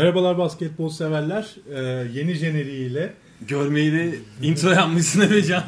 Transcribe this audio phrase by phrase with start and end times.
[0.00, 1.56] Merhabalar basketbol severler.
[1.74, 3.12] Ee, yeni jeneriğiyle
[3.48, 5.64] Görmeyi de intro yapmışsın Ebecan.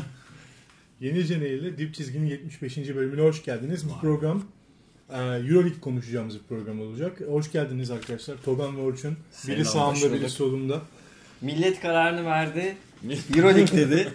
[1.01, 2.77] yeni jeneriğiyle Dip Çizgi'nin 75.
[2.77, 3.89] bölümüne hoş geldiniz.
[3.89, 4.43] Bu program
[5.11, 7.21] e, Euroleague konuşacağımız bir program olacak.
[7.29, 8.37] Hoş geldiniz arkadaşlar.
[8.45, 9.17] Togan ve Orçun.
[9.49, 10.83] Biri sağımda biri solumda.
[11.41, 12.77] Millet kararını verdi.
[13.37, 14.09] Euroleague dedi.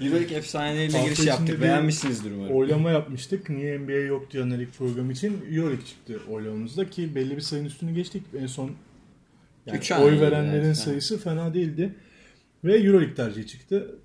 [0.00, 1.62] Euroleague efsaneleriyle giriş yaptık.
[1.62, 2.56] Beğenmişsinizdir umarım.
[2.56, 3.50] Oylama yapmıştık.
[3.50, 8.22] Niye NBA yok jeneriği program için Euroleague çıktı oylamamızda ki belli bir sayının üstünü geçtik.
[8.40, 8.70] En son
[9.68, 10.76] yani Üç oy yani, verenlerin evet.
[10.76, 11.94] sayısı fena değildi.
[12.64, 13.98] Ve Euroleague tercihi çıktı.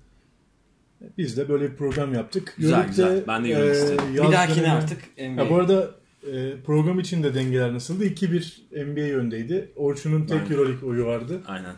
[1.18, 2.54] Biz de böyle bir program yaptık.
[2.56, 3.26] Güzel, Euroleague'de, güzel.
[3.26, 4.14] Ben de Euroleague e, isterim.
[4.14, 5.42] yaz Bir dahakine artık NBA.
[5.42, 5.90] Ya bu arada
[6.32, 8.06] e, program için de dengeler nasıldı?
[8.06, 9.72] 2-1 NBA öndeydi.
[9.76, 10.50] Orçun'un tek Aynen.
[10.50, 11.42] Euroleague oyu vardı.
[11.46, 11.74] Aynen.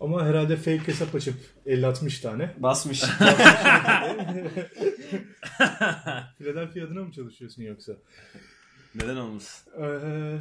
[0.00, 1.34] Ama herhalde fake hesap açıp
[1.66, 2.50] 50-60 tane.
[2.58, 3.00] Basmış.
[6.38, 7.92] Philadelphia adına mı çalışıyorsun yoksa?
[8.94, 9.72] Neden olmasın?
[9.82, 10.38] Ee,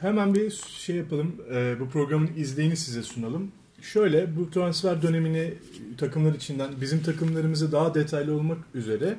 [0.00, 1.36] hemen bir şey yapalım.
[1.52, 3.52] Ee, bu programın izleyini size sunalım.
[3.82, 5.54] Şöyle bu transfer dönemini
[5.98, 9.18] takımlar içinden bizim takımlarımızı daha detaylı olmak üzere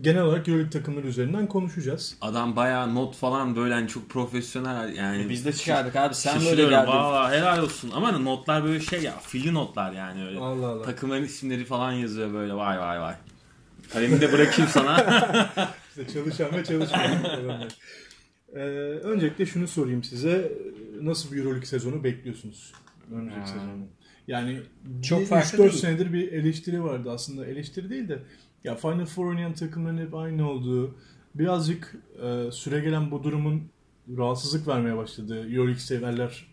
[0.00, 2.16] genel olarak Euroleague takımları üzerinden konuşacağız.
[2.20, 5.28] Adam bayağı not falan böyle hani çok profesyonel yani.
[5.28, 6.14] Biz de çıkardık abi.
[6.14, 6.92] Sen böyle geldin.
[6.92, 7.90] Valla helal olsun.
[7.94, 10.38] Ama notlar böyle şey ya filli notlar yani öyle.
[10.38, 10.82] Allah Allah.
[10.82, 13.14] Takımların isimleri falan yazıyor böyle vay vay vay.
[13.92, 14.96] Kalemi de bırakayım sana.
[15.88, 17.18] İşte çalışan ve çalışmayan.
[18.54, 18.58] Ee,
[19.02, 20.52] öncelikle şunu sorayım size.
[21.00, 22.72] Nasıl bir Euroleague sezonu bekliyorsunuz?
[23.12, 23.86] Önümüzdeki sezonu.
[24.28, 24.58] Yani
[25.02, 25.72] Çok bir farklı 3-4 değil.
[25.72, 27.46] senedir bir eleştiri vardı aslında.
[27.46, 28.18] Eleştiri değil de
[28.64, 30.94] ya Final Four oynayan takımların hep aynı olduğu,
[31.34, 33.62] birazcık e, süre gelen bu durumun
[34.16, 36.46] rahatsızlık vermeye başladığı Euroleague severler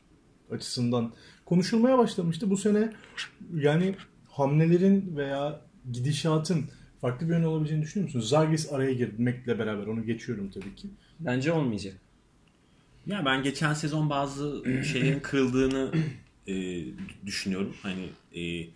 [0.51, 1.13] açısından
[1.45, 2.49] konuşulmaya başlamıştı.
[2.49, 2.93] Bu sene
[3.55, 3.95] yani
[4.27, 6.65] hamlelerin veya gidişatın
[7.01, 8.29] farklı bir yön olabileceğini düşünüyor musunuz?
[8.29, 10.87] Zagis araya girmekle beraber onu geçiyorum tabii ki.
[11.19, 11.93] Bence olmayacak.
[13.05, 15.91] ya ben geçen sezon bazı şeylerin kırıldığını
[16.47, 16.85] e,
[17.25, 17.75] düşünüyorum.
[17.81, 18.67] Hani e,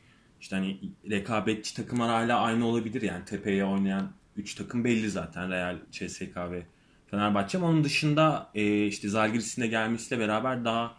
[0.42, 5.78] işte hani rekabetçi takımlar hala aynı olabilir yani tepeye oynayan 3 takım belli zaten Real,
[5.92, 6.64] CSK ve
[7.12, 7.58] Fenerbahçe.
[7.58, 10.98] Ama onun dışında e, işte Zalgiris'in de gelmesiyle beraber daha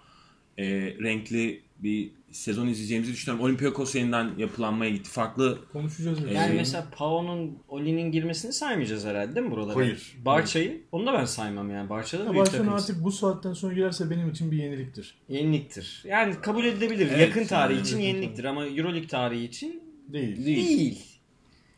[0.58, 0.64] e,
[1.02, 3.44] renkli bir sezon izleyeceğimizi düşünüyorum.
[3.44, 5.10] Olympiakos yeniden yapılanmaya gitti.
[5.10, 6.18] Farklı Konuşacağız.
[6.34, 9.76] Yani Ee, mesela Pao'nun, Oli'nin girmesini saymayacağız herhalde değil mi buralara?
[9.76, 10.14] Hayır.
[10.24, 11.88] Barça'yı onu da ben saymam yani.
[11.90, 12.68] Barça da Ya büyük takım.
[12.72, 15.14] artık bu saatten sonra girerse benim için bir yeniliktir.
[15.28, 16.02] Yeniliktir.
[16.06, 17.08] Yani kabul edilebilir.
[17.10, 20.44] Evet, Yakın tarihi yani için yeniliktir ama Euroleague tarihi için Değil.
[20.46, 20.78] değil.
[20.78, 21.04] değil.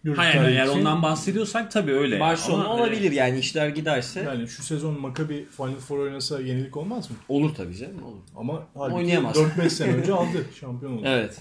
[0.07, 2.21] Yurt Hayır tarihi eğer için- ondan bahsediyorsak tabii öyle.
[2.21, 4.21] Barcelona Ama, olabilir yani işler giderse.
[4.21, 7.17] Yani şu sezon Maccabi Final Four oynasa yenilik olmaz mı?
[7.29, 8.19] Olur tabii canım olur.
[8.37, 9.37] Ama halbuki Oynayamaz.
[9.37, 10.47] 4-5 sene önce aldı.
[10.61, 11.03] Şampiyon oldu.
[11.07, 11.41] Evet.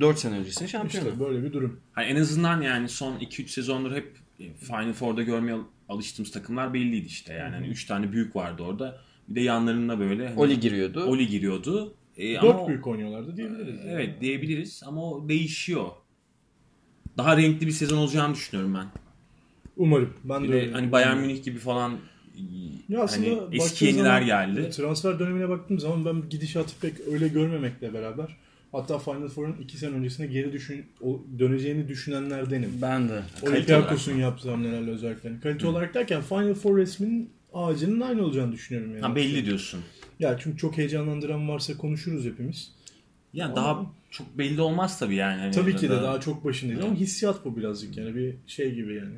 [0.00, 1.04] 4 sene öncesinde şampiyon.
[1.04, 1.80] İşte böyle bir durum.
[1.92, 5.56] Hani en azından yani son 2-3 sezondur hep e, Final Four'da görmeye
[5.88, 7.34] alıştığımız takımlar belliydi işte.
[7.34, 8.98] Yani hani 3 tane büyük vardı orada.
[9.28, 11.04] Bir de yanlarında böyle hani Oli giriyordu.
[11.04, 11.94] Oli giriyordu.
[12.16, 13.80] E, 4 ama büyük oynuyorlardı diyebiliriz.
[13.88, 15.86] Evet diyebiliriz ama o değişiyor.
[17.18, 18.86] Daha renkli bir sezon olacağını düşünüyorum ben.
[19.76, 20.14] Umarım.
[20.24, 20.72] Ben Bir de de öyle.
[20.72, 21.96] hani Bayern Münih gibi falan
[22.88, 24.70] Ya aslında hani eski yeniler geldi.
[24.70, 28.36] Transfer dönemine baktığım zaman ben gidişatı pek öyle görmemekle beraber
[28.72, 32.70] hatta Final Four'un 2 sene öncesine geri düşün, o- döneceğini düşünenlerdenim.
[32.82, 33.22] Ben de.
[33.42, 35.28] Olympiakos'un yaptığı hamlelerle özellikle.
[35.28, 39.00] Yani Kalite olarak derken Final Four resminin ağacının aynı olacağını düşünüyorum yani.
[39.02, 39.80] Ha, belli diyorsun.
[40.20, 42.72] Ya çünkü çok heyecanlandıran varsa konuşuruz hepimiz.
[43.32, 45.40] Ya Ama- daha çok belli olmaz tabii yani.
[45.40, 48.74] Hani Tabii ki de daha- daha çok başındaydı ama hissiyat bu birazcık yani bir şey
[48.74, 49.14] gibi yani.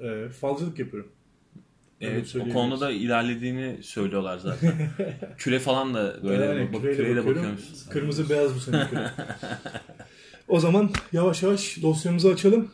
[0.00, 1.12] Ee, falcılık yapıyorum.
[2.00, 4.72] Evet, o konuda da ilerlediğini söylüyorlar zaten.
[5.38, 7.42] küre falan da böyle Yani bak, küreyle küreyle bakıyorum.
[7.42, 7.86] bakıyormuş.
[7.90, 9.10] Kırmızı beyaz bu sene küre.
[10.48, 12.70] o zaman yavaş yavaş dosyamızı açalım.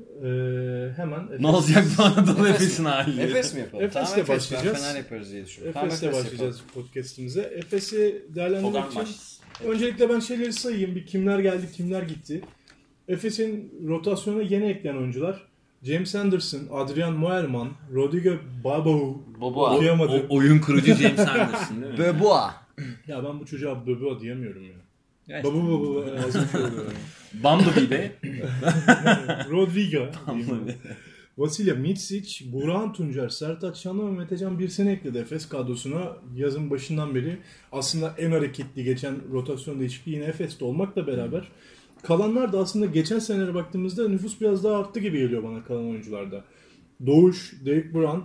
[0.00, 3.20] Ee, hemen Efes, Ne olacak bu Anadolu Efes'in hali?
[3.20, 3.84] Efes mi yapalım?
[3.84, 4.28] Efes'le Tamam, Efes.
[4.36, 4.76] başlayacağız.
[4.76, 5.80] Ben Fener yaparız diye düşünüyorum.
[5.80, 7.40] Efes'le Tamam, Efes başlayacağız podcast'imize.
[7.40, 9.39] Efes'i değerlendirmek için başlasın.
[9.66, 10.94] Öncelikle ben şeyleri sayayım.
[10.94, 12.40] Bir kimler geldi, kimler gitti.
[13.08, 15.42] Efes'in rotasyona yeni eklenen oyuncular.
[15.82, 18.30] James Anderson, Adrian Moerman, Rodrigo
[18.64, 19.22] Babou.
[19.40, 19.76] Boboa.
[19.76, 20.22] Okuyamadım.
[20.28, 21.98] O, oyun kurucu James Anderson değil mi?
[21.98, 22.54] Böboa.
[23.06, 24.72] Ya ben bu çocuğa Babou diyemiyorum ya.
[25.28, 25.44] Evet.
[25.44, 26.18] Babu Babu oluyor.
[27.34, 28.12] Bumblebee'de.
[29.50, 30.06] Rodrigo.
[30.26, 30.76] Bumblebee.
[31.38, 36.16] Vasilya Mitsic, Burhan Tuncer, Sertaç Şanlı ve Metecan bir sene ekledi Efes kadrosuna.
[36.36, 37.38] Yazın başından beri
[37.72, 41.48] aslında en hareketli geçen rotasyon değişikliği yine Efes'te olmakla beraber.
[42.02, 46.44] Kalanlar da aslında geçen senelere baktığımızda nüfus biraz daha arttı gibi geliyor bana kalan oyuncularda.
[47.06, 48.20] Doğuş, Derek Brown,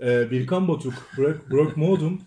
[0.00, 2.20] e, Birkan Batuk, Brock, Brock Modum,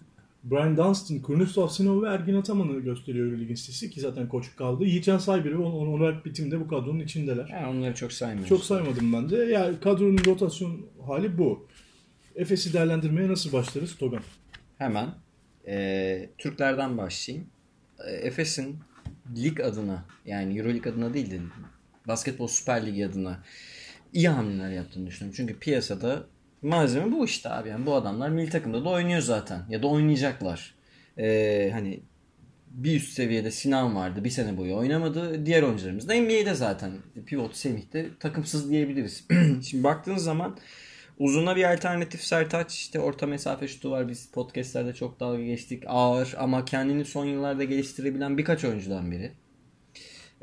[0.44, 4.84] Brian Dunstan, Kurnislav Sinov ve Ergin Ataman'ı gösteriyor Euroleague'in sitesi ki zaten koç kaldı.
[4.84, 7.48] Yiğitcan Saybiri ve On- Onur Bitim de bu kadronun içindeler.
[7.51, 8.50] Yani onları çok saymıyoruz.
[8.50, 9.36] Çok saymadım ben de.
[9.36, 11.68] Yani kadronun rotasyon hali bu.
[12.36, 14.22] Efes'i değerlendirmeye nasıl başlarız Togan?
[14.78, 15.10] Hemen.
[15.68, 17.48] Ee, Türklerden başlayayım.
[18.07, 18.78] Ee, Efes'in
[19.38, 21.40] lig adına yani Euroleague adına değil de
[22.07, 23.44] Basketbol Süper Ligi adına
[24.13, 25.36] iyi hamleler yaptığını düşünüyorum.
[25.38, 26.28] Çünkü piyasada
[26.63, 27.69] malzeme bu işte abi.
[27.69, 29.62] Yani bu adamlar milli takımda da oynuyor zaten.
[29.69, 30.75] Ya da oynayacaklar.
[31.18, 32.00] Ee, hani
[32.74, 34.24] bir üst seviyede Sinan vardı.
[34.24, 35.45] Bir sene boyu oynamadı.
[35.45, 36.92] Diğer oyuncularımız da NBA'de zaten.
[37.25, 39.27] Pivot Semih de takımsız diyebiliriz.
[39.63, 40.57] Şimdi baktığınız zaman
[41.19, 42.74] uzuna bir alternatif Sertaç.
[42.74, 44.09] işte orta mesafe şutu var.
[44.09, 45.83] Biz podcastlerde çok dalga geçtik.
[45.88, 49.31] Ağır ama kendini son yıllarda geliştirebilen birkaç oyuncudan biri.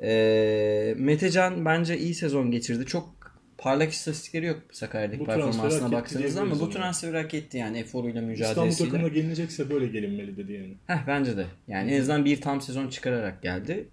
[0.02, 2.86] Ee, Metecan bence iyi sezon geçirdi.
[2.86, 3.19] Çok
[3.60, 8.30] parlak istatistikleri yok Sakarya'daki Bu performansına baksanız ama bu transferi hak etti yani eforuyla İstanbul
[8.30, 8.90] mücadelesiyle.
[8.90, 10.74] takımına gelinecekse böyle gelinmeli dedi yani.
[10.86, 11.46] Heh, bence de.
[11.68, 13.88] Yani en azından bir tam sezon çıkararak geldi.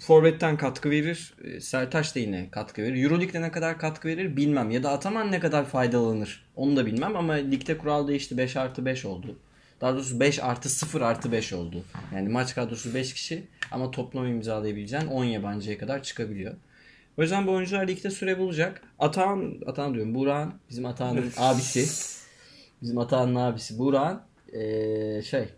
[0.00, 1.34] Forvet'ten katkı verir.
[1.44, 3.04] E, Sertaç da yine katkı verir.
[3.04, 4.70] Euroleague'de ne kadar katkı verir bilmem.
[4.70, 7.16] Ya da Ataman ne kadar faydalanır onu da bilmem.
[7.16, 8.38] Ama ligde kural değişti.
[8.38, 9.38] 5 artı 5 oldu.
[9.80, 11.84] Daha doğrusu 5 artı 0 artı 5 oldu.
[12.14, 16.54] Yani maç kadrosu 5 kişi ama toplam imzalayabileceğin 10 yabancıya kadar çıkabiliyor.
[17.18, 18.82] O yüzden bu oyuncular ligde süre bulacak.
[18.98, 21.86] Atahan, Atahan diyorum Burak'ın bizim Atahan'ın abisi.
[22.82, 24.20] Bizim Atahan'ın abisi Burak'ın
[24.52, 25.48] eee, şey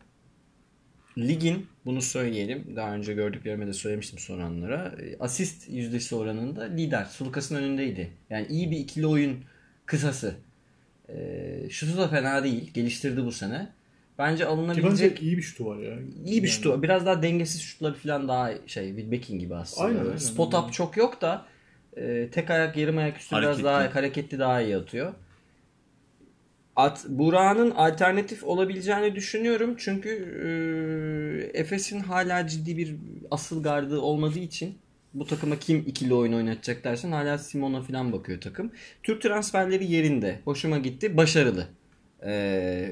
[1.19, 2.77] ligin bunu söyleyelim.
[2.77, 4.95] Daha önce gördüklerime de söylemiştim soranlara.
[5.21, 7.05] Asist yüzdesi oranında lider.
[7.05, 8.11] Sulukas'ın önündeydi.
[8.31, 9.45] Yani iyi bir ikili oyun
[9.87, 10.35] kısası.
[11.09, 11.17] E,
[11.71, 12.71] şutu da fena değil.
[12.75, 13.69] Geliştirdi bu sene.
[14.19, 15.99] Bence alınabilecek iyi bir şutu var ya.
[16.25, 16.83] iyi bir Yani şutu.
[16.83, 19.89] Biraz daha dengesiz şutları falan daha şey Wilbekin gibi aslında.
[19.89, 20.17] Aynen, aynen.
[20.17, 21.47] Spot up çok yok da
[21.97, 23.65] e, tek ayak yarım ayak üstü biraz Hareketli.
[23.65, 25.15] daha hareketli daha iyi atıyor.
[26.77, 29.75] At Burak'ın alternatif olabileceğini düşünüyorum.
[29.79, 30.11] Çünkü
[31.55, 32.95] e, Efes'in hala ciddi bir
[33.31, 34.79] asıl gardı olmadığı için
[35.15, 38.73] bu takıma kim ikili oyun oynatacak dersen hala Simon'a falan bakıyor takım.
[39.03, 40.41] Türk transferleri yerinde.
[40.45, 41.17] Hoşuma gitti.
[41.17, 41.67] Başarılı.
[42.25, 42.33] E,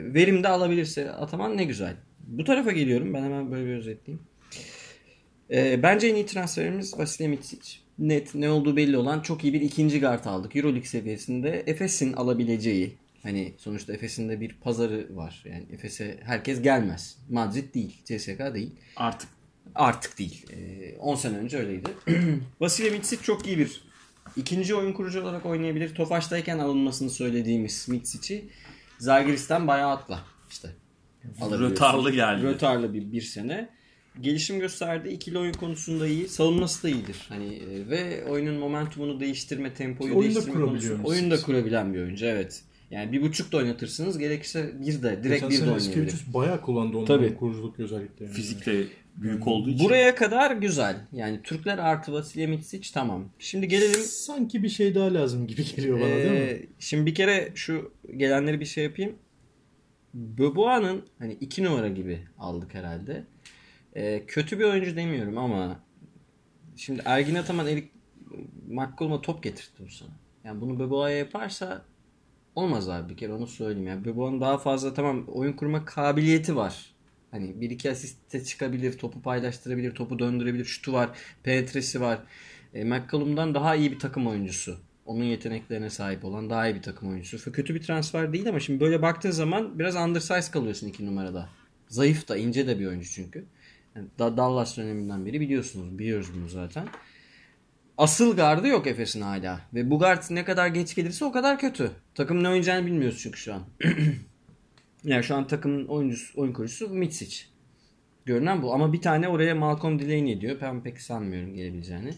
[0.00, 1.96] verim de alabilirse Ataman ne güzel.
[2.26, 3.14] Bu tarafa geliyorum.
[3.14, 4.26] Ben hemen böyle bir özetleyeyim.
[5.50, 7.78] E, bence en iyi transferimiz Vasilya Mitsic.
[7.98, 10.56] Net ne olduğu belli olan çok iyi bir ikinci guard aldık.
[10.56, 15.42] Euroleague seviyesinde Efes'in alabileceği Hani sonuçta Efes'in de bir pazarı var.
[15.46, 17.18] Yani Efes'e herkes gelmez.
[17.30, 18.70] Madrid değil, CSKA değil.
[18.96, 19.28] Artık
[19.74, 20.46] Artık değil.
[20.52, 21.90] Ee, 10 sene önce öyleydi.
[22.60, 23.84] Vasilya Mitsic çok iyi bir
[24.36, 25.94] ikinci oyun kurucu olarak oynayabilir.
[25.94, 28.44] Tofaş'tayken alınmasını söylediğimiz Mitsic'i
[29.02, 30.20] Zalgiris'ten bayağı atla.
[30.50, 30.68] İşte.
[31.40, 32.42] Rötarlı geldi.
[32.42, 33.68] Rötarlı bir, bir sene.
[34.20, 35.08] Gelişim gösterdi.
[35.08, 36.28] İkili oyun konusunda iyi.
[36.28, 37.16] Savunması da iyidir.
[37.28, 41.08] Hani e, ve oyunun momentumunu değiştirme, tempoyu Oyun da değiştirme kurabiliyor konusunda.
[41.08, 42.62] Oyun da kurabilen bir oyuncu evet.
[42.90, 44.18] Yani bir buçuk da oynatırsınız.
[44.18, 45.24] Gerekirse bir de.
[45.24, 45.88] Direkt Geçen bir de oynayabilir.
[45.88, 47.36] Eskevicius bayağı kullandı onların Tabii.
[47.36, 48.24] kuruculuk özellikle.
[48.24, 48.86] Yani.
[49.16, 49.84] Büyük olduğu için.
[49.88, 50.96] Buraya kadar güzel.
[51.12, 53.28] Yani Türkler artı Vasilya Mitsic tamam.
[53.38, 56.36] Şimdi gelelim Sanki bir şey daha lazım gibi geliyor bana değil mi?
[56.36, 59.14] Ee, Şimdi bir kere şu gelenleri bir şey yapayım.
[60.14, 63.24] Böboğa'nın hani iki numara gibi aldık herhalde.
[63.96, 65.80] Ee, kötü bir oyuncu demiyorum ama
[66.76, 67.90] şimdi Ergin Ataman Erik
[68.68, 70.08] McCollum'a top getirtti bu sene.
[70.44, 71.82] Yani bunu Böboğa'ya yaparsa
[72.54, 73.88] olmaz abi bir kere onu söyleyeyim.
[73.88, 76.91] Yani Böboğa'nın daha fazla tamam oyun kurma kabiliyeti var.
[77.32, 81.10] Hani bir iki asiste çıkabilir, topu paylaştırabilir, topu döndürebilir, şutu var,
[81.42, 82.18] penetresi var.
[82.74, 84.78] E, McCollum'dan daha iyi bir takım oyuncusu.
[85.06, 87.52] Onun yeteneklerine sahip olan daha iyi bir takım oyuncusu.
[87.52, 91.48] Kötü bir transfer değil ama şimdi böyle baktığın zaman biraz undersize kalıyorsun iki numarada.
[91.88, 93.44] Zayıf da ince de bir oyuncu çünkü.
[93.96, 95.98] Yani Da- Dallas döneminden beri biliyorsunuz.
[95.98, 96.88] Biliyoruz bunu zaten.
[97.98, 99.60] Asıl gardı yok Efes'in hala.
[99.74, 101.90] Ve bu gard ne kadar geç gelirse o kadar kötü.
[102.14, 103.62] Takım ne oynayacağını bilmiyoruz çünkü şu an.
[105.04, 107.44] yani şu an takımın oyuncusu, oyun kurucusu Mitsic.
[108.24, 108.74] Görünen bu.
[108.74, 110.56] Ama bir tane oraya Malcolm Delaney diyor.
[110.60, 112.14] Ben pek sanmıyorum gelebileceğini.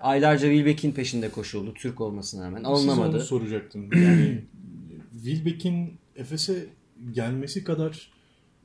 [0.00, 1.74] Aylarca Wilbeck'in peşinde koşuldu.
[1.74, 2.64] Türk olmasına rağmen.
[2.64, 3.16] Alınamadı.
[3.16, 3.90] onu soracaktım.
[3.94, 4.44] Yani
[5.24, 6.66] Wilbeck'in Efes'e
[7.12, 8.10] gelmesi kadar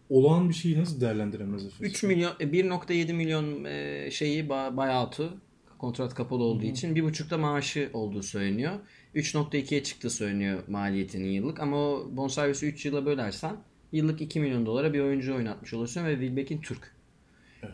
[0.09, 1.81] olağan bir şeyi nasıl değerlendiremez Efes?
[1.81, 5.37] 3 milyon, e, 1.7 milyon e, şeyi ba- buyout'u
[5.77, 8.73] kontrat kapalı olduğu için bir buçukta maaşı olduğu söyleniyor.
[9.15, 13.55] 3.2'ye çıktı söyleniyor maliyetinin yıllık ama o bonservisi 3 yıla bölersen
[13.91, 16.95] yıllık 2 milyon dolara bir oyuncu oynatmış olursun ve Wilbeck'in Türk.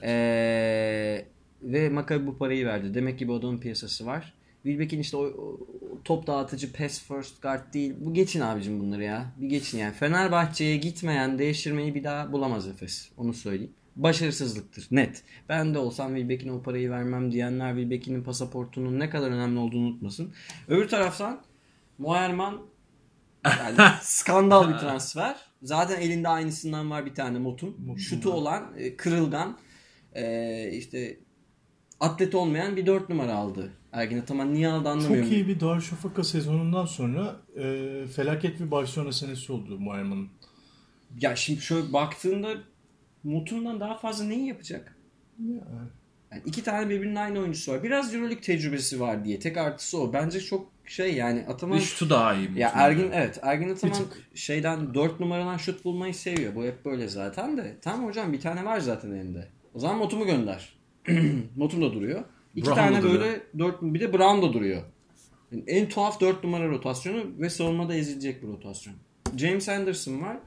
[0.04, 1.26] Ee,
[1.64, 2.94] ve Maccabi bu parayı verdi.
[2.94, 4.34] Demek ki bu adamın piyasası var.
[4.64, 5.60] Wilbeck'in işte o, o-
[6.04, 7.94] top dağıtıcı pass first guard değil.
[8.00, 9.26] Bu geçin abicim bunları ya.
[9.42, 9.94] Bir geçin yani.
[9.94, 13.10] Fenerbahçe'ye gitmeyen değiştirmeyi bir daha bulamaz Efes.
[13.18, 13.74] Onu söyleyeyim.
[13.96, 14.88] Başarısızlıktır.
[14.92, 15.24] Net.
[15.50, 20.34] Ben de olsam Wilbeck'ine o parayı vermem diyenler Wilbeck'in pasaportunun ne kadar önemli olduğunu unutmasın.
[20.68, 21.42] Öbür taraftan
[21.98, 22.62] Moerman
[23.46, 25.36] yani skandal bir transfer.
[25.62, 27.76] Zaten elinde aynısından var bir tane Motun.
[27.86, 28.36] Motun Şutu var.
[28.36, 29.58] olan, e, kırılgan,
[30.14, 31.20] e, işte
[32.00, 33.72] atlet olmayan bir 4 numara aldı.
[33.92, 35.24] Ergin Ataman niye aldı anlamıyorum.
[35.24, 40.30] Çok iyi bir Darüşşafaka sezonundan sonra e, felaket bir Barcelona senesi oldu Muayman'ın.
[41.22, 42.54] Ya şimdi şöyle baktığında
[43.26, 44.96] Mutun'dan daha fazla neyi yapacak?
[45.40, 45.62] Yani.
[46.32, 47.84] Yani iki tane birbirinin aynı oyuncusu var.
[47.84, 49.40] Biraz Euroleague tecrübesi var diye.
[49.40, 50.14] Tek artısı o.
[50.14, 51.78] Bence çok şey yani Ataman...
[51.78, 52.60] Şutu daha iyi.
[52.60, 52.72] Ya.
[52.76, 53.98] Ergin evet Ergin Ataman
[54.34, 56.56] şeyden 4 numaradan şut bulmayı seviyor.
[56.56, 57.78] Bu hep böyle zaten de.
[57.82, 59.48] Tamam hocam bir tane var zaten elinde.
[59.74, 60.78] O zaman Motum'u gönder.
[61.56, 62.24] Motum da duruyor.
[62.56, 63.22] İki Brown tane duruyor.
[63.22, 64.82] böyle 4 bir de Brown da duruyor.
[65.52, 68.96] Yani en tuhaf 4 numara rotasyonu ve savunmada ezilecek bir rotasyon.
[69.38, 70.38] James Anderson var.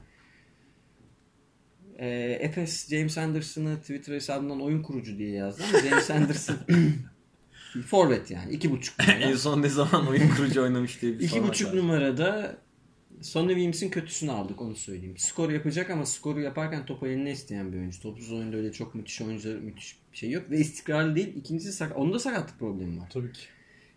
[2.01, 6.57] Ee, Efes James Anderson'ı Twitter hesabından oyun kurucu diye yazdı ama James Anderson
[7.85, 8.51] forvet yani.
[8.53, 9.13] iki buçuk numara.
[9.19, 11.79] en son ne zaman oyun kurucu oynamış diye bir İki buçuk lazım.
[11.79, 12.57] numarada
[13.21, 15.17] Sonny Williams'in kötüsünü aldık onu söyleyeyim.
[15.17, 18.01] Skor yapacak ama skoru yaparken topu eline isteyen bir oyuncu.
[18.01, 20.51] Topsuz oyunda öyle çok müthiş oyuncular müthiş bir şey yok.
[20.51, 21.35] Ve istikrarlı değil.
[21.35, 23.09] İkincisi sak onda sakatlık problemi var.
[23.13, 23.39] Tabii ki.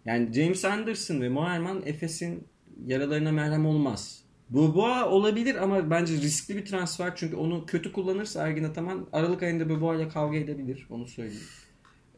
[0.04, 2.44] Yani James Anderson ve Moerman Efes'in
[2.86, 4.21] yaralarına merhem olmaz.
[4.52, 7.12] Boboa olabilir ama bence riskli bir transfer.
[7.16, 10.86] Çünkü onu kötü kullanırsa Ergin Ataman Aralık ayında Boboa ile kavga edebilir.
[10.90, 11.42] Onu söyleyeyim.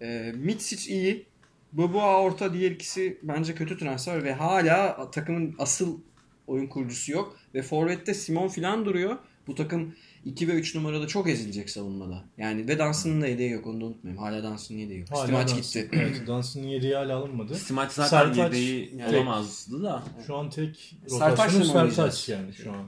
[0.00, 1.26] Ee, Mitsic iyi.
[1.73, 6.00] Boboa orta diğer ikisi bence kötü transfer ve hala takımın asıl
[6.47, 7.37] oyun kurucusu yok.
[7.55, 9.17] Ve Forvet'te Simon filan duruyor.
[9.47, 12.25] Bu takım 2 ve 3 numarada çok ezilecek savunmada.
[12.39, 14.17] Yani ve Dansın'ın da yedeği yok onu da unutmayın.
[14.17, 15.09] Hala Dansın'ın yedeği yok.
[15.11, 15.89] Hala Stimaç Dunstan- gitti.
[16.01, 17.55] Evet, Dunston'ın yediği hala alınmadı.
[17.55, 20.03] Stimaç zaten Sertaç- yedeği Yani- olamazdı da.
[20.27, 22.87] Şu an tek rotasyonu mı Sertaç yani şu an.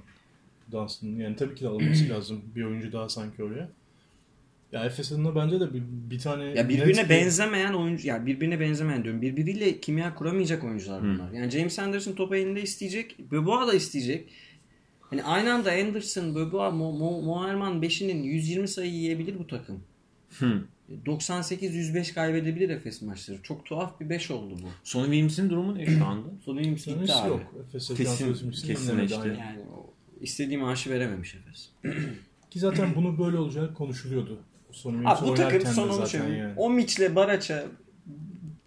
[0.73, 2.43] Dunstan'ın yani tabii ki de alınması lazım.
[2.57, 3.69] Bir oyuncu daha sanki oraya.
[4.73, 8.27] Ya Efes adına bence de bir, bir tane Ya net birbirine bir- benzemeyen oyuncu ya
[8.27, 9.23] birbirine benzemeyen diyorum.
[9.23, 11.33] Birbiriyle kimya kuramayacak oyuncular bunlar.
[11.33, 13.19] Yani James Anderson topu elinde isteyecek.
[13.31, 14.29] Böboa da isteyecek.
[15.11, 19.81] Hani aynı anda Anderson, Böboa, Mo, Mo, Moerman 5'inin 120 sayı yiyebilir bu takım.
[20.39, 20.63] Hı.
[21.07, 23.43] 98-105 kaybedebilir Efes maçları.
[23.43, 24.67] Çok tuhaf bir 5 oldu bu.
[24.85, 26.29] Sonny Williams'in durumu ne şu anda?
[26.45, 27.29] Sonu gitti Sanırım abi.
[27.29, 27.41] yok.
[27.69, 29.29] Efes'e Kesin- kesinleşti.
[29.29, 31.69] Yani o istediği maaşı verememiş Efes.
[32.51, 34.39] Ki zaten bunu böyle olacağı konuşuluyordu.
[34.71, 36.51] Son Abi bu takım son onu söyleyeyim.
[36.57, 37.65] O Miç'le Baraç'a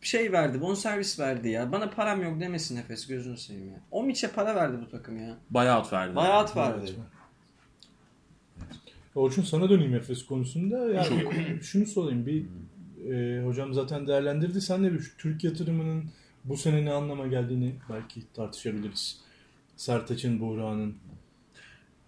[0.01, 1.71] şey verdi, bonservis verdi ya.
[1.71, 3.79] Bana param yok demesin Efes gözünü seveyim ya.
[3.91, 5.37] O Miç'e para verdi bu takım ya.
[5.49, 6.15] Buyout verdi.
[6.15, 6.79] Buyout verdi.
[6.83, 6.95] Evet.
[9.15, 10.93] Orçun sana döneyim Efes konusunda.
[10.93, 11.05] Ya
[11.61, 12.45] şunu sorayım bir
[13.13, 14.61] e, hocam zaten değerlendirdi.
[14.61, 16.03] Sen de bir şu Türk yatırımının
[16.43, 19.21] bu sene ne anlama geldiğini belki tartışabiliriz.
[19.75, 20.95] Sertaç'ın, Buğra'nın,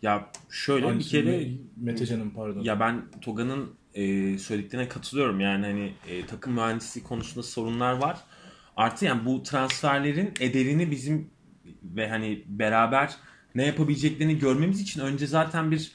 [0.01, 2.61] Ya şöyle bir Aynısını kere Metecan'ın pardon.
[2.61, 5.39] ya ben Toga'nın e, söylediklerine katılıyorum.
[5.39, 8.17] Yani hani e, takım mühendisliği konusunda sorunlar var.
[8.77, 11.29] Artı yani bu transferlerin ederini bizim
[11.83, 13.15] ve hani beraber
[13.55, 15.91] ne yapabileceklerini görmemiz için önce zaten bir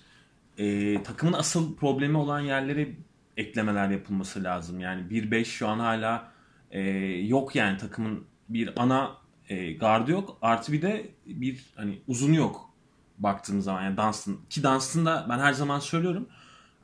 [0.59, 2.89] e, takımın asıl problemi olan yerlere
[3.37, 4.81] eklemeler yapılması lazım.
[4.81, 6.33] Yani 1-5 şu an hala
[6.71, 9.17] e, yok yani takımın bir ana
[9.49, 10.39] e, gardı yok.
[10.43, 12.71] Artı bir de bir hani uzunu yok
[13.19, 13.83] baktığımız zaman.
[13.83, 16.29] Yani Dunstan ki Dunstan da ben her zaman söylüyorum.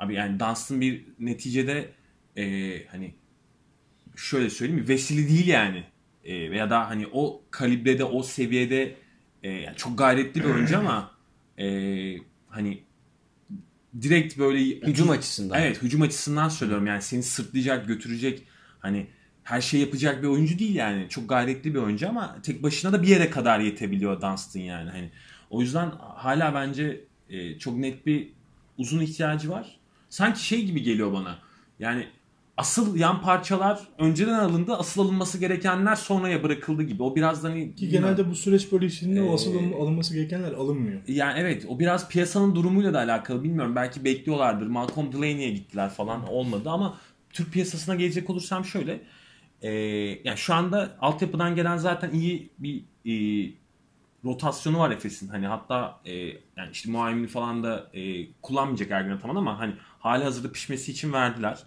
[0.03, 1.89] Abi yani Dunstan bir neticede
[2.37, 2.45] e,
[2.87, 3.15] hani
[4.17, 5.85] şöyle söyleyeyim vesile değil yani.
[6.25, 8.97] E, veya da hani o kalibrede o seviyede
[9.43, 11.11] e, yani çok gayretli bir oyuncu ama
[11.59, 11.67] e,
[12.49, 12.83] hani
[14.03, 15.61] direkt böyle Hücum açısından.
[15.61, 16.87] Evet hücum açısından söylüyorum.
[16.87, 18.43] Yani seni sırtlayacak götürecek
[18.81, 19.07] hani
[19.43, 21.09] her şey yapacak bir oyuncu değil yani.
[21.09, 24.91] Çok gayretli bir oyuncu ama tek başına da bir yere kadar yetebiliyor Dunstan yani.
[24.91, 25.11] Hani
[25.51, 28.33] o yüzden hala bence e, çok net bir
[28.79, 29.82] uzun ihtiyacı var
[30.13, 31.39] sanki şey gibi geliyor bana
[31.79, 32.07] yani
[32.57, 37.75] asıl yan parçalar önceden alındı asıl alınması gerekenler sonraya bırakıldı gibi o biraz da hani
[37.75, 41.01] Ki genelde bu süreç böyle o asıl Ee, alın- alınması gerekenler alınmıyor.
[41.09, 43.77] yani evet o biraz piyasanın durumuyla da alakalı bilmiyorum.
[43.77, 44.67] Belki bekliyorlardır.
[44.67, 46.99] Malcolm Delaney'e gittiler falan olmadı ama
[47.31, 49.01] Türk piyasasına gelecek olursam şöyle.
[49.63, 49.71] E,
[50.25, 53.15] yani şu anda altyapıdan gelen zaten iyi bir e,
[54.25, 55.29] rotasyonu var Efes'in.
[55.29, 56.13] Hani hatta e,
[56.57, 61.13] yani işte Muayyimini falan da e, kullanmayacak Ergin Ataman ama hani hali hazırda pişmesi için
[61.13, 61.59] verdiler.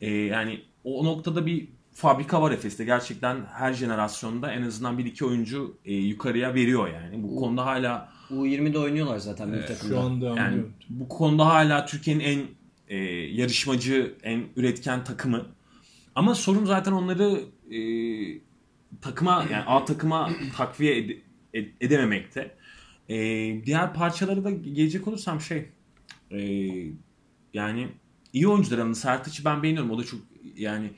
[0.00, 2.84] E, yani o noktada bir fabrika var Efes'te.
[2.84, 7.22] Gerçekten her jenerasyonda en azından bir iki oyuncu e, yukarıya veriyor yani.
[7.22, 9.94] Bu konuda hala U20'de oynuyorlar zaten bir takımda.
[9.94, 10.72] Şu anda yani anlıyorum.
[10.88, 12.40] bu konuda hala Türkiye'nin en
[12.88, 12.96] e,
[13.34, 15.46] yarışmacı, en üretken takımı.
[16.14, 17.78] Ama sorun zaten onları e,
[19.00, 21.18] takıma yani A takıma takviye ede-
[21.54, 22.54] ed- edememekte.
[23.08, 23.16] E,
[23.66, 25.68] diğer parçaları da gelecek olursam şey
[26.30, 26.38] e,
[27.54, 27.88] yani
[28.32, 29.90] iyi oyuncular ama Sertaç'ı ben beğeniyorum.
[29.90, 30.20] O da çok
[30.56, 30.90] yani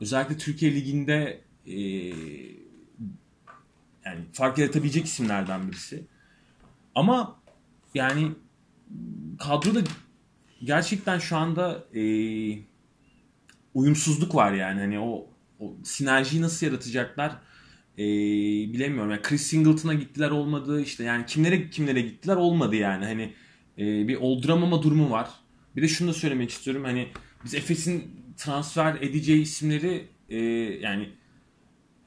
[0.00, 1.76] özellikle Türkiye Ligi'nde e,
[4.04, 6.06] yani fark yaratabilecek isimlerden birisi.
[6.94, 7.42] Ama
[7.94, 8.32] yani
[9.38, 9.80] kadroda
[10.64, 12.02] gerçekten şu anda e,
[13.74, 14.80] uyumsuzluk var yani.
[14.80, 15.26] Hani o,
[15.60, 17.32] o sinerjiyi nasıl yaratacaklar
[17.98, 18.04] e,
[18.72, 19.10] bilemiyorum.
[19.10, 23.04] Yani Chris Singleton'a gittiler olmadı işte yani kimlere kimlere gittiler olmadı yani.
[23.04, 23.34] Hani
[23.78, 25.30] e, bir olduramama durumu var.
[25.76, 26.84] Bir de şunu da söylemek istiyorum.
[26.84, 27.08] Hani
[27.44, 30.38] biz Efes'in transfer edeceği isimleri e,
[30.80, 31.08] yani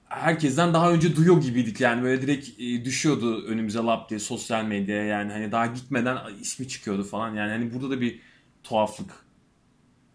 [0.06, 1.82] herkesten daha önce duyuyor gibiydik.
[1.82, 5.04] Yani böyle direkt e, düşüyordu önümüze lap diye sosyal medyaya.
[5.04, 7.36] Yani hani daha gitmeden ismi çıkıyordu falan.
[7.36, 8.20] Yani hani burada da bir
[8.64, 9.12] tuhaflık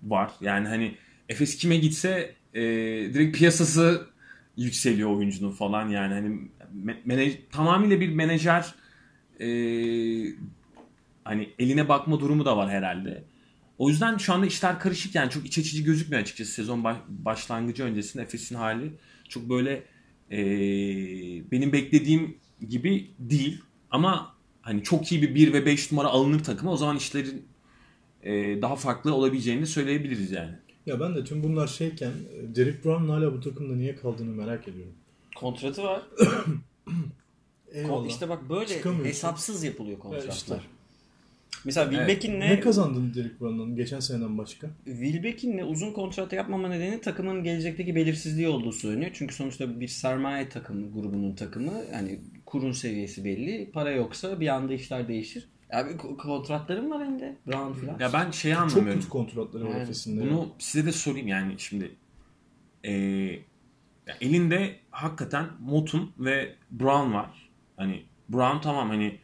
[0.03, 0.31] var.
[0.41, 0.95] Yani hani
[1.29, 2.63] Efes kime gitse e,
[3.15, 4.07] direkt piyasası
[4.57, 5.89] yükseliyor oyuncunun falan.
[5.89, 6.51] Yani hani
[7.05, 8.75] menej, tamamıyla bir menajer
[9.41, 9.47] e,
[11.25, 13.25] hani eline bakma durumu da var herhalde.
[13.81, 18.23] O yüzden şu anda işler karışık yani çok iç açıcı gözükmüyor açıkçası sezon başlangıcı öncesinde
[18.23, 18.93] Efes'in hali
[19.29, 19.83] çok böyle
[20.31, 20.41] e,
[21.51, 22.37] benim beklediğim
[22.69, 23.61] gibi değil
[23.91, 27.49] ama hani çok iyi bir 1 ve 5 numara alınır takıma o zaman işlerin
[28.23, 30.55] e, daha farklı olabileceğini söyleyebiliriz yani.
[30.87, 34.95] Ya ben de tüm bunlar şeyken Derek Brown'un hala bu takımda niye kaldığını merak ediyorum.
[35.37, 36.03] Kontratı var.
[37.73, 38.09] Eyvallah.
[38.09, 40.25] İşte bak böyle hesapsız yapılıyor kontratlar.
[40.25, 40.80] Evet işte.
[41.65, 42.51] Mesela Wilbeck'inle...
[42.51, 44.67] Ne kazandın Derek Brown'dan geçen seneden başka?
[44.85, 49.11] Wilbeck'inle uzun kontrat yapmama nedeni takımın gelecekteki belirsizliği olduğu söyleniyor.
[49.15, 51.73] Çünkü sonuçta bir sermaye takımı, grubunun takımı.
[51.93, 53.71] Yani kurun seviyesi belli.
[53.73, 55.49] Para yoksa bir anda işler değişir.
[55.73, 57.37] Abi kontratlarım var elinde.
[57.47, 57.99] Brown falan.
[57.99, 58.93] Ya ben şeyi anlamıyorum.
[58.93, 61.91] Çok kötü kontratları var yani, Bunu size de sorayım yani şimdi.
[62.85, 63.39] Ee,
[64.21, 67.51] elinde hakikaten Motum ve Brown var.
[67.77, 69.19] Hani Brown tamam hani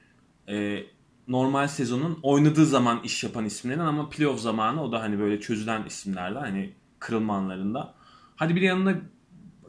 [0.48, 0.82] e,
[1.28, 5.84] normal sezonun oynadığı zaman iş yapan isimlerden ama playoff zamanı o da hani böyle çözülen
[5.84, 7.94] isimlerden hani kırılma anlarında.
[8.36, 8.94] Hadi bir yanında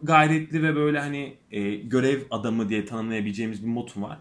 [0.04, 4.18] gayretli ve böyle hani e, görev adamı diye tanımlayabileceğimiz bir motum var.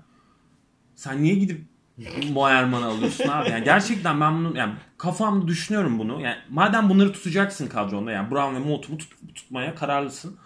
[0.94, 1.60] Sen niye gidip
[2.32, 3.50] Moerman'ı alıyorsun abi?
[3.50, 6.20] Yani gerçekten ben bunu yani kafamda düşünüyorum bunu.
[6.20, 10.36] Yani madem bunları tutacaksın kadronda yani Brown ve Motum'u tut, tutmaya kararlısın.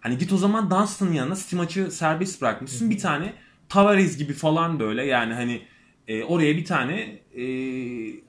[0.00, 2.90] Hani git o zaman Dunstan'ın yanına Stimac'ı serbest bırakmışsın.
[2.90, 3.32] Bir tane
[3.68, 5.62] Tavares gibi falan böyle yani hani
[6.08, 7.00] e, oraya bir tane
[7.36, 7.44] e,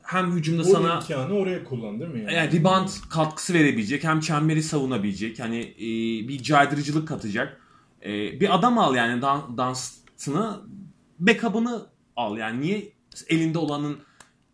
[0.02, 2.20] hem hücumda o sana imkanı oraya kullan değil mi?
[2.20, 5.88] Yani, yani rebound katkısı verebilecek hem çemberi savunabilecek hani e,
[6.28, 7.62] bir caydırıcılık katacak
[8.06, 10.62] e, bir adam al yani dan, dansını
[11.20, 11.86] backup'ını
[12.16, 12.92] al yani niye
[13.30, 13.98] elinde olanın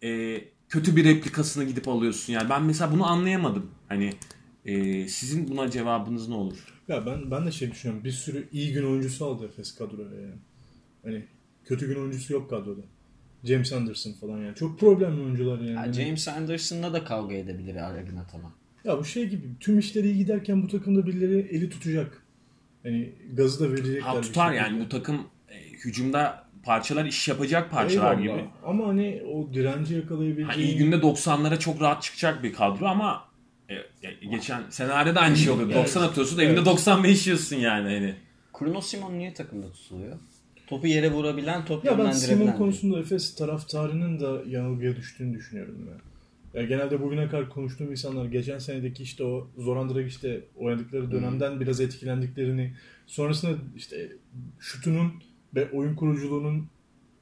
[0.03, 4.13] e, kötü bir replikasını gidip alıyorsun yani ben mesela bunu anlayamadım hani
[4.65, 6.73] e, sizin buna cevabınız ne olur?
[6.87, 10.35] Ya ben ben de şey düşünüyorum bir sürü iyi gün oyuncusu aldı Efes kadroya yani.
[11.03, 11.25] Hani
[11.65, 12.81] kötü gün oyuncusu yok kadroda.
[13.43, 14.55] James Anderson falan yani.
[14.55, 15.87] Çok problemli oyuncular yani.
[15.87, 18.51] Ya James Anderson'la da kavga edebilir Aragin Ataman.
[18.83, 22.23] Ya bu şey gibi tüm işleri iyi giderken bu takımda birileri eli tutacak.
[22.83, 24.01] Hani gazı da verecekler.
[24.01, 28.39] Ha, tutar yani bu takım e, hücumda parçalar iş yapacak parçalar Eyvallah.
[28.39, 28.49] gibi.
[28.65, 30.47] Ama hani o direnci yakalayabileceği...
[30.47, 33.25] Hani iyi günde 90'lara çok rahat çıkacak bir kadro ama
[33.69, 33.75] e,
[34.07, 35.73] e, geçen senaryoda aynı şey oluyor.
[35.73, 36.53] 90 atıyorsun da evet.
[36.53, 37.93] evinde 95 yiyorsun yani.
[37.93, 38.15] Hani.
[38.61, 40.17] Bruno Simon niye takımda tutuluyor?
[40.67, 45.97] Topu yere vurabilen, top ya ben Simon konusunda Efes taraftarının da yanılgıya düştüğünü düşünüyorum ya.
[46.61, 51.81] Ya genelde bugüne kadar konuştuğum insanlar geçen senedeki işte o Zoran Dragic'te oynadıkları dönemden biraz
[51.81, 52.73] etkilendiklerini
[53.07, 54.11] sonrasında işte
[54.59, 55.13] şutunun
[55.55, 56.67] ve oyun kuruculuğunun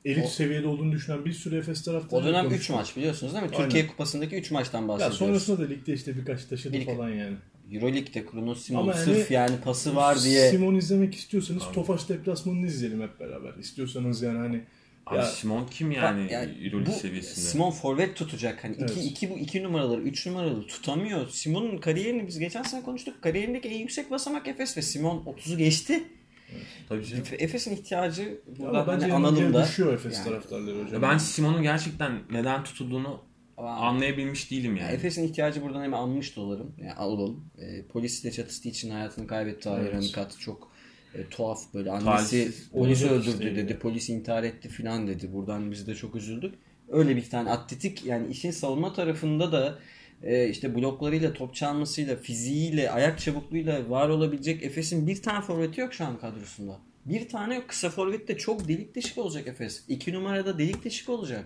[0.05, 2.21] elit o, seviyede olduğunu düşünen bir sürü Efes taraftarı.
[2.21, 3.49] O dönem 3 maç biliyorsunuz değil mi?
[3.53, 3.63] Aynen.
[3.63, 5.21] Türkiye Kupası'ndaki 3 maçtan bahsediyoruz.
[5.21, 7.35] Ya sonrasında da ligde işte birkaç taşıdı bir, falan yani.
[7.71, 10.49] Euroleague'de Kronos Simon Ama sırf yani, yani pası var diye.
[10.49, 11.73] Simon izlemek istiyorsanız Abi.
[11.73, 13.53] Tofaş deplasmanını izleyelim hep beraber.
[13.59, 14.61] İstiyorsanız yani hani
[15.05, 17.45] Abi ya, Simon kim yani, yani Euroleague seviyesinde?
[17.45, 18.63] Simon forvet tutacak.
[18.63, 18.91] Hani evet.
[18.91, 21.29] iki, iki, bu iki numaraları, üç numaraları tutamıyor.
[21.29, 23.21] Simon'un kariyerini biz geçen sene konuştuk.
[23.21, 26.03] Kariyerindeki en yüksek basamak Efes ve Simon 30'u geçti.
[26.51, 27.23] Evet, tabii canım.
[27.39, 29.63] Efes'in ihtiyacı burada hani analım da.
[29.63, 30.25] düşüyor Efes yani.
[30.25, 31.01] taraftarları hocam.
[31.01, 33.21] Ben Simon'un gerçekten neden tutulduğunu
[33.69, 34.91] anlayabilmiş değilim yani.
[34.91, 36.75] Efes'in ihtiyacı buradan hemen almış dolarım.
[36.77, 37.45] Yani alalım.
[37.59, 39.93] E, polisle çatıştığı için hayatını kaybetti Tahir evet.
[39.93, 40.39] Hanikat.
[40.39, 40.71] Çok
[41.15, 41.91] e, tuhaf böyle.
[41.91, 43.79] Annesi Talsiz, polisi öldürdü işte dedi.
[43.79, 45.33] Polis intihar etti filan dedi.
[45.33, 46.55] Buradan biz de çok üzüldük.
[46.89, 49.79] Öyle bir tane atletik yani işin savunma tarafında da
[50.23, 55.93] e, işte bloklarıyla, top çalmasıyla, fiziğiyle, ayak çabukluğuyla var olabilecek Efes'in bir tane forveti yok
[55.93, 56.79] şu an kadrosunda.
[57.05, 57.67] Bir tane yok.
[57.67, 59.83] Kısa forvet de çok delik deşik olacak Efes.
[59.87, 61.45] İki numarada delik deşik olacak.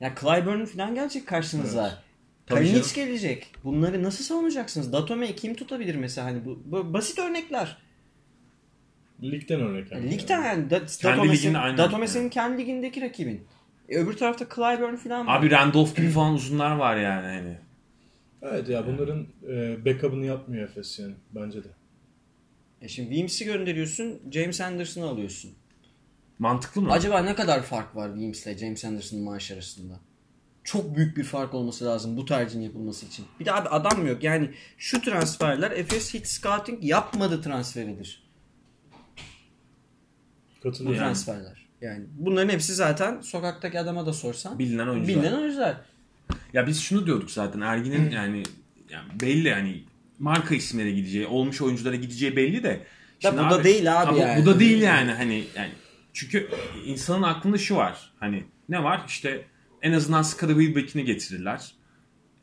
[0.00, 1.88] Ya Clyburn falan gelecek karşınıza.
[1.88, 1.98] Evet.
[2.46, 3.52] Kalinic gelecek.
[3.64, 4.92] Bunları nasıl savunacaksınız?
[4.92, 7.76] Datome kim tutabilir mesela hani bu, bu basit örnekler.
[9.22, 9.92] Ligden örnek.
[9.92, 10.10] Yani.
[10.10, 10.70] Ligden yani.
[10.70, 13.44] Da, Datome, senin, Datome senin kendi ligindeki rakibin.
[13.88, 15.38] E, öbür tarafta Clyburn falan var.
[15.38, 17.26] Abi Randolph gibi falan uzunlar var yani.
[17.26, 17.58] Hani.
[18.42, 21.68] Evet ya bunların e, backup'ını yapmıyor Efes yani bence de.
[22.82, 25.50] E şimdi Wims'i gönderiyorsun, James Anderson'ı alıyorsun.
[26.38, 26.92] Mantıklı mı?
[26.92, 30.00] Acaba ne kadar fark var Williams ile James Anderson'ın maaş arasında?
[30.64, 33.24] Çok büyük bir fark olması lazım bu tercihin yapılması için.
[33.40, 34.22] Bir de abi adam yok.
[34.22, 38.28] Yani şu transferler Efes hiç scouting yapmadı transferidir.
[40.64, 41.68] Bu transferler.
[41.80, 45.22] Yani bunların hepsi zaten sokaktaki adama da sorsan bilinen oyuncular.
[45.22, 45.80] Bilinen oyuncular.
[46.52, 48.42] Ya biz şunu diyorduk zaten Ergin'in yani,
[48.90, 49.84] yani belli yani
[50.18, 52.86] marka isimlere gideceği, olmuş oyunculara gideceği belli de.
[53.22, 54.42] Ya bu da değil abi Ha, bu- yani.
[54.42, 55.70] Bu da değil yani hani yani
[56.12, 56.48] çünkü
[56.84, 58.12] insanın aklında şu var.
[58.20, 59.04] Hani ne var?
[59.08, 59.44] İşte
[59.82, 61.72] en azından Skada Wilbeck'ini getirirler.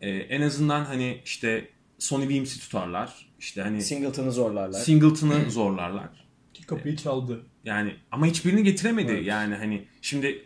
[0.01, 3.31] Ee, en azından hani işte Sony Williams'i tutarlar.
[3.39, 4.79] İşte hani Singleton'ı zorlarlar.
[4.79, 6.09] Singleton'ı zorlarlar.
[6.53, 7.45] Ki kapıyı çaldı.
[7.63, 9.11] Yani ama hiçbirini getiremedi.
[9.11, 9.25] Evet.
[9.25, 10.45] Yani hani şimdi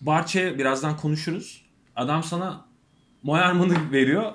[0.00, 1.66] Barça'ya birazdan konuşuruz.
[1.96, 2.68] Adam sana
[3.22, 4.32] Moerman'ı veriyor.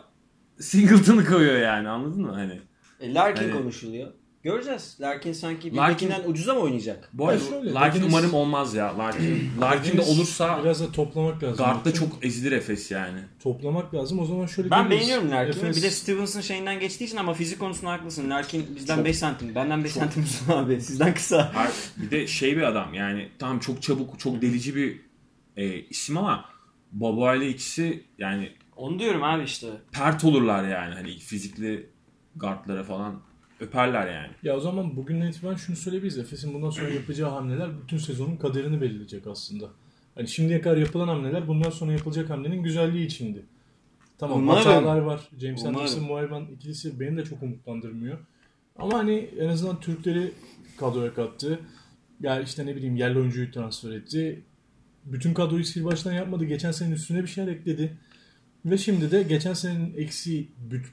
[0.59, 2.31] Singleton'ı koyuyor yani anladın mı?
[2.33, 2.61] Hani
[2.99, 4.11] E, Larkin Hani- konuşuluyor.
[4.43, 4.97] Göreceğiz.
[5.01, 7.09] Larkin sanki bir Larkin- bekinden ucuza mı oynayacak?
[7.13, 8.97] bu arada şöyle, Larkin dediniz- umarım olmaz ya.
[8.97, 11.57] Larkin, Larkin de olursa biraz da toplamak lazım.
[11.65, 13.19] guardda çok ezilir Efes yani.
[13.43, 14.19] toplamak lazım.
[14.19, 14.99] O zaman şöyle Ben geliriz.
[14.99, 15.63] beğeniyorum Larkin'i.
[15.63, 18.29] Efes- Bir de Stevenson şeyinden geçtiği için ama fizik konusunda haklısın.
[18.29, 19.55] Larkin bizden 5 santim.
[19.55, 20.81] Benden 5 santim uzun abi.
[20.81, 21.51] Sizden kısa.
[21.97, 25.01] Bir de şey bir adam yani tamam çok çabuk çok delici bir
[25.57, 26.45] e, isim ama
[26.91, 29.67] Baba ile ikisi yani Onu diyorum abi işte.
[29.91, 31.89] pert olurlar yani hani fizikli
[32.35, 33.19] guardlara falan
[33.63, 34.31] öperler yani.
[34.43, 36.17] Ya o zaman bugünden itibaren şunu söyleyebiliriz.
[36.17, 39.69] Efes'in bundan sonra yapacağı hamleler bütün sezonun kaderini belirleyecek aslında.
[40.15, 43.45] Hani şimdiye kadar yapılan hamleler bundan sonra yapılacak hamlenin güzelliği içindi.
[44.17, 44.57] Tamam Umarım.
[44.57, 45.29] hatalar var.
[45.41, 45.77] James Umarım.
[45.77, 48.17] Anderson, Moerman ikilisi beni de çok umutlandırmıyor.
[48.75, 50.31] Ama hani en azından Türkleri
[50.79, 51.59] kadroya kattı.
[52.21, 54.43] Ya işte ne bileyim yerli oyuncuyu transfer etti.
[55.05, 56.45] Bütün kadroyu sil baştan yapmadı.
[56.45, 57.97] Geçen senenin üstüne bir şeyler ekledi.
[58.65, 60.47] Ve şimdi de geçen senenin eksi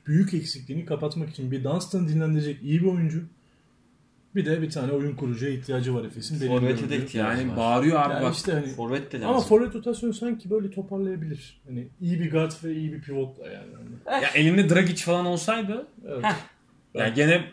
[0.06, 3.22] büyük eksikliğini kapatmak için bir Dunstan'ı dinlendirecek iyi bir oyuncu.
[4.34, 6.48] Bir de bir tane oyun kurucuya ihtiyacı var Efes'in.
[6.48, 7.56] Forvet'e de ihtiyacı Yani var.
[7.56, 8.34] bağırıyor abi Ya bak.
[8.34, 9.30] işte hani Forvet de lazım.
[9.30, 11.60] ama forvet rotasyonu sanki böyle toparlayabilir.
[11.68, 13.66] Hani iyi bir guard ve iyi bir pivotla yani.
[14.04, 16.24] Hani, Ya elinde Dragic falan olsaydı evet.
[16.24, 16.34] Heh.
[16.94, 17.44] yani gene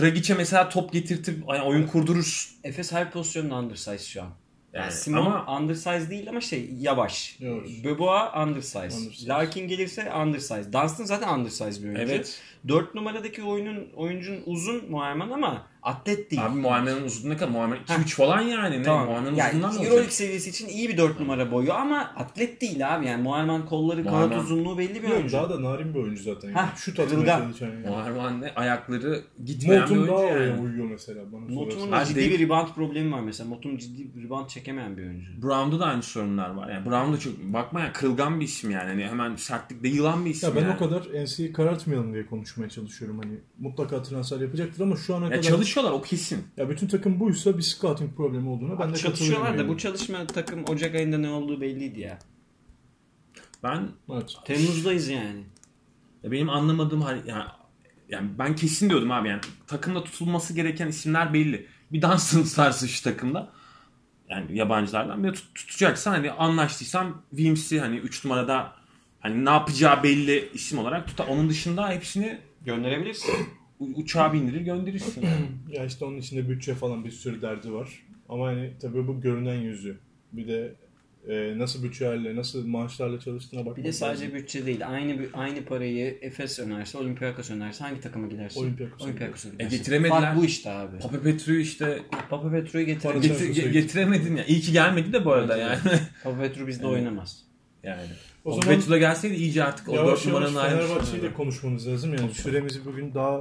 [0.00, 2.50] Dragic'e mesela top getirtip hani oyun kurdurur.
[2.64, 4.28] Efes her pozisyonda undersize şu an.
[4.76, 7.36] Yani Simon ama undersize değil ama şey yavaş.
[7.40, 7.84] Yavaş.
[7.84, 8.78] Böboa undersize.
[8.78, 9.28] Undersize.
[9.28, 10.72] Larkin gelirse undersize.
[10.72, 12.02] Dunstan zaten undersize bir oyuncu.
[12.02, 16.46] evet 4 numaradaki oyunun oyuncunun uzun Muayman ama atlet değil.
[16.46, 17.50] abi Muammer'in uzunluğu ne kadar?
[17.50, 18.78] Muammer 2-3 falan yani.
[18.78, 18.82] Ne?
[18.82, 19.06] Tamam.
[19.06, 20.12] Muammer'in Yani uzunluğundan mı Euroleague olacak?
[20.12, 23.06] seviyesi için iyi bir 4 numara boyu ama atlet değil abi.
[23.06, 25.32] Yani Muayman kolları, Muayman- kanat uzunluğu belli bir Yok, oyuncu.
[25.32, 26.48] daha da narin bir oyuncu zaten.
[26.48, 26.58] Yani.
[26.58, 27.86] Hah, Şut atmaya çalışan yani.
[27.86, 28.52] Muammer ne?
[28.56, 30.60] Ayakları gitmeyen bir Motum daha oyuncu yani.
[30.60, 32.30] uyuyor mesela bana Motum'un ciddi değil.
[32.30, 33.48] bir rebound problemi var mesela.
[33.48, 35.42] Motum ciddi bir rebound çekemeyen bir oyuncu.
[35.42, 36.68] Brown'da da aynı sorunlar var.
[36.70, 38.88] Yani Brown da çok bakma ya kırılgan bir isim yani.
[38.88, 40.74] Hani hemen sertlikte yılan bir isim Ya ben yani.
[40.74, 43.18] o kadar NC'yi karartmayalım diye konuşmaya çalışıyorum.
[43.22, 45.42] Hani mutlaka transfer yapacaktır ama şu ana Ya kadar
[45.76, 46.44] çalışıyorlar o kesin.
[46.56, 50.64] ya bütün takım buysa bir scouting problemi olduğuna ben de Çalışıyorlar da bu çalışma takım
[50.68, 52.18] Ocak ayında ne olduğu belliydi ya.
[53.62, 54.34] Ben Evet.
[54.44, 55.44] Temmuz'dayız yani.
[56.22, 57.44] ya benim anlamadığım hani yani,
[58.08, 61.66] yani ben kesin diyordum abi yani takımda tutulması gereken isimler belli.
[61.92, 63.52] Bir Dunstan sarsı şu takımda.
[64.28, 68.72] Yani yabancılardan bir tut, tutacaksan hani anlaştıysan Williams'i hani 3 numarada
[69.20, 71.26] hani ne yapacağı belli isim olarak tutar.
[71.28, 73.48] Onun dışında hepsini Gönderebilirsin.
[73.80, 75.22] Uçağa bindirir gönderirsin.
[75.22, 75.46] yani.
[75.78, 77.88] Ya işte onun içinde bütçe falan bir sürü derdi var.
[78.28, 79.98] Ama hani tabii bu görünen yüzü.
[80.32, 80.74] Bir de
[81.28, 84.38] e, nasıl bütçelerle, nasıl maaşlarla çalıştığına bakmak Bir de sadece lazım.
[84.38, 84.88] bütçe değil.
[84.88, 88.60] Aynı aynı parayı Efes önerse, Olympiakos önerse hangi takıma gidersin?
[88.60, 89.78] Olympiakos'a Olympiakos'a E gidersin.
[89.78, 90.20] getiremediler.
[90.20, 90.98] Fark bu işte abi.
[90.98, 93.22] Papa Petru'yu işte Papa Petro'yu Para getirebilir.
[93.28, 94.44] Getir- getir, ge- getiremedin ya.
[94.44, 95.78] İyi ki gelmedi de bu arada yani.
[96.24, 96.94] Papa Petro bizde Evet.
[96.96, 97.42] oynamaz.
[97.82, 98.06] yani.
[98.44, 101.22] O O zaman Petru da gelseydi iyice artık o Yavaş 4 yavaş numaranın ayrı Fenerbahçe'yi
[101.22, 102.14] de konuşmamız lazım.
[102.14, 103.40] Yani süremizi bugün daha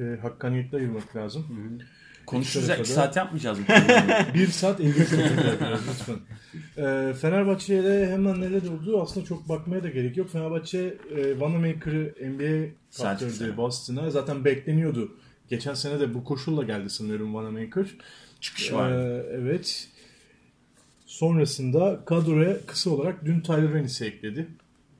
[0.00, 1.46] e, hakkaniyetle ayırmak lazım.
[2.26, 2.74] Konuşuruz ya.
[2.74, 3.58] İki 2 tarafa saat yapmayacağız?
[4.34, 5.16] 1 saat 50 dakika
[5.60, 6.16] biraz lütfen.
[6.76, 10.30] E, Fenerbahçe'de hemen neler oldu aslında çok bakmaya da gerek yok.
[10.30, 12.68] Fenerbahçe e, Wanamaker'ı NBA
[13.02, 13.56] kaptırdı.
[13.56, 14.10] Boston'a.
[14.10, 15.16] Zaten bekleniyordu.
[15.48, 17.86] Geçen sene de bu koşulla geldi sanıyorum Wanamaker.
[18.40, 18.90] Çıkış var.
[18.90, 19.88] Ee, evet.
[21.06, 24.48] Sonrasında kadroya kısa olarak dün Tyler Rennis'i ekledi.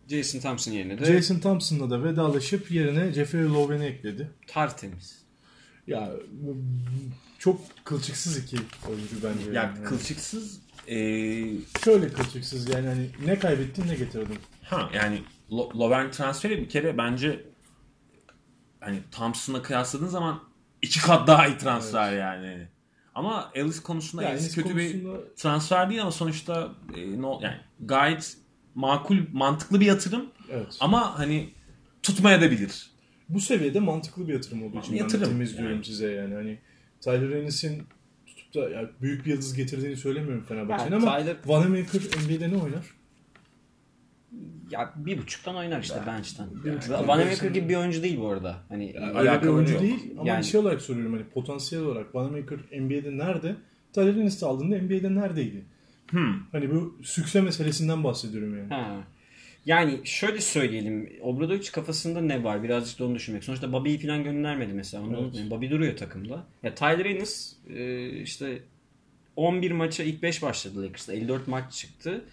[0.09, 4.31] Jason Thompson yerine de Jason Thompson'la da vedalaşıp yerine Jeffrey Loven'i ekledi.
[4.47, 5.23] tertemiz.
[5.87, 6.11] Ya
[7.39, 8.57] çok kılçıksız iki
[8.91, 9.51] oyuncu bence.
[9.51, 9.85] Ya yani.
[9.85, 10.95] kılçıksız e,
[11.85, 14.39] Şöyle kılçıksız yani hani ne kaybettin ne getirdin.
[14.63, 17.45] ha yani Lo- Lovren transferi bir kere bence
[18.81, 20.41] hani Thompson'la kıyasladığın zaman
[20.83, 22.69] iki kat daha iyi transfer yani.
[23.15, 27.57] Ama Ellis konusunda Yani Ellis kötü bir konusunda- transfer değil ama sonuçta e, no, yani
[27.81, 28.37] gayet
[28.79, 30.77] makul, mantıklı bir yatırım Evet.
[30.81, 31.49] ama hani
[32.03, 32.91] tutmaya da bilir.
[33.29, 35.85] Bu seviyede mantıklı bir yatırım olduğu için Yatırım, ben temiz diyorum yani.
[35.85, 36.35] size yani.
[36.35, 36.59] Hani
[37.01, 37.83] Tyler Rennis'in
[38.27, 42.57] tutup da ya büyük bir yıldız getirdiğini söylemiyorum Fenerbahçe'nin Yani ama Tyler- Wanamaker NBA'de ne
[42.57, 42.85] oynar?
[44.71, 46.47] Ya bir buçuktan oynar işte bench'ten.
[46.65, 47.53] Bir buçuktan Vanamaker bench'ten.
[47.53, 48.57] gibi bir oyuncu değil bu arada.
[48.69, 49.83] Hani Öyle bir oyuncu yok.
[49.83, 53.57] değil ama Yani- şey olarak soruyorum hani potansiyel olarak Wanamaker NBA'de nerede?
[53.93, 55.65] Tyler Ennis'i aldığında NBA'de neredeydi?
[56.11, 56.35] Hmm.
[56.53, 58.69] Hani bu sükse meselesinden bahsediyorum yani.
[58.69, 59.05] ha.
[59.67, 61.11] Yani şöyle söyleyelim.
[61.23, 62.63] Obradovic kafasında ne var?
[62.63, 63.45] Birazcık da onu düşünmek.
[63.45, 65.03] Sonuçta Bobby'yi falan göndermedi mesela.
[65.03, 65.21] Onu Evet.
[65.21, 65.51] unutmayın.
[65.51, 66.47] Bobby duruyor takımda.
[66.63, 68.63] Ya Tyler Ennis e, işte
[69.37, 71.13] 11 maça ilk 5 başladı Lakers'ta.
[71.13, 72.25] 54 maç çıktı.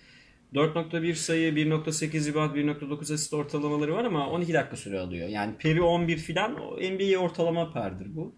[0.53, 5.27] 4.1 sayı, 1.8 rebound, 1.9 asist ortalamaları var ama 12 dakika süre alıyor.
[5.27, 8.35] Yani peri 11 filan NBA ortalama perdir bu.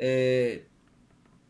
[0.00, 0.60] Ee,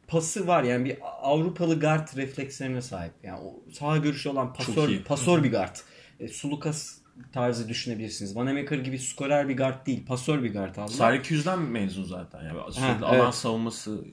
[0.09, 3.13] pası var yani bir Avrupalı guard reflekslerine sahip.
[3.23, 5.77] Yani o sağ görüşü olan pasör, pasör bir guard.
[6.21, 6.99] E, Sulukas
[7.33, 8.37] tarzı düşünebilirsiniz.
[8.37, 11.13] Vanamaker gibi skorer bir guard değil, pasör bir guard aldılar.
[11.13, 12.43] Syracuse'den mezun zaten.
[12.45, 13.35] Yani sürekli Ha, alan evet.
[13.35, 14.05] savunması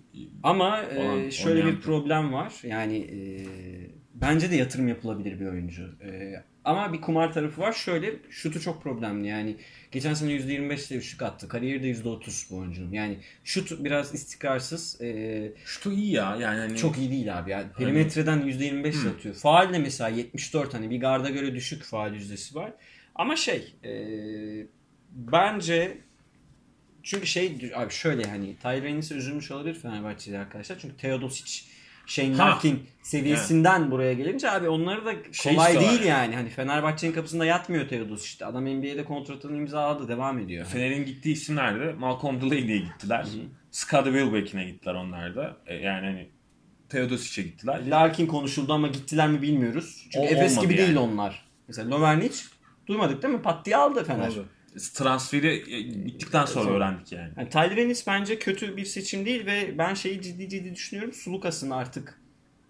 [0.44, 2.54] Ama e, şöyle bir problem var.
[2.64, 3.20] Yani e,
[4.14, 5.84] bence de yatırım yapılabilir bir oyuncu.
[6.04, 6.34] E,
[6.66, 7.74] ama bir kumar tarafı var.
[7.74, 9.28] Şöyle şutu çok problemli.
[9.28, 9.56] Yani
[9.92, 11.48] geçen sene %25 ile üçlük attı.
[11.48, 12.92] Kariyerde %30 bu oyuncunun.
[12.92, 15.02] Yani şut biraz istikrarsız.
[15.02, 16.38] E, şutu iyi ya.
[16.42, 17.52] Yani hani çok iyi değil abi.
[17.52, 19.36] Yani perimetreden %25 ile atıyor.
[19.36, 22.74] Faal de mesela 74 hani bir garda göre düşük faal yüzdesi var.
[23.16, 23.92] Ama şey e,
[25.12, 25.98] bence
[27.04, 30.80] çünkü şey abi şöyle hani Tyler üzülmüş olabilir Fenerbahçeli arkadaşlar.
[30.80, 31.66] Çünkü Teodosic
[32.10, 32.46] Shane Ha.
[32.46, 36.22] Larkin seviyesinden buraya gelince abi onları da Şey kolay istiyorlar değil yani.
[36.26, 36.36] yani.
[36.36, 38.46] Hani Fenerbahçe'nin kapısında yatmıyor Teodosic işte.
[38.46, 40.66] Adam NBA'de kontratını imzaladı devam ediyor.
[40.66, 43.26] Fener'in gittiği isimler de Malcolm Delaney'e gittiler.
[43.72, 45.58] Scottie Wilbeck'ine gittiler onlar da.
[45.66, 46.30] E, yani hani
[46.90, 47.88] Teodosic'e gittiler.
[47.88, 49.98] Larkin konuşuldu ama gittiler mi bilmiyoruz.
[50.04, 51.00] Çünkü O Efes gibi değil yani.
[51.00, 51.46] onlar.
[51.68, 52.36] Mesela Lovernic
[52.88, 53.42] duymadık değil mi?
[53.42, 54.28] Pat diye aldı Fener.
[54.28, 54.46] Aldı.
[54.94, 57.32] Transferi e, bittikten sonra öğrendik yani.
[57.38, 61.14] Yani Tyler Ennis bence kötü bir seçim değil ve ben şeyi ciddi ciddi düşünüyorum.
[61.14, 62.22] Sulukas'ın artık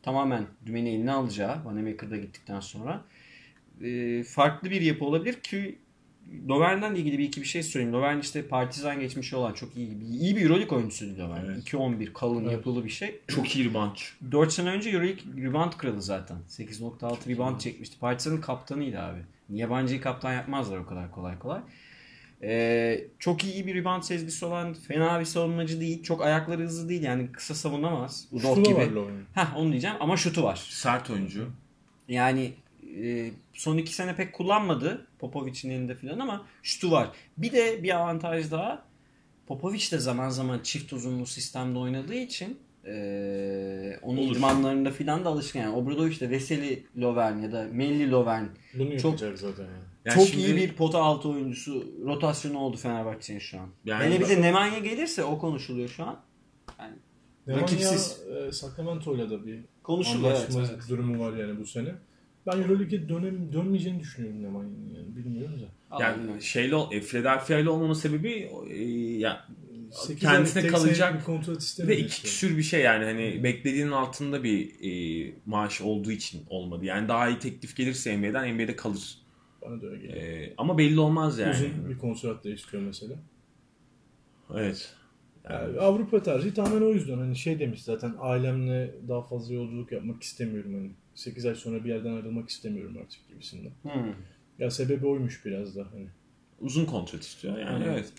[0.04, 3.06] tamamen dümeni eline alacağı Vanamaker'da gittikten sonra
[3.84, 5.80] e, farklı bir yapı olabilir ki
[6.50, 7.94] Lovern'den ilgili bir iki bir şey söyleyeyim.
[7.94, 11.46] Lovern işte Partizan geçmişi olan çok iyi, iyi bir Euroleague oyuncusuydu Lovern.
[11.46, 11.74] Evet.
[11.74, 12.52] 2-11 kalın Evet.
[12.52, 13.20] yapılı bir şey.
[13.28, 13.96] Çok iyi rebound.
[14.32, 16.38] 4 sene önce Euroleague rebound kralı zaten.
[16.50, 18.00] 8.6 rebound çekmişti.
[18.00, 19.20] Partizan'ın kaptanıydı abi.
[19.50, 21.62] Yabancıyı kaptan yapmazlar o kadar kolay kolay.
[22.44, 26.04] Ee, çok iyi bir rebound sezgisi olan fena bir savunmacı değil.
[26.04, 28.28] Çok ayakları hızlı değil yani kısa savunamaz.
[28.32, 28.96] Udok var gibi.
[28.96, 29.26] Lovren.
[29.34, 30.68] Heh, onu diyeceğim ama şutu var.
[30.70, 31.50] Sert oyuncu.
[32.08, 32.54] Yani
[33.04, 37.10] e, son iki sene pek kullanmadı Popovic'in elinde falan ama şutu var.
[37.38, 38.90] Bir de bir avantaj daha
[39.48, 42.60] Popovic de zaman zaman çift uzunlu sistemde oynadığı için
[42.94, 44.36] e, onun Olur.
[44.36, 45.60] idmanlarında filan da alışkın.
[45.60, 49.74] Yani Obradovic de Veseli Lovern ya da Melli Lovern Bunu Çok- yapacak zaten yani.
[50.06, 53.68] Yani çok şimdi- iyi bir pota altı oyuncusu rotasyonu oldu Fenerbahçe'nin şu an.
[53.86, 56.20] Yani Hele bir bak- de Nemanja gelirse o konuşuluyor şu an.
[57.48, 58.22] Nemanja Rakipsiz.
[58.48, 60.90] e, Sacramento'yla da bir Konuşuluyor evet, anlaşma evet.
[60.90, 61.90] durumu var yani bu sene.
[62.48, 65.66] Ben Euroleague'e dönem, dönmeyeceğini düşünüyorum Nemanya'nın yani bilmiyorum da.
[65.92, 66.42] Vallahi Yani bilmiyorum.
[66.42, 68.84] şeyle e, Philadelphia ile olmama sebebi e,
[69.18, 69.46] ya
[70.20, 72.24] Kendisine kalacak bir kontrat istemiyor de iki işte.
[72.24, 76.86] küsür bir şey yani hani beklediğinin altında bir e, maaş olduğu için olmadı.
[76.86, 79.18] Yani daha iyi teklif gelirse NBA'den NBA'de kalır.
[79.62, 80.24] Bana da öyle geliyor.
[80.24, 81.52] E, ama belli olmaz yani.
[81.52, 83.16] Uzun bir kontrat da istiyor mesela.
[84.56, 84.96] Evet.
[85.50, 87.18] Yani Avrupa tercihi tamamen o yüzden.
[87.18, 90.74] Hani şey demiş zaten ailemle daha fazla yolculuk yapmak istemiyorum.
[90.74, 93.72] Hani 8 ay sonra bir yerden ayrılmak istemiyorum artık gibisinden.
[93.82, 94.14] Hmm.
[94.60, 96.08] Ya sebebi oymuş biraz da hani.
[96.60, 97.90] Uzun kontrat istiyor yani Hı.
[97.90, 98.14] evet.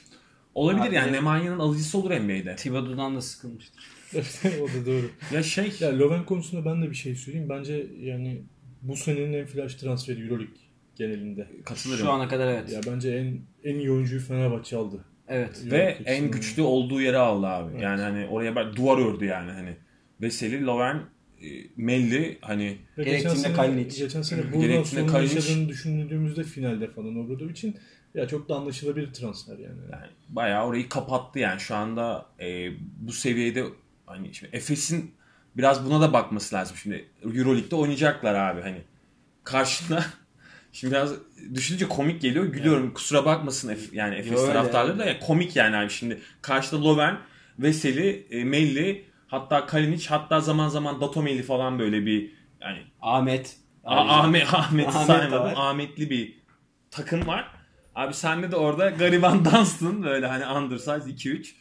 [0.55, 2.57] Olabilir Abi- yani Nemanya'nın alıcısı olur NBA'de.
[2.57, 3.85] Thibodeau'dan da sıkılmıştır.
[4.63, 5.11] o da doğru.
[5.35, 7.49] Ya şey Ya Loven konusunda ben de bir şey söyleyeyim.
[7.49, 8.43] Bence yani
[8.83, 10.55] bu senenin en flash transferi Euroleague
[10.97, 11.47] genelinde.
[11.65, 12.01] katılırım.
[12.01, 12.73] Şu ana kadar evet.
[12.73, 15.05] Ya bence en en iyi oyuncuyu Fenerbahçe aldı.
[15.29, 15.63] Evet.
[15.65, 17.71] Ve Euroleague en güçlü olduğu yere aldı abi.
[17.73, 17.83] Evet.
[17.83, 19.77] Yani hani oraya bak duvar ördü yani hani.
[20.21, 21.03] Veseli, Lovern, e,
[21.77, 23.99] Melli hani Ve Gerektiğinde geçen sene, Kalinic.
[23.99, 25.35] geçen sene buradan Kalinic.
[25.35, 27.77] yaşadığını düşündüğümüzde finalde falan Obradovic'in
[28.15, 29.79] ya çok da anlaşılabilir transfer yani.
[29.93, 33.65] yani bayağı orayı kapattı yani şu anda e, bu seviyede
[34.07, 35.15] hani şimdi Efes'in
[35.57, 38.83] biraz buna da bakması lazım şimdi Euroleague'de oynayacaklar abi hani
[39.45, 40.05] karşına
[40.73, 41.13] şimdi biraz
[41.55, 45.09] düşününce komik geliyor gülüyorum kusura bakmasın Efe- yani Efes taraftarları da abi.
[45.11, 47.19] ya komik yani abi şimdi karşıda Loven,
[47.59, 53.57] Veseli, e, Melli hatta Kalinic hatta zaman zaman Datomeli falan böyle bir yani Ahmet.
[53.85, 54.89] A- Ahmet Ahmet.
[55.57, 56.39] Ahmetli bir
[56.91, 57.60] takım var.
[57.95, 61.53] Abi sende de orada gariban dansın böyle hani undersize 2-3.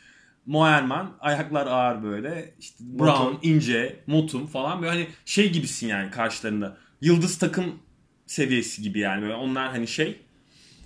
[0.46, 2.54] Moerman ayaklar ağır böyle.
[2.60, 3.39] İşte Brown, Motum.
[3.42, 6.78] ince, Motum falan böyle hani şey gibisin yani karşılarında.
[7.02, 7.80] Yıldız takım
[8.28, 10.22] seviyesi gibi yani böyle onlar hani şey.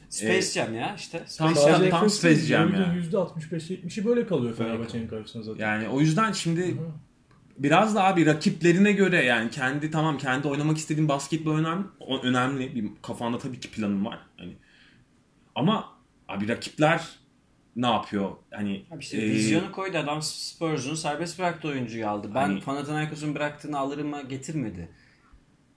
[0.10, 1.18] Space Ee, Jam ya işte.
[1.38, 1.76] Tam, Space Jam.
[1.76, 3.06] Sadece tam Space Jam yani.
[3.12, 5.64] %65-70'i böyle kalıyor Fenerbahçe'nin karşısında zaten.
[5.64, 6.78] Yani o yüzden şimdi Hı.
[7.58, 12.76] biraz da abi rakiplerine göre yani kendi tamam kendi oynamak istediğin basketbol önemli, o önemli
[12.76, 14.20] bir kafanda tabii ki planın var.
[14.38, 14.54] Hani
[15.56, 15.94] ama
[16.28, 17.02] abi rakipler
[17.76, 18.32] ne yapıyor?
[18.52, 22.32] Hani Abi işte e, vizyonu koydu adam Spurs'un serbest bıraktı oyuncuyu aldı.
[22.36, 24.90] Ben Hani- Panathinaikos'un bıraktığını alırıma getirmedi.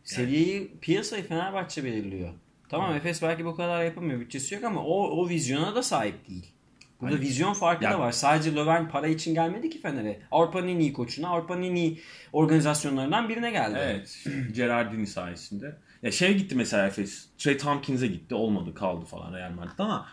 [0.05, 2.31] Seviyeyi, piyasayı Fenerbahçe belirliyor.
[2.69, 4.21] Tamam Efes belki bu kadar yapamıyor.
[4.21, 6.53] Bütçesi yok ama o, o vizyona da sahip değil.
[7.01, 8.13] Burada hani, vizyon farkı ya, da var.
[8.13, 10.21] Sadece Löwen para için gelmedi ki Fener'e.
[10.31, 12.01] Avrupa'nın en iyi koçuna, Avrupa'nın en iyi
[12.33, 13.79] organizasyonlarından birine geldi.
[13.81, 14.25] Evet.
[14.53, 15.77] Gerardini sayesinde.
[16.07, 17.27] Ya şey gitti mesela Efes.
[17.39, 18.35] Trey Tompkins'e gitti.
[18.35, 20.09] Olmadı kaldı falan Real Madrid'de ama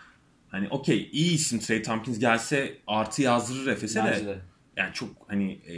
[0.50, 4.26] hani okey iyi isim Trey Tompkins gelse artı yazdırır Efes'e de.
[4.26, 4.40] de.
[4.78, 5.76] Yani çok hani e,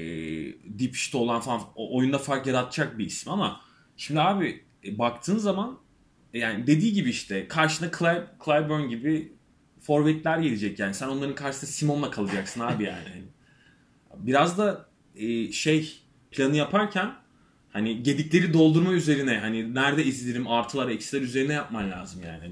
[0.80, 3.62] dip işte olan falan o, oyunda fark yaratacak bir isim ama
[3.98, 5.80] şimdi abi e, baktığın zaman
[6.34, 9.34] e, yani dediği gibi işte karşına Cly, Clyburn gibi
[9.82, 10.94] forvetler gelecek yani.
[10.94, 13.24] Sen onların karşısında Simon'la kalacaksın abi yani.
[14.16, 16.02] Biraz da e, şey
[16.32, 17.25] planı yaparken
[17.76, 22.52] hani gedikleri doldurma üzerine hani nerede izlerim artılar eksiler üzerine yapman lazım yani.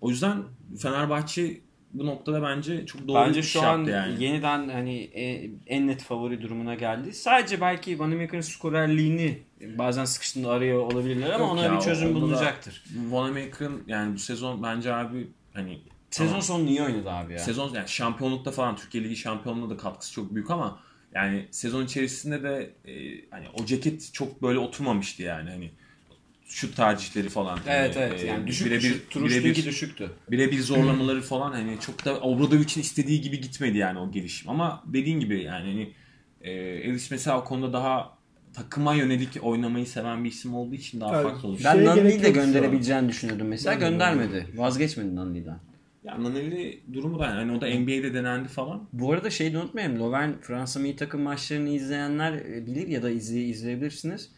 [0.00, 0.42] O yüzden
[0.78, 1.60] Fenerbahçe
[1.94, 4.24] bu noktada bence çok doğru bence bir şu an yani.
[4.24, 7.14] yeniden hani e, en net favori durumuna geldi.
[7.14, 9.38] Sadece belki Vanamaker'ın skorerliğini
[9.78, 12.84] bazen sıkıştığında arıyor olabilirler ama Yok ona ya, bir çözüm bulunacaktır.
[13.10, 15.78] Vanamaker'ın yani bu sezon bence abi hani
[16.10, 16.42] Sezon tamam.
[16.42, 17.38] sonu niye oynadı abi ya?
[17.38, 20.78] Sezon yani şampiyonlukta falan Türkiye Ligi şampiyonluğunda da katkısı çok büyük ama
[21.14, 25.70] yani sezon içerisinde de e, hani o ceket çok böyle oturmamıştı yani hani
[26.46, 27.58] şut tercihleri falan.
[27.66, 28.22] Evet hani, evet.
[28.22, 30.10] E, yani düşük bire bir, bire düşüktü.
[30.30, 34.50] Birebir zorlamaları falan hani çok da Obradovic'in istediği gibi gitmedi yani o gelişim.
[34.50, 35.92] Ama dediğin gibi yani hani
[36.40, 38.18] e, Elis mesela o konuda daha
[38.54, 41.60] takıma yönelik oynamayı seven bir isim olduğu için daha evet, farklı olur.
[41.64, 43.80] Ben Nani'yi de gönderebileceğini düşünüyordum mesela.
[43.80, 44.46] Ben göndermedi.
[44.54, 45.58] Vazgeçmedi Nani'den.
[46.04, 48.88] Ya Naneli durumu da yani o da NBA'de denendi falan.
[48.92, 49.98] Bu arada şeyi de unutmayalım.
[50.00, 54.30] Loven Fransa milli takım maçlarını izleyenler e, bilir ya da izley izleyebilirsiniz.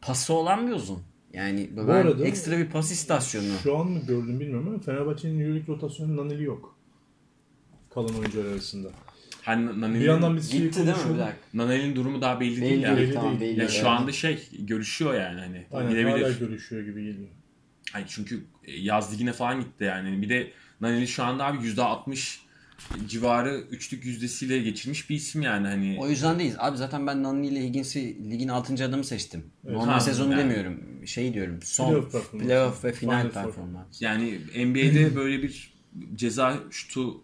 [0.00, 1.02] Pası olan bir uzun.
[1.32, 3.46] Yani Loven arada, ekstra bir pas istasyonu.
[3.62, 6.78] Şu an mı gördüm bilmiyorum ama Fenerbahçe'nin Euroleague rotasyonu Naneli yok.
[7.94, 8.88] Kalan oyuncular arasında.
[9.42, 11.32] Hani Naneli bir yandan biz şey gitti değil mi?
[11.54, 12.98] Naneli'nin durumu daha belli, belli değil yani.
[12.98, 13.60] Belli, tamam, belli.
[13.60, 15.66] Ya şu anda şey görüşüyor yani hani.
[15.72, 16.22] Aynen, gidebilir.
[16.22, 17.28] hala görüşüyor gibi geliyor.
[17.92, 20.22] Hani çünkü yaz ligine falan gitti yani.
[20.22, 22.38] Bir de Naneli şu anda abi %60
[23.08, 25.96] civarı üçlük yüzdesiyle geçirmiş bir isim yani hani.
[26.00, 26.56] O yüzden değiliz.
[26.58, 28.84] Abi zaten ben Nani ile Higgins'i ligin 6.
[28.84, 29.44] adamı seçtim.
[29.64, 29.76] Evet.
[29.76, 30.40] Normal ha, sezonu yani.
[30.40, 31.06] demiyorum.
[31.06, 31.58] Şey diyorum.
[31.62, 34.02] Son playoff, playoff ve final, performans.
[34.02, 35.74] Yani NBA'de böyle bir
[36.14, 37.22] ceza şutu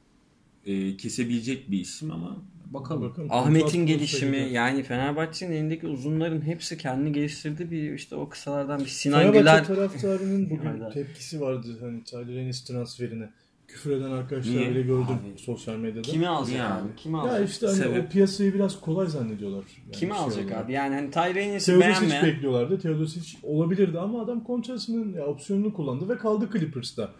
[0.66, 2.36] e, kesebilecek bir isim ama
[2.66, 3.02] bakalım.
[3.02, 3.28] bakalım.
[3.32, 9.18] Ahmet'in gelişimi yani Fenerbahçe'nin elindeki uzunların hepsi kendini geliştirdi bir işte o kısalardan bir Sinan
[9.20, 9.66] Fenerbahçe Güler.
[9.66, 13.28] taraftarının bugün tepkisi vardı hani Tyler Ennis transferine
[13.74, 14.70] küfür eden arkadaşlar Niye?
[14.70, 16.02] bile gördüm abi, sosyal medyada.
[16.02, 16.82] Kimi alacak yani.
[16.82, 16.96] abi?
[16.96, 17.38] Kimi alacak?
[17.40, 18.04] Ya işte hani Sebep.
[18.04, 19.64] o piyasayı biraz kolay zannediyorlar.
[19.82, 20.64] Yani Kimi şey alacak olarak.
[20.64, 20.72] abi?
[20.72, 21.58] Yani hani beğenmeyen.
[21.58, 22.78] Teodosic bekliyorlardı.
[22.78, 27.10] Teodosic olabilirdi ama adam kontrasının opsiyonunu kullandı ve kaldı Clippers'ta.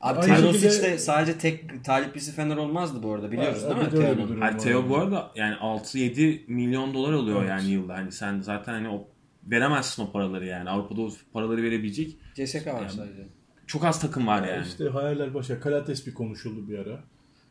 [0.00, 0.92] Abi Teodosic şekilde...
[0.92, 4.16] de sadece tek taliplisi Fener olmazdı bu arada biliyoruz evet, değil mi?
[4.16, 4.40] Teo'nun.
[4.40, 7.50] Hayır, Teo bu arada yani 6-7 milyon dolar alıyor evet.
[7.50, 7.94] yani yılda.
[7.94, 9.08] Hani sen zaten hani o
[9.44, 10.70] veremezsin o paraları yani.
[10.70, 12.16] Avrupa'da o paraları verebilecek.
[12.34, 13.41] CSK var yani, sadece.
[13.72, 14.66] Çok az takım var yani.
[14.66, 15.60] İşte hayaller başa.
[15.60, 17.00] Kalates bir konuşuldu bir ara.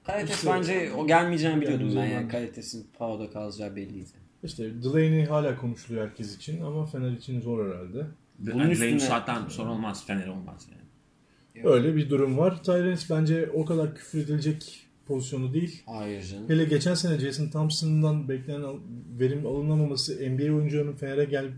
[0.04, 2.28] Kalates işte, bence o gelmeyeceğini biliyordum ben yani.
[2.28, 4.10] Kalates'in Pao'da kalacağı belliydi.
[4.44, 8.06] İşte Delaney hala konuşuluyor herkes için ama Fener için zor herhalde.
[8.40, 9.00] Bunun yani üstüne...
[9.00, 10.06] zaten sonra olmaz.
[10.06, 11.66] Fener olmaz yani.
[11.68, 12.64] Öyle bir durum var.
[12.64, 15.84] Tyrese bence o kadar küfür edilecek pozisyonu değil.
[15.86, 16.50] Hayır canım.
[16.50, 18.80] Hele geçen sene Jason Thompson'dan beklenen
[19.20, 21.54] verim alınamaması NBA oyuncularının Fener'e gelip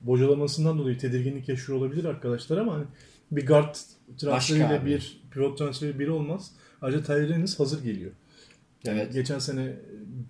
[0.00, 2.84] bocalamasından dolayı tedirginlik yaşıyor olabilir arkadaşlar ama hani
[3.32, 3.74] bir guard
[4.18, 6.52] transferiyle bir pivot transferi bir olmaz.
[6.82, 8.10] Ayrıca Tyler hazır geliyor.
[8.84, 9.12] Yani evet.
[9.12, 9.72] Geçen sene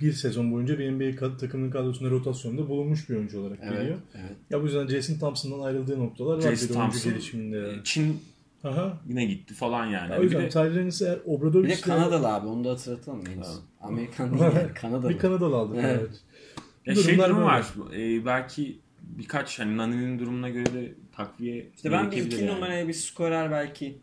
[0.01, 3.99] bir sezon boyunca bir NBA takımının kadrosunda rotasyonda bulunmuş bir oyuncu olarak evet, geliyor.
[4.15, 4.37] Evet.
[4.51, 7.57] Ya bu yüzden Jason Thompson'dan ayrıldığı noktalar var Jason bir oyuncu Thompson, gelişiminde.
[7.57, 7.81] Yani.
[7.85, 8.21] Çin
[8.65, 9.01] Aha.
[9.09, 10.13] yine gitti falan yani.
[10.13, 11.71] Ya o yüzden Tyler Ennis eğer Obradoviç'le...
[11.71, 13.25] Bir de Kanadalı abi onu da hatırlatalım.
[13.35, 13.47] Evet.
[13.81, 15.11] Amerikan değil yani Kanadalı.
[15.15, 15.77] bir Kanadalı aldı.
[15.81, 16.21] evet.
[16.87, 17.67] Ya şey durum var.
[17.95, 22.47] Ee, belki birkaç hani Nani'nin durumuna göre de takviye İşte ben bir iki yani.
[22.47, 23.99] numaraya bir skorer belki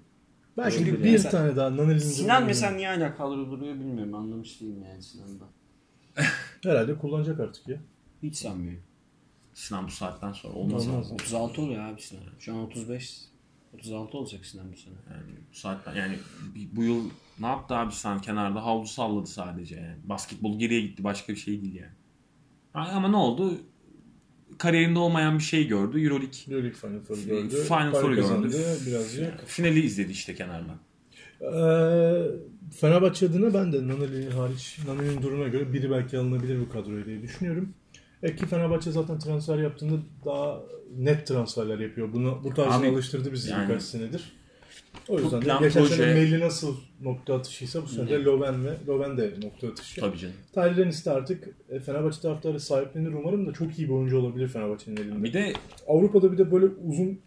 [0.57, 4.13] ben çünkü bir mesela, tane daha Nani'nin Sinan mesela niye hala kadro duruyor bilmiyorum.
[4.13, 5.45] Anlamış değilim yani Sinan'da.
[6.63, 7.77] Herhalde kullanacak artık ya.
[8.23, 8.83] Hiç sanmıyorum.
[9.53, 10.87] Sinan bu saatten sonra olmaz.
[10.87, 11.11] olmaz.
[11.11, 12.23] 36 oluyor abi Sinan.
[12.39, 13.21] Şu an 35
[13.73, 14.93] 36 olacak Sinan bu sene.
[15.11, 16.15] Yani bu saatten yani
[16.73, 19.97] bu yıl ne yaptı abi Sinan kenarda havlu salladı sadece yani.
[20.03, 21.91] Basketbol geriye gitti başka bir şey değil yani.
[22.73, 23.61] Ama ne oldu?
[24.59, 26.03] Kariyerinde olmayan bir şey gördü.
[26.03, 27.55] Euroleague, Euroleague Final Four'u gördü.
[27.63, 28.57] Final Four'u gördü.
[28.87, 29.45] Birazcık.
[29.45, 30.77] Finali izledi işte kenardan.
[31.41, 32.25] Ee,
[32.79, 37.21] Fenerbahçe adına ben de Naneli hariç Naneli'nin durumuna göre biri belki alınabilir bu kadroya diye
[37.21, 37.73] düşünüyorum.
[38.23, 39.95] E ki Fenerbahçe zaten transfer yaptığında
[40.25, 40.61] daha
[40.97, 42.13] net transferler yapıyor.
[42.13, 44.38] Bunu bu tarzına alıştırdı bizi yani, birkaç senedir.
[45.07, 45.95] O yüzden de geçen proje...
[45.95, 50.01] sene Melli nasıl nokta atışıysa bu sene de Loven ve Loven de nokta atışı.
[50.01, 50.35] Tabii canım.
[50.53, 54.47] Tyler Ennis de artık e, Fenerbahçe taraftarı sahiplenir umarım da çok iyi bir oyuncu olabilir
[54.47, 55.23] Fenerbahçe'nin elinde.
[55.23, 55.53] Bir de
[55.87, 57.19] Avrupa'da bir de böyle uzun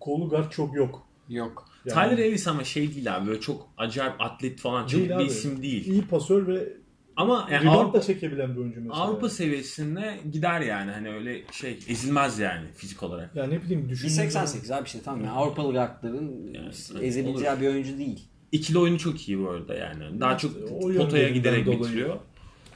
[0.00, 1.06] kolu guard çok yok.
[1.28, 1.68] Yok.
[1.84, 5.14] Yani Tyler Ellis ama şey değil abi böyle çok acayip atlet falan çok Değil bir
[5.14, 5.24] abi.
[5.24, 5.86] isim değil.
[5.86, 6.72] iyi pasör ve
[7.16, 9.02] Ama yani rebound Avrupa, da çekebilen bir oyuncu mesela.
[9.02, 13.36] Avrupa seviyesinde gider yani hani öyle şey ezilmez yani fizik olarak.
[13.36, 16.68] Ya ne bileyim düşündüğüm 1.88 abi işte tamam ya Avrupalı guardların Yani,
[17.06, 17.60] ezebileceği olur.
[17.60, 18.28] bir oyuncu değil.
[18.52, 20.20] İkili oyunu çok iyi bu arada yani.
[20.20, 21.80] Daha çok o potaya giderek dolayı.
[21.80, 22.16] bitiriyor.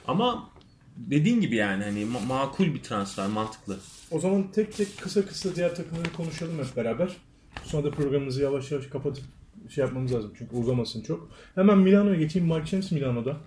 [0.07, 0.49] Ama
[0.97, 3.77] dediğin gibi yani hani ma- makul bir transfer mantıklı.
[4.11, 7.09] O zaman tek tek kısa kısa diğer takımları konuşalım hep beraber.
[7.63, 9.23] Sonra da programımızı yavaş yavaş kapatıp
[9.69, 11.29] şey yapmamız lazım çünkü uzamasın çok.
[11.55, 12.47] Hemen Milano'ya geçeyim.
[12.47, 13.37] Mike James Milano'da.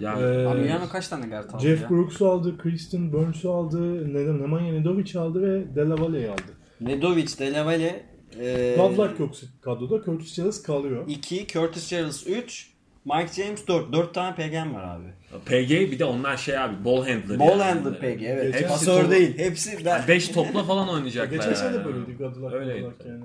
[0.00, 1.90] Yani Ee, Abi Milano kaç tane guard aldı Jeff ya?
[1.90, 6.42] Brooks'u aldı, Kristen Burns'u aldı, Neden Nemanja Nedovic aldı ve Della Valle'yi aldı.
[6.80, 8.02] Nedovic, Delavalle,
[8.40, 9.30] e, Lovelock yok
[9.62, 10.04] kadroda.
[10.04, 11.04] Curtis Childs kalıyor.
[11.08, 12.70] 2, Curtis Charles 3,
[13.04, 13.92] Mike James 4.
[13.92, 15.04] 4 tane PG'm var abi.
[15.46, 17.38] PG bir de onlar şey abi ball handler.
[17.38, 17.62] Ball yani.
[17.62, 18.52] handler PG evet.
[18.52, 19.38] Geçen Pasör sezon- değil.
[19.38, 20.02] Hepsi ben...
[20.08, 21.36] 5 topla falan oynayacaklar.
[21.36, 22.54] Geçen sene de böyleydi Gadlock.
[22.54, 22.86] Öyleydi.
[23.08, 23.24] Yani.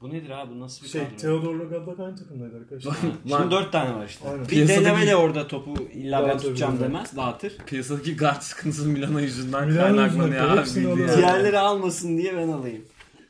[0.00, 0.54] Bu nedir abi?
[0.54, 1.16] Bu nasıl bir Şey, kadro?
[1.16, 2.96] Theodor'la Gadlock aynı takımdaydı arkadaşlar.
[3.28, 4.28] Şimdi 4 tane var işte.
[4.28, 4.44] Aynen.
[4.44, 6.82] Bir Piyasadaki- Delavalle orada topu illa ben Dağıtabilir, tutacağım evet.
[6.88, 7.16] demez.
[7.16, 7.56] Dağıtır.
[7.66, 10.58] Piyasadaki guard sıkıntısı Milano yüzünden Milano kaynaklanıyor yüzünden, abi.
[10.60, 11.08] hepsini bildiğin alıyor.
[11.08, 11.18] yani.
[11.18, 12.82] Diğerleri almasın diye ben alayım.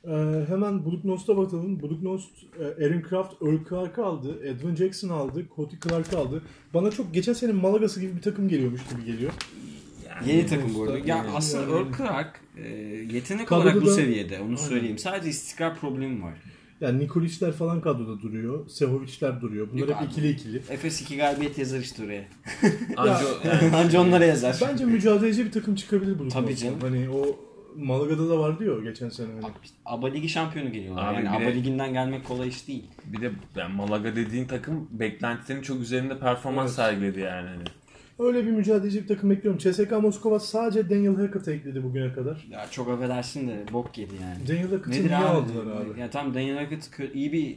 [0.04, 1.80] Ee, hemen Buluknos'ta bakalım.
[1.82, 2.24] Buluknos,
[2.60, 4.46] e, Aaron Craft, Earl aldı.
[4.46, 5.46] Edwin Jackson aldı.
[5.56, 6.42] Cody Clark'ı aldı.
[6.74, 9.32] Bana çok geçen sene Malagası gibi bir takım geliyormuş gibi geliyor.
[10.08, 10.98] Yani Yeni takım bu arada.
[10.98, 12.68] Ya aslında Earl Clark e,
[13.12, 14.40] yetenek olarak bu da- seviyede.
[14.40, 14.98] Onu söyleyeyim.
[14.98, 16.34] Sadece istikrar problemi var.
[16.84, 18.68] Yani Nikolic'ler falan kadroda duruyor.
[18.68, 19.68] Sehovic'ler duruyor.
[19.72, 20.04] Bunlar Yok hep abi.
[20.06, 20.56] ikili ikili.
[20.70, 22.24] Efes 2 galibiyet yazar işte oraya.
[22.96, 24.58] Anca, yani, Anca onlara yazar.
[24.68, 26.42] Bence mücadeleci bir takım çıkabilir Buluknos'tan.
[26.44, 26.78] Tabii canım.
[26.80, 27.26] Hani o
[27.76, 29.26] Malaga'da da vardı ya geçen sene.
[29.32, 29.44] Hani.
[29.44, 29.52] Abi,
[29.84, 31.08] ABA Ligi şampiyonu geliyorlar.
[31.14, 32.84] Abi yani de- ABA Ligi'nden gelmek kolay iş değil.
[33.04, 36.76] bir de yani Malaga dediğin takım beklentilerin çok üzerinde performans Evet.
[36.76, 37.48] sergiledi yani.
[37.48, 37.64] Hani.
[38.18, 39.58] Öyle bir mücadeleci bir takım bekliyorum.
[39.58, 42.46] CSKA Moskova sadece Daniel Hackett'ı ekledi bugüne kadar.
[42.50, 44.48] Ya çok affedersin de bok yedi yani.
[44.48, 45.24] Daniel Hackett'ı niye abi?
[45.24, 46.00] aldılar abi?
[46.00, 47.56] Ya tam Daniel Hackett iyi bir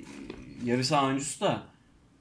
[0.65, 1.61] yarı saha oyuncusu da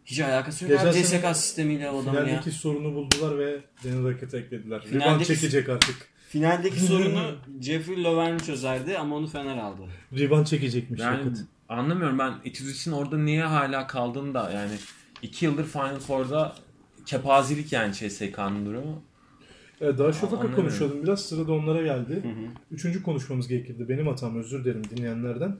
[0.04, 2.24] hiç alakası yok Geçen abi CSK sistemiyle o adamın ya.
[2.26, 4.80] Finaldeki sorunu buldular ve Daniel Hackett'ı eklediler.
[4.80, 5.96] Finaldeki- Rebound çekecek artık.
[6.28, 9.82] Finaldeki sorunu Jeffrey Lovern çözerdi ama onu Fener aldı.
[10.18, 11.38] Rebound çekecekmiş Yani Hackett.
[11.68, 14.72] anlamıyorum ben Etudis'in orada niye hala kaldığını da yani
[15.22, 16.56] 2 yıldır Final Four'da
[17.06, 19.02] kepazelik yani CSK'nın durumu.
[19.80, 20.64] Evet, daha Şafak'a Anlamıyorum.
[20.64, 21.20] konuşalım biraz.
[21.24, 22.22] Sıra da onlara geldi.
[22.70, 23.88] Üçüncü konuşmamız gerekirdi.
[23.88, 25.56] Benim hatam özür dilerim dinleyenlerden.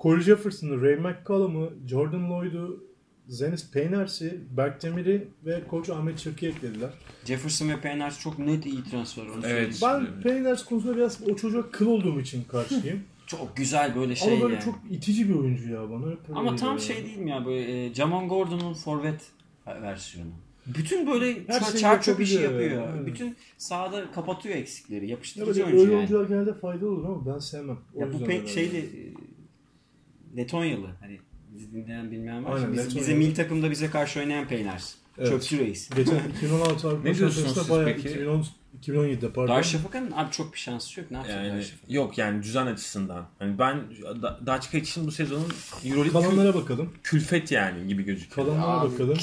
[0.00, 2.84] Corey Jefferson'ı, Ray McCollum'u, Jordan Lloyd'u,
[3.28, 6.90] Zenis Payners'i, Berk Demir'i ve koç Ahmet Çırk'ı eklediler.
[7.24, 9.22] Jefferson ve Payne çok net iyi transfer.
[9.22, 9.80] onu Evet.
[9.82, 13.00] Ben Payners konusunda biraz o çocuğa kıl olduğum için karşıyım.
[13.26, 14.64] Çok güzel böyle şey Ama böyle yani.
[14.64, 16.10] çok itici bir oyuncu ya bana.
[16.10, 19.20] Hep Ama tam şey değil mi ya böyle e, Jamon Gordon'un forvet
[19.66, 20.30] versiyonu.
[20.66, 22.94] Bütün böyle Her ça- şeyi çarço bir şey yapabiliyor yapıyor.
[22.96, 23.06] yani.
[23.06, 25.04] Bütün sahada kapatıyor eksikleri.
[25.04, 25.98] Ya Yapıştırıcı böyle oyuncu öyle yani.
[25.98, 27.78] oyuncular genelde faydalı olur ama ben sevmem.
[27.94, 28.52] O Ya bu yüzden pek herhalde.
[28.52, 30.86] şeydi e, Letonyalı.
[31.00, 31.18] Hani
[31.54, 32.56] bizi dinleyen bilmeyen var.
[32.56, 33.00] Aynen, Biz, Letonyalı.
[33.00, 34.94] bize mil takımda bize karşı oynayan Peyners.
[35.18, 35.28] Evet.
[35.28, 35.90] Çöpçü reis.
[35.96, 38.08] Geçen 2016 Avrupa Ne diyorsunuz Şampiyonası'nda siz bayağı peki?
[38.08, 38.46] 2010,
[38.82, 39.54] 2017'de pardon.
[39.54, 41.10] Darüşşafaka'nın abi çok bir şansı yok.
[41.10, 41.92] Ne yapacak Yani Darüşşafaka?
[41.92, 43.26] yok yani düzen açısından.
[43.38, 43.80] Hani ben
[44.22, 45.46] Da- Daçka için bu sezonun
[45.84, 46.92] Euroleague kül- Kalanlara bakalım.
[47.02, 48.46] külfet yani gibi gözüküyor.
[48.48, 48.92] Kalanlara Abi.
[48.92, 49.18] bakalım.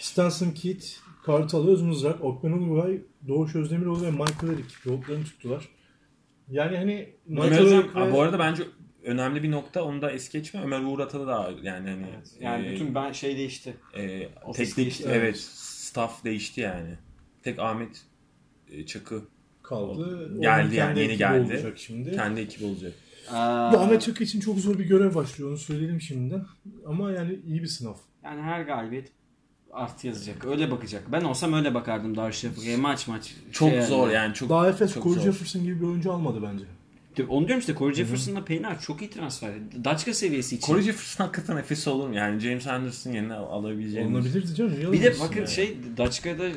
[0.00, 0.82] Stanson Kidd,
[1.24, 5.68] Kartal Özmızrak, Okmen Ulugay, Doğuş Özdemiroğlu ve Michael Eric yollarını tuttular.
[6.50, 8.12] Yani hani Michael Ömer Hocam, ve...
[8.12, 8.62] bu arada bence
[9.02, 10.62] önemli bir nokta onu da es geçme.
[10.62, 12.06] Ömer Uğur Atalı da yani hani
[12.40, 13.76] Yani e, bütün ben şey değişti.
[13.94, 15.08] e, teknik değişti.
[15.08, 16.98] evet staff değişti yani.
[17.42, 18.02] Tek Ahmet
[18.70, 19.22] e, Çakı
[19.62, 20.40] kaldı.
[20.40, 21.52] Geldi yani, yeni geldi.
[21.54, 22.12] Olacak şimdi.
[22.12, 22.92] kendi ekibi olacak.
[23.30, 26.44] Aa, Bu Ahmet Çakı için çok zor bir görev başlıyor onu söyleyelim şimdiden.
[26.86, 27.94] Ama yani iyi bir sınav.
[28.24, 29.12] Yani her galibiyet
[29.72, 30.44] artı yazacak.
[30.44, 31.02] Öyle bakacak.
[31.12, 33.34] Ben olsam öyle bakardım Darüşşafaka'ya maç maç.
[33.52, 34.14] Çok Şey zor yani.
[34.14, 35.24] yani çok Daha Efes çok Corey zor.
[35.32, 36.64] Jefferson gibi bir oyuncu almadı bence.
[37.28, 39.50] Onu diyorum işte Corey Jefferson'la Payner çok iyi transfer.
[39.84, 40.66] Daçka seviyesi için.
[40.66, 42.14] Corey Jefferson hakikaten Efes olur mu?
[42.14, 44.14] Yani James Anderson yerine alabileceğimiz.
[44.14, 44.74] Alınabilirdi canım.
[44.78, 45.48] niye Bir de bakın yani?
[45.48, 46.52] şey Daçka'da e,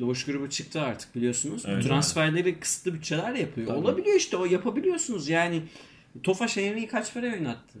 [0.00, 1.66] doğuş grubu çıktı artık biliyorsunuz.
[1.66, 3.66] Öyle Transferleri kısıtlı bütçeler yapıyor.
[3.66, 3.78] Tabii.
[3.78, 5.28] Olabiliyor işte o yapabiliyorsunuz.
[5.28, 5.62] Yani
[6.22, 7.78] Tofaş Henry'i kaç para oynattı?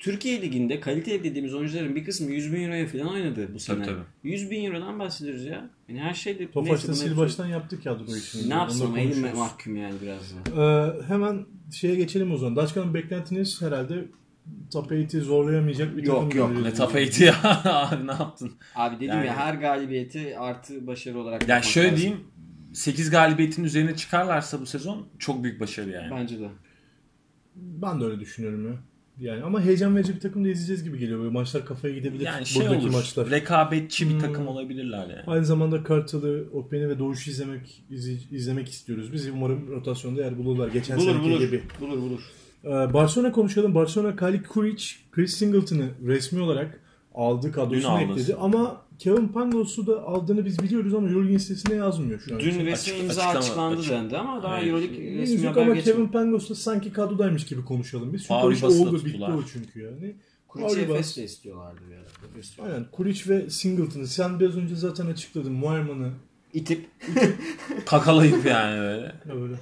[0.00, 3.82] Türkiye Ligi'nde kaliteli dediğimiz oyuncuların bir kısmı 100 bin euroya falan oynadı bu sene.
[3.84, 4.00] tabii.
[4.22, 5.70] 100 bin eurodan bahsediyoruz ya.
[5.88, 6.50] Yani her şeyde...
[6.50, 8.50] Tofaş'ta sil baştan yaptık ya bu işini.
[8.50, 9.38] Ne yapsın Onu ama da elim konuşuruz.
[9.38, 10.62] mahkum yani biraz da.
[10.62, 12.56] Ee, hemen şeye geçelim o zaman.
[12.56, 14.04] Daçkan'ın beklentiniz herhalde
[14.72, 16.48] top 8'i zorlayamayacak bir Yok, takım yok.
[16.48, 16.72] görüyoruz.
[16.72, 17.34] Ne tapaydı ya
[17.64, 18.52] abi ne yaptın?
[18.74, 22.00] Abi dedim Yani- ya her galibiyeti artı başarı olarak Ya bakmak şöyle lazım.
[22.00, 22.20] diyeyim
[22.72, 26.10] 8 galibiyetin üzerine çıkarlarsa bu sezon çok büyük başarı yani.
[26.10, 26.48] Bence de.
[27.56, 28.74] Ben de öyle düşünüyorum ya.
[29.20, 31.18] Yani ama heyecan verici bir takım da izleyeceğiz gibi geliyor.
[31.20, 32.24] Böyle maçlar kafaya gidebilir.
[32.26, 32.92] Yani şey Buradaki olur.
[32.94, 33.30] maçlar.
[33.30, 34.20] Rekabetçi bir Hmm.
[34.20, 35.22] takım olabilirler yani.
[35.26, 39.12] Aynı zamanda Kartal'ı, Okmen'i ve Doğuş'u izlemek izle- izlemek istiyoruz.
[39.12, 40.68] Biz umarım rotasyonda yer bulurlar.
[40.68, 41.40] Geçen Bulur seneki bulur.
[41.40, 41.62] gibi.
[41.80, 42.20] Bulur bulur.
[42.64, 43.74] Ee, Barcelona konuşalım.
[43.74, 46.80] Barcelona Kali Kuric, Chris Singleton'ı resmi olarak
[47.14, 48.34] aldı kadrosuna ekledi.
[48.34, 52.40] Ama Kevin Pangos'u da aldığını biz biliyoruz ama Euroleague'in sitesinde yazmıyor şu an.
[52.40, 54.68] Dün resmi imza açıklama- açıklandı açık- dendi ama daha Evet.
[54.68, 55.96] Euroleague resmi yok haber ama geçmedi.
[55.96, 58.20] Kevin Pangos da sanki kadrodaymış gibi konuşalım biz.
[58.22, 60.16] Çünkü o iş oldu bitti o çünkü yani.
[60.48, 61.94] Kuric'i Efes de istiyorlardı bir
[62.62, 62.68] ara.
[62.72, 65.52] Aynen Kuric ve Singleton'ı sen biraz önce zaten açıkladın.
[65.52, 66.10] Muayman'ı
[66.54, 66.86] İtip
[67.86, 69.14] Kakalayıp yani böyle.
[69.42, 69.54] öyle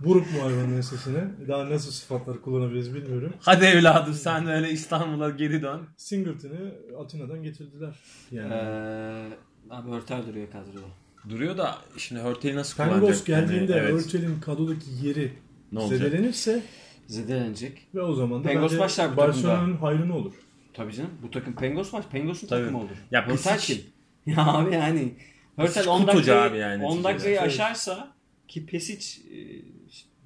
[0.00, 1.24] vurup Muayman'ın sesine.
[1.48, 3.32] Daha nasıl sıfatlar kullanabiliriz bilmiyorum.
[3.40, 5.80] Hadi evladım sen öyle İstanbul'a geri dön.
[5.96, 7.94] Singleton'ı Atina'dan getirdiler.
[8.30, 8.52] Yani.
[8.54, 9.28] Ee,
[9.70, 10.86] abi Hörtel duruyor kadroda.
[11.28, 13.26] Duruyor da şimdi Hörtel'i nasıl Pangos kullanacak?
[13.26, 13.92] geldiğinde Yani, evet.
[14.06, 15.32] Örtel'in kadrodaki yeri
[15.72, 15.98] Ne olacak?
[15.98, 16.62] zedelenirse
[17.06, 17.88] Zedelenecek.
[17.94, 20.32] ve o zaman da Pengos bence başlar bu Barcelona'nın hayrına olur.
[20.74, 21.10] Tabii canım.
[21.22, 22.04] Bu takım Pengos var.
[22.12, 22.60] Pengos'un Tabii.
[22.62, 22.90] takımı olur.
[23.10, 23.78] Ya Hörtel kim?
[24.26, 25.14] Ya abi yani
[25.56, 27.04] Hörtel Pesic 10 kutucu dakikayı, abi yani 10 neticede.
[27.14, 28.08] dakikayı aşarsa
[28.48, 29.36] ki Pesic e,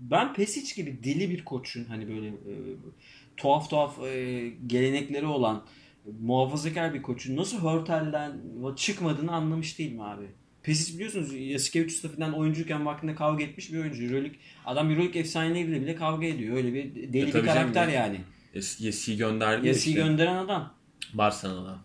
[0.00, 2.54] ben Pesic gibi deli bir koçun hani böyle e,
[3.36, 5.62] tuhaf tuhaf e, gelenekleri olan
[6.20, 8.32] muhafazakar bir koçun nasıl Hörtel'den
[8.76, 10.24] çıkmadığını anlamış değilim abi.
[10.62, 14.02] Pesic biliyorsunuz Yasikevicius'la falan oyuncuyken vaktinde kavga etmiş bir oyuncu.
[14.04, 16.56] Euroleague, adam Euroleague efsaneleriyle bile kavga ediyor.
[16.56, 17.94] Öyle bir deli E, bir karakter canım.
[17.94, 18.20] yani.
[18.54, 20.06] Yes- Yesi'yi gönderdi ya Yasi'yi işte.
[20.08, 20.74] gönderen adam.
[21.14, 21.78] Barcelona'da.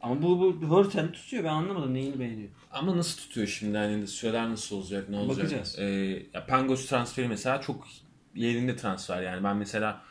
[0.00, 2.48] Ama bu, bu Hörtel'i tutuyor ben anlamadım neyini beğeniyor.
[2.74, 3.76] Ama nasıl tutuyor şimdi?
[3.76, 5.08] Yani süreler nasıl olacak?
[5.08, 5.38] Ne olacak?
[5.44, 5.76] Bakacağız.
[5.78, 5.84] Ee,
[6.34, 7.86] ya Pangos transferi mesela çok
[8.34, 9.44] yerinde transfer yani.
[9.44, 10.02] Ben mesela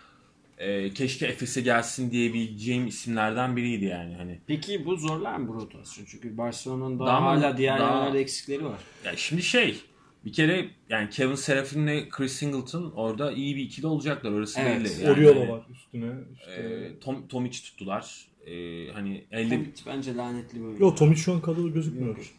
[0.57, 4.15] e, keşke Efes'e gelsin diyebileceğim isimlerden biriydi yani.
[4.15, 6.05] Hani Peki bu zorlar mı bu rotasyon?
[6.05, 8.79] Çünkü Barcelona'nın daha, Daha hala diğer daha- yerlerde eksikleri var.
[9.05, 9.79] ya şimdi şey
[10.25, 14.31] bir kere yani Kevin Serafin'le Chris Singleton orada iyi bir ikili olacaklar.
[14.31, 14.79] Orası Evet.
[14.79, 15.03] belli.
[15.03, 16.11] Yani, Oriolo var üstüne.
[16.39, 16.51] işte.
[16.51, 18.25] E, Tom, Tomic tuttular.
[18.45, 18.51] E,
[18.93, 20.83] hani elde Tomic bence lanetli bir oyuncu.
[20.83, 22.33] Yo Tomic şu an kadroda gözükmüyor.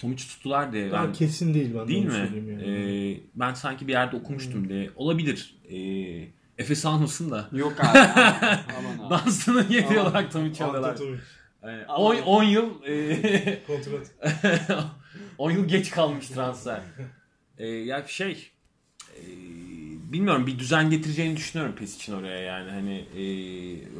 [0.00, 0.90] Tomic tuttular diye.
[0.90, 2.14] Daha Ben, kesin değil ben de Değil mi?
[2.14, 3.12] yani.
[3.14, 4.90] Ee, ben sanki bir yerde okumuştum diye.
[4.96, 5.54] Olabilir.
[5.70, 6.28] Ee,
[6.58, 7.48] Efes almasın da.
[7.52, 7.98] Yok abi.
[7.98, 9.10] Aman abi.
[9.10, 10.96] Dansını yedi olarak Tomic Ante alıyorlar.
[10.96, 11.20] Tomic.
[11.64, 14.06] Yani Ama- 10 10 yıl e, Kontrat.
[15.38, 16.80] 10 yıl geç kalmış transfer.
[17.58, 18.50] Ee, ya şey
[19.16, 19.20] e,
[20.12, 23.22] bilmiyorum bir düzen getireceğini düşünüyorum PES için oraya yani hani e,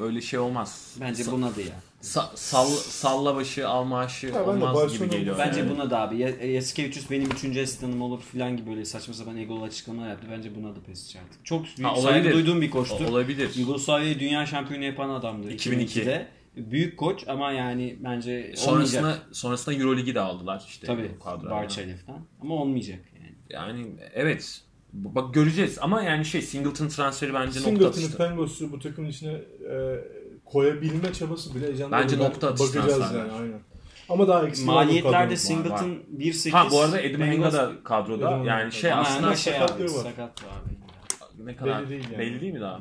[0.03, 0.97] öyle şey olmaz.
[1.01, 1.67] Bence Sa- buna da ya.
[2.03, 5.37] sa- sall, salla başı al maaşı de olmaz gibi geliyor.
[5.39, 5.71] Bence yani.
[5.71, 6.19] buna da abi.
[6.19, 10.27] Ya- Yasikevicius benim üçüncü asistanım olur falan gibi böyle saçma sapan egolu açıklamalar yaptı.
[10.31, 11.45] Bence buna da pes artık.
[11.45, 12.33] Çok büyük Ha, saygı olabilir.
[12.35, 13.05] duyduğum bir koçtur.
[13.05, 13.51] O- olabilir.
[13.57, 15.51] Yugoslavya'yı dünya şampiyonu yapan adamdır.
[15.51, 16.01] 2002.
[16.01, 16.29] 2002'de.
[16.57, 19.29] Büyük koç ama yani bence Sonrasında olmayacak.
[19.33, 20.87] sonrasında EuroLeague'i de aldılar işte.
[20.87, 21.11] Tabii.
[21.51, 22.21] Barça'yla falan.
[22.43, 23.35] Ama olmayacak yani.
[23.51, 24.61] Yani evet.
[24.93, 28.17] Bak göreceğiz ama yani şey Singleton transferi bence nokta Singleton'ı atışı.
[28.17, 30.05] Pengos'u bu takımın içine e,
[30.45, 31.93] koyabilme çabası bile heyecanlı.
[31.97, 33.27] Bence nokta atışı Bakacağız transferler.
[33.27, 33.61] yani aynen.
[34.09, 35.37] Ama daha eksik Maliyetlerde.
[35.37, 36.51] Singleton 1.8.
[36.51, 38.31] Ha bu arada Edim Henga da kadroda.
[38.31, 38.71] Yani Henga.
[38.71, 40.03] şey Ama aslında Henga şey sakatlığı abi, var.
[40.03, 41.47] sakat abi.
[41.47, 42.19] ne kadar Belli değil yani.
[42.19, 42.81] belli değil mi daha?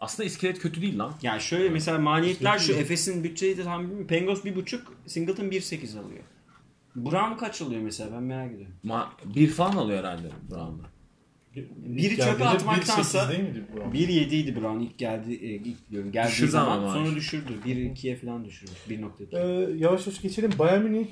[0.00, 1.12] Aslında iskelet kötü değil lan.
[1.22, 2.72] Yani şöyle mesela maliyetler şu.
[2.72, 4.06] Efes'in bütçeyi de tam bilmiyorum.
[4.06, 6.22] Pengos 1.5, Singleton 1.8 alıyor.
[6.96, 8.74] Brown kaç alıyor mesela ben merak ediyorum.
[8.82, 10.82] Ma bir falan alıyor herhalde Brown'da.
[11.76, 13.94] Biri İlk çöpe atmaktansa- 1.8 değil miydi bu?
[13.94, 17.52] 1.7 idi Brown ilk geldi e, ilk diyorum geldiği Düşürdü zaman ama sonra düşürdü.
[17.66, 18.78] 1.2'ye falan düşürmüş.
[18.90, 19.36] 1.2.
[19.38, 20.50] Ee, yavaş yavaş geçelim.
[20.58, 21.06] Bayern Münih,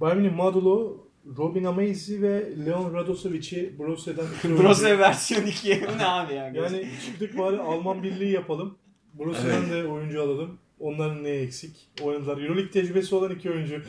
[0.00, 0.96] Bayern Münih Madulo,
[1.36, 6.48] Robin Amazi ve Leon Radosovic'i Borussia'dan Brose versiyon 2'ye bu ne abi ya?
[6.54, 8.78] Yani çıktık bari Alman birliği yapalım.
[9.14, 10.58] Borussia'dan da oyuncu alalım.
[10.80, 11.88] Onların ne eksik?
[12.02, 12.38] Oynadılar.
[12.42, 13.82] Euroleague tecrübesi olan iki oyuncu.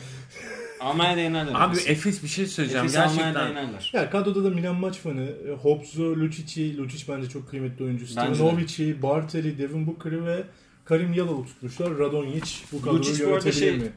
[0.83, 1.53] Almanya'da yenerler.
[1.55, 1.89] Abi Efes.
[1.89, 2.85] Efes bir şey söyleyeceğim.
[2.85, 3.91] Efes Almanya'da Gerçekten yenerler.
[3.93, 8.05] Ya kadroda da Milan Maçfan'ı, e, Hobbs'u, Lucic'i, Lucic bence çok kıymetli oyuncu.
[8.17, 8.35] Bence de.
[8.35, 10.43] Stavanovic'i, Bartel'i, Devin Booker'ı ve
[10.85, 11.97] Karim Yalov'u tutmuşlar.
[11.97, 13.91] Radonjic bu kadroyu Lucic bu arada yönetebilir şey- mi?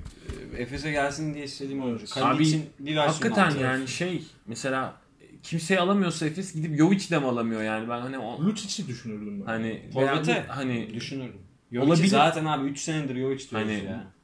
[0.59, 2.07] Efes'e gelsin diye istediğim oyuncu.
[2.11, 4.95] Kaleci Abi, için bir versiyon hakikaten altı yani şey mesela
[5.43, 9.47] kimseyi alamıyorsa Efes gidip Jovic de mi alamıyor yani ben hani o Lucic'i düşünürdüm ben.
[9.47, 11.41] hani Forvet'e hani düşünürdüm.
[11.73, 11.87] Olabilir.
[11.87, 12.09] Olabilir.
[12.09, 14.16] Zaten abi 3 senedir Jovic diyoruz Hani- ya.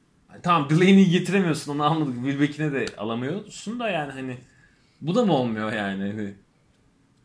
[0.43, 2.15] Tamam Delaney'i getiremiyorsun onu anladık.
[2.15, 4.37] Wilbeck'ine de alamıyorsun da yani hani
[5.01, 6.01] bu da mı olmuyor yani?
[6.11, 6.33] Hani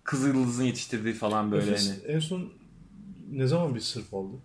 [0.04, 2.12] Kızıl Yıldız'ın yetiştirdiği falan böyle Efes hani.
[2.12, 2.52] en son
[3.30, 4.36] ne zaman bir sırf aldı?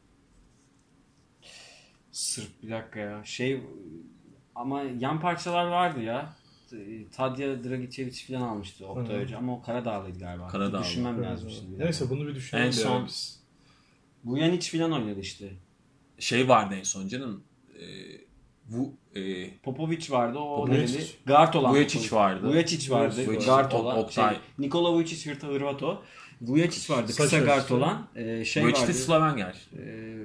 [2.11, 3.21] Sırf bir dakika ya.
[3.25, 3.61] Şey
[4.55, 6.35] ama yan parçalar vardı ya.
[7.11, 9.23] Tadya Dragicevic falan almıştı Oktay Hı hı.
[9.23, 10.47] Hoca ama o Karadağlıydı galiba.
[10.47, 10.83] Karadağlı.
[10.83, 11.79] Düşünmem lazım şimdi.
[11.79, 12.67] Neyse bunu bir düşünelim.
[12.67, 13.39] En son- biz.
[14.23, 15.49] Bu yan iç falan oynadı işte.
[16.19, 17.43] Şey vardı en son canım.
[17.79, 17.83] E,
[18.73, 20.73] bu e, Popovic vardı o Popovic.
[20.79, 21.05] nereli?
[21.27, 22.47] Guard olan Vujacic vardı.
[22.47, 23.15] Vujacic vardı.
[23.27, 23.45] Vujacic.
[23.45, 23.97] Guard olan.
[23.97, 24.29] Oktay.
[24.29, 26.01] Şey, Nikola Vujacic Hırta Hırvato.
[26.41, 27.11] Vujacic vardı.
[27.17, 28.07] Kısa guard olan.
[28.15, 28.97] Ee, şey Vujacic de vardı.
[28.97, 29.59] Slaven gerçi.
[29.77, 30.17] Ee,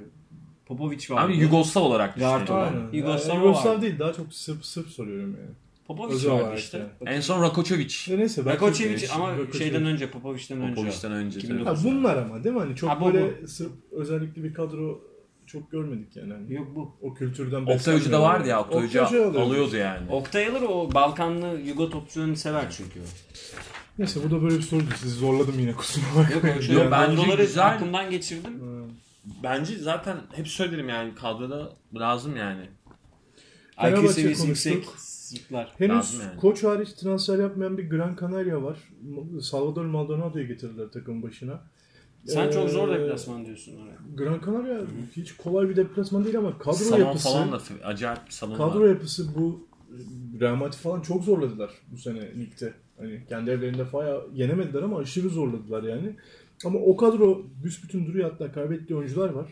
[0.67, 1.27] Popovic vardı.
[1.33, 2.77] Abi Yugoslav olarak Guard düşünüyorum.
[2.79, 2.93] olan.
[2.93, 3.47] Yugoslav Yani.
[3.47, 5.51] Yugoslav değil daha çok Sırp Sırp soruyorum yani.
[5.87, 6.79] Popovic Özel vardı işte.
[6.79, 7.15] yani.
[7.17, 8.15] En son Rakočević.
[8.15, 8.65] E Neyse Belki-
[9.15, 9.59] ama Rakočević.
[9.59, 10.73] şeyden önce Popovic'ten önce.
[10.73, 10.75] o.
[10.75, 11.39] Popovic'ten önce.
[11.41, 11.67] 2009.
[11.85, 12.61] Ha, bunlar ama değil mi?
[12.61, 15.01] Hani çok Ha, bu, böyle sırf özellikle bir kadro
[15.49, 16.33] çok görmedik yani.
[16.33, 16.97] Hani Yok bu.
[17.03, 18.61] O kültürden Oktay Hoca da vardı ya.
[18.61, 19.41] Oktay Hoca Hoca alıyordu.
[19.41, 20.11] alıyordu yani.
[20.11, 23.05] Oktay alır o Balkanlı Yugo topçularını sever çünkü o.
[23.99, 24.91] Neyse bu da böyle bir soruydu.
[24.97, 26.57] Sizi zorladım yine kusura bakmayın.
[26.57, 27.67] Yok Yok, bence güzel.
[27.67, 28.61] aklımdan geçirdim.
[28.61, 28.85] Ha.
[29.43, 32.63] Bence zaten hep söylerim yani kadroda lazım yani.
[32.63, 34.73] IQ Fenerbahçe seviyesi konuştuk.
[34.75, 35.73] yüksek zıplar.
[35.79, 36.41] Henüz Lazım yani.
[36.41, 38.79] koç hariç transfer yapmayan bir Gran Canaria var.
[39.43, 41.61] Salvador Maldonado'yu getirdiler takım başına.
[42.27, 43.99] Sen çok zor Ee, deplasman diyorsun oraya.
[44.17, 44.81] Gran Canaria
[45.17, 48.89] hiç kolay bir deplasman değil ama kadro Salon yapısı falan da acayip salon kadro var.
[48.89, 49.69] yapısı bu
[50.41, 52.73] Real falan çok zorladılar bu sene ligde.
[52.99, 56.17] Hani kendi evlerinde bayağı yenemediler ama aşırı zorladılar yani.
[56.65, 59.47] Ama o kadro büsbütün duruyor hatta kaybettiği oyuncular var.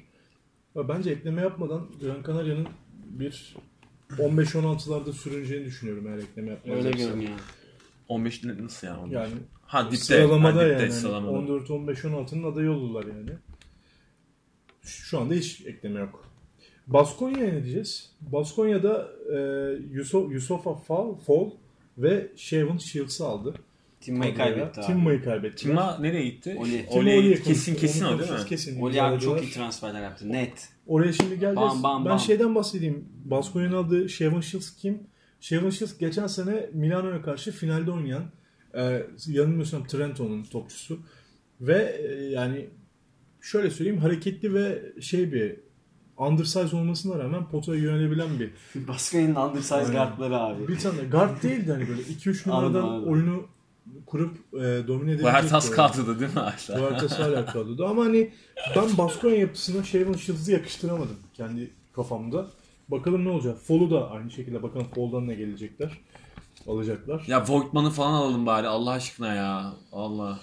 [0.77, 2.67] Bence ekleme yapmadan Gran Canaria'nın
[3.11, 3.57] bir
[4.11, 6.89] 15-16'larda sürüneceğini düşünüyorum eğer ekleme yapmazlarsa.
[6.89, 7.31] Öyle görünüyor.
[8.09, 8.99] 15 ne- nasıl yani?
[9.01, 9.15] 15?
[9.15, 9.33] Yani
[9.67, 9.97] ha dipte.
[9.97, 10.93] sıralamada ha, dipte, yani.
[10.93, 11.33] sıralamada.
[11.33, 13.31] 14, 15, 16'nın adayı oldular yani.
[14.83, 16.25] Şu anda hiç ekleme yok.
[16.87, 18.11] Baskonya'ya ne diyeceğiz?
[18.21, 19.39] Baskonya'da e,
[19.93, 21.51] Yusuf, Yusufa Fall, Fall
[21.99, 23.55] ve Shaven Shields'ı aldı.
[24.01, 24.87] Timma'yı kaybetti abi.
[24.87, 25.63] Timma'yı kaybetti.
[25.63, 26.57] Timma nereye gitti?
[26.59, 26.87] Oli.
[26.91, 28.37] Oli Oli'ye kesin kesin o değil mi?
[28.49, 28.81] Kesin.
[28.81, 30.33] Oli abi çok iyi transferler yaptı.
[30.33, 30.69] Net.
[30.87, 31.57] Oraya şimdi geleceğiz.
[31.57, 32.19] Bam, bam, ben bam.
[32.19, 33.09] şeyden bahsedeyim.
[33.25, 35.01] Baskonya'nın aldığı Shaven Shields kim?
[35.41, 38.25] Shaven Shields geçen sene Milano'ya karşı finalde oynayan
[38.77, 40.99] e, yanılmıyorsam Trenton'un topçusu.
[41.61, 42.67] Ve e, yani
[43.41, 45.57] şöyle söyleyeyim hareketli ve şey bir
[46.17, 48.51] undersize olmasına rağmen potaya yönelebilen bir.
[48.89, 49.93] Baskonya'nın undersize Aynen.
[49.93, 50.69] guardları abi.
[50.69, 53.47] Bir tane guard değildi hani böyle 2-3 Anladım, numaradan oyunu
[54.07, 55.25] kurup e, domine edebilecek.
[55.25, 56.77] Bu her tas bir kaldı değil mi Ayşe?
[56.77, 58.31] Duartas hala kadroda ama hani
[58.77, 62.47] ben Baskonya yapısına Shaven Shields'ı yakıştıramadım kendi kafamda.
[62.89, 63.59] Bakalım ne olacak.
[63.59, 65.99] Fall'u da aynı şekilde bakalım Fall'dan ne gelecekler.
[66.69, 67.25] Alacaklar.
[67.27, 69.73] Ya Voigtman'ı falan alalım bari Allah aşkına ya.
[69.93, 70.41] Allah.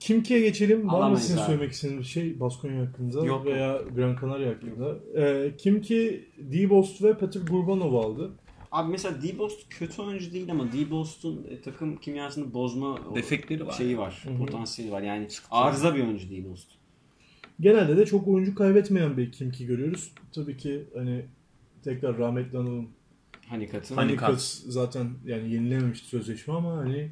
[0.00, 0.78] Kimki'ye geçelim.
[0.78, 1.46] Var mı Alamayız sizin abi.
[1.46, 3.46] söylemek istediğiniz bir şey Baskonya hakkında Yok.
[3.46, 4.94] veya Gran Canaria hakkında?
[5.20, 8.30] Ee, Kimki, Dibost ve Petr Gurbanov aldı.
[8.72, 13.72] Abi mesela D-Bost kötü oyuncu değil ama D-Bost'un e, takım kimyasını bozma o Defekleri var.
[13.72, 14.22] şeyi var.
[14.24, 14.38] Hı hı.
[14.38, 15.02] Potansiyeli var.
[15.02, 16.68] Yani arıza bir oyuncu D-Bost.
[17.60, 20.12] Genelde de çok oyuncu kaybetmeyen bir Kimki görüyoruz.
[20.32, 21.24] Tabii ki hani
[21.84, 22.88] tekrar rahmetli analım.
[23.48, 23.94] Hani katı.
[23.94, 27.10] Hani- Hanikat zaten yani yenilememişti sözleşme ama hani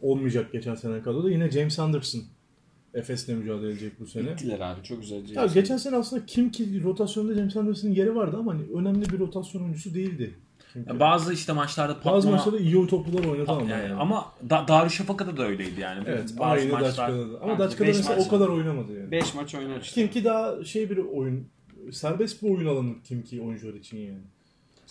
[0.00, 1.30] olmayacak geçen sene kadroda.
[1.30, 2.22] Yine James Anderson
[2.94, 4.30] Efes'le mücadele edecek bu sene.
[4.30, 5.28] Gittiler abi çok güzel.
[5.28, 9.18] Ya geçen sene aslında kim ki rotasyonda James Anderson'ın yeri vardı ama hani önemli bir
[9.18, 10.34] rotasyon oyuncusu değildi.
[10.86, 12.16] Ya bazı işte maçlarda patlama...
[12.16, 13.70] Bazı maçlarda iyi toplular oynadı ama.
[13.70, 13.94] yani, yani.
[13.94, 16.04] Ama da, Darüşşafaka'da da öyleydi yani.
[16.06, 16.88] evet, bazı aynı maçlar...
[16.88, 17.40] Daçka'da da.
[17.40, 19.10] Ama Ha, Daçka'da mesela maç- o kadar oynamadı yani.
[19.10, 20.00] 5 maç işte.
[20.00, 21.48] Kim ki daha şey bir oyun
[21.92, 24.22] serbest bir oyun alanı kim ki oyuncular için yani.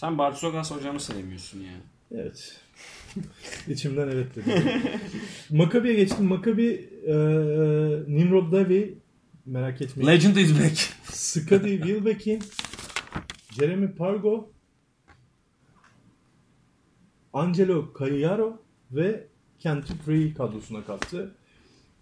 [0.03, 1.71] Sen Bartosogas hocamı sevmiyorsun ya.
[2.11, 2.61] Evet.
[3.67, 4.53] İçimden evet dedim.
[5.49, 6.25] Maccabi'ye geçtim.
[6.25, 7.13] Maccabi e,
[8.07, 8.97] Nimrod Davi
[9.45, 10.11] merak etmeyin.
[10.11, 10.77] Legend is back.
[11.03, 12.43] Skadi Wilbekin,
[13.51, 14.51] Jeremy Pargo,
[17.33, 19.27] Angelo Cagliaro ve
[19.59, 21.35] Kenty Free kadrosuna kattı.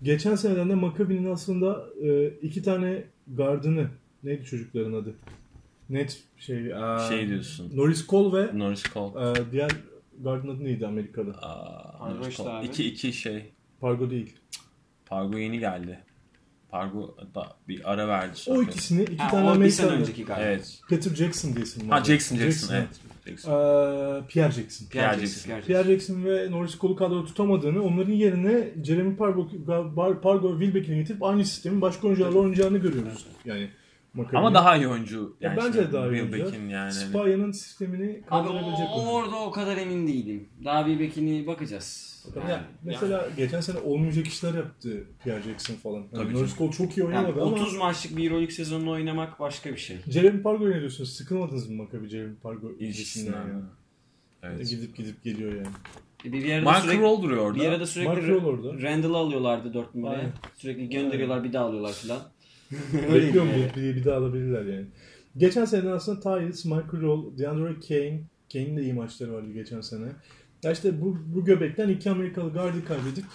[0.03, 3.87] Geçen seneden de Maccabi'nin aslında e, iki tane gardını
[4.23, 5.15] neydi çocukların adı?
[5.91, 7.71] Net şey, e, Şey diyorsun.
[7.75, 9.39] Norris Cole ve Norris Cole.
[9.41, 9.71] e, diğer
[10.19, 11.31] gardın adı neydi Amerikalı?
[11.41, 12.53] Aa, Pargo Norris işte Cole.
[12.55, 12.65] abi.
[12.65, 13.51] İki, iki şey.
[13.81, 14.35] Pargo değil.
[15.05, 15.99] Pargo yeni geldi.
[16.69, 18.63] Pargo da bir ara verdi O sonra.
[18.63, 20.01] ikisini iki Ha, tane o bir sene Amerikalı.
[20.09, 20.45] önceki galiba.
[20.45, 20.79] Evet.
[20.89, 22.07] Peter Jackson diye isim Ha vardı.
[22.07, 22.87] Jackson Jackson, evet.
[23.27, 23.51] Jackson.
[23.51, 24.87] Ee, Pierre Jackson.
[24.87, 25.49] Pierre Pierre Jackson.
[25.51, 25.67] Jackson.
[25.67, 29.47] Pierre Jackson ve Norris Cole'u kadroda tutamadığını, onların yerine Jeremy Pargo,
[30.21, 33.25] Pargo Wilbeck'ini getirip aynı sistemin başka oyuncularla oynayacağını görüyoruz.
[33.45, 33.69] Yani
[34.13, 34.39] Maccabi'nin.
[34.39, 35.35] Ama daha iyi oyuncu.
[35.41, 36.33] Ya Yani bence şimdi de daha iyi.
[36.33, 36.91] Beck'in yani.
[36.91, 39.11] Spaya'nın sistemini Abi kaldırabilecek o, oyuncu.
[39.11, 40.49] orada o kadar emin değilim.
[40.65, 42.11] Daha bir bekini bakacağız.
[42.29, 42.47] Bakalım.
[42.49, 45.95] Yani, Ya, mesela geçen sene olmayacak işler yaptı Pierre Jackson falan.
[45.97, 49.39] Yani Tabii Norris Cole çok iyi yani oynamadı ama 30 maçlık bir Euroleague sezonunu oynamak
[49.39, 49.97] başka bir şey.
[50.09, 51.13] Jeremy Pargo'yu ne diyorsunuz?
[51.13, 52.87] Sıkılmadınız mı Maccabi Jeremy Pargo İlişkisinden.
[52.87, 53.63] ilişkisinden yani?
[54.43, 54.69] Evet.
[54.69, 55.67] Gidip gidip geliyor yani.
[56.25, 57.59] E, Bir, yerde Mark sürekli, Roll duruyor orada.
[57.59, 58.83] bir arada sürekli.
[58.83, 60.17] Randall'ı alıyorlardı 4 numaraya.
[60.19, 60.31] Aynen.
[60.57, 62.19] Sürekli gönderiyorlar bir daha alıyorlar filan.
[63.13, 63.71] Bekliyorum yani.
[63.75, 64.85] bir, bir, daha alabilirler yani.
[65.37, 68.21] Geçen sene aslında Tyus, Michael Roll, DeAndre Kane,
[68.53, 70.07] Kane'in de iyi maçları vardı geçen sene.
[70.63, 73.25] Ya işte bu, bu göbekten iki Amerikalı gardı kaybedip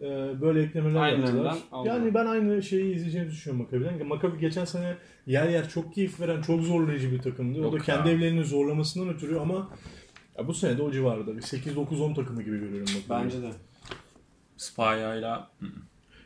[0.00, 1.84] e, böyle eklemeler Aynılarından yaptılar.
[1.84, 4.06] Yani ben aynı şeyi izleyeceğimizi düşünüyorum Maccabi'den.
[4.06, 4.96] Maccabi geçen sene
[5.26, 7.60] yer yer çok keyif veren, çok zorlayıcı bir takımdı.
[7.60, 7.82] o Yok da ya.
[7.82, 9.70] kendi evlerinin zorlamasından ötürü ama
[10.38, 11.36] ya bu sene de o civarda.
[11.36, 13.10] Bir 8-9-10 takımı gibi görüyorum Maccabi'yi.
[13.10, 13.50] Bence de.
[14.56, 15.50] Spaya'yla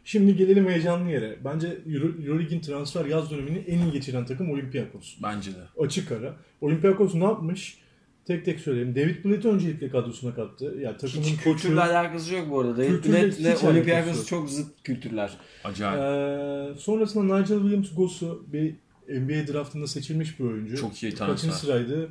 [0.05, 1.36] Şimdi gelelim heyecanlı yere.
[1.44, 5.14] Bence Euro, Euroleague'in transfer yaz dönemini en iyi geçiren takım Olympiakos.
[5.22, 5.59] bence de.
[5.78, 6.36] açık ara.
[6.61, 7.78] Olympiakos ne yapmış?
[8.24, 8.94] Tek tek söyleyeyim.
[8.94, 10.74] David Blatt'i öncelikle kadrosuna kattı.
[10.80, 11.44] Ya takımın Hiç koçu.
[11.62, 12.76] kültürle alakası yok bu arada.
[12.78, 15.30] David Blatt alakası Olympiakos çok zıt kültürler.
[15.64, 16.01] Acayip.
[16.01, 18.74] Ee, sonrasında Nigel Williams Goss'u bir
[19.09, 20.76] NBA draftında seçilmiş bir oyuncu.
[20.76, 21.51] Çok iyi Kaçıncı transfer.
[21.53, 22.09] sıraydı?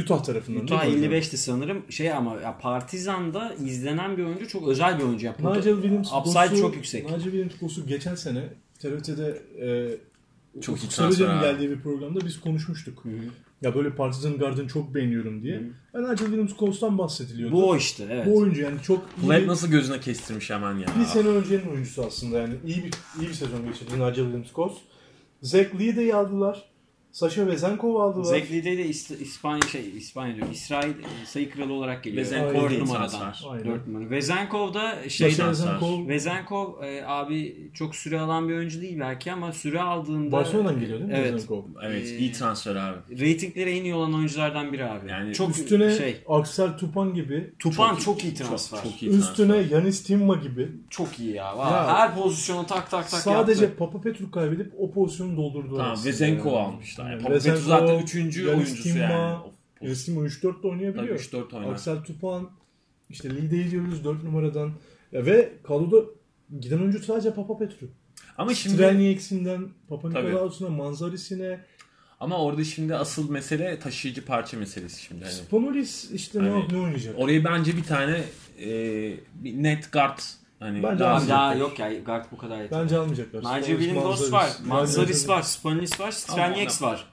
[0.00, 1.12] Utah tarafından Utah değil mi hocam?
[1.12, 1.92] 55'ti sanırım.
[1.92, 5.26] Şey ama ya Partizan'da izlenen bir oyuncu çok özel bir oyuncu.
[5.26, 5.32] Ya.
[5.32, 7.04] Pot- Nigel Williams Upside Goss'u- çok yüksek.
[7.04, 9.42] Nigel Williams Goss'u geçen sene TRT'de
[10.56, 13.04] e, Çok Sarıcan'ın geldiği bir programda biz konuşmuştuk.
[13.62, 15.62] Ya böyle Partizan Guard'ını çok beğeniyorum diye.
[15.94, 17.52] Ben Nigel Williams Goss'tan bahsediliyordu.
[17.54, 18.26] Bu o işte evet.
[18.26, 20.86] Bu oyuncu yani çok iyi bir, nasıl gözüne kestirmiş hemen ya.
[21.00, 24.72] bir sene öncenin oyuncusu aslında yani iyi bir iyi bir sezon geçirdi Nigel Williams Goss.
[25.42, 26.71] Zach Lee'yi aldılar.
[27.12, 28.24] Sasha Vezenkov aldılar.
[28.24, 30.52] Zach Lee'de de İs- İspanya şey İspanya diyorum.
[30.52, 32.22] İsrail e, sayı kralı olarak geliyor.
[32.22, 33.34] Vezenkov 4 iyi numaradan.
[33.50, 33.64] Aynen.
[33.66, 34.10] 4 numara.
[34.10, 39.52] Vezenkov da şeyden Vezenkov Vezenkov e, abi çok süre alan bir oyuncu değil belki ama
[39.52, 41.34] süre aldığında Barcelona'dan geliyor değil mi Evet.
[41.34, 41.62] Vezenkov?
[41.84, 43.18] Evet Ee, iyi transfer abi.
[43.20, 45.10] Reytingleri en iyi olan oyunculardan biri abi.
[45.10, 46.16] Yani çok Üstüne şey.
[46.28, 47.52] Aksel Tupan gibi.
[47.58, 48.76] Tupan çok çok, iyi- iyi transfer.
[48.82, 49.76] Çok, çok iyi Üstüne transfer.
[49.76, 50.68] Yanis Timma gibi.
[50.90, 51.44] Çok iyi ya.
[51.44, 53.78] Ya, Her pozisyonu tak tak tak Sadece yaptı.
[53.78, 55.76] Papa Petru kaybedip o pozisyonu doldurdu.
[55.76, 56.08] Tamam aslında.
[56.08, 56.54] Vezenkov
[57.04, 57.12] almışlar.
[57.12, 57.22] Yani.
[57.22, 58.14] Yani Vezenkov, zaten 3.
[58.14, 58.98] Yanis oyuncusu Timma,
[59.82, 59.94] yani.
[59.94, 61.28] Timma 3-4 de oynayabiliyor.
[61.30, 61.72] Tabii 3-4 oynar.
[61.72, 62.50] Aksel Tupan,
[63.10, 64.72] işte Lide'yi diyoruz 4 numaradan.
[65.12, 65.96] Ya ve kadroda
[66.60, 67.86] giden oyuncu sadece Papa Petru.
[68.38, 70.28] Ama şimdi Strelniaks'inden Papa Tabii.
[70.28, 71.60] Nikolaos'una, Manzaris'ine,
[72.20, 75.24] ama orada şimdi asıl mesele taşıyıcı parça meselesi şimdi.
[75.24, 77.18] Hani Spanulis işte Hani- ne, ne oynayacak?
[77.18, 78.24] orayı bence bir tane
[78.60, 78.68] e,
[79.34, 80.18] bir net guard
[80.62, 81.04] hani Bence.
[81.06, 82.80] Abi daha yok ya guard bu kadar yeter.
[82.82, 83.40] Bence almayacaklar.
[83.40, 84.48] Nigel Williams var.
[84.66, 85.42] Manzaris var.
[85.42, 86.10] Spanulis var.
[86.10, 87.06] Strelnieks var.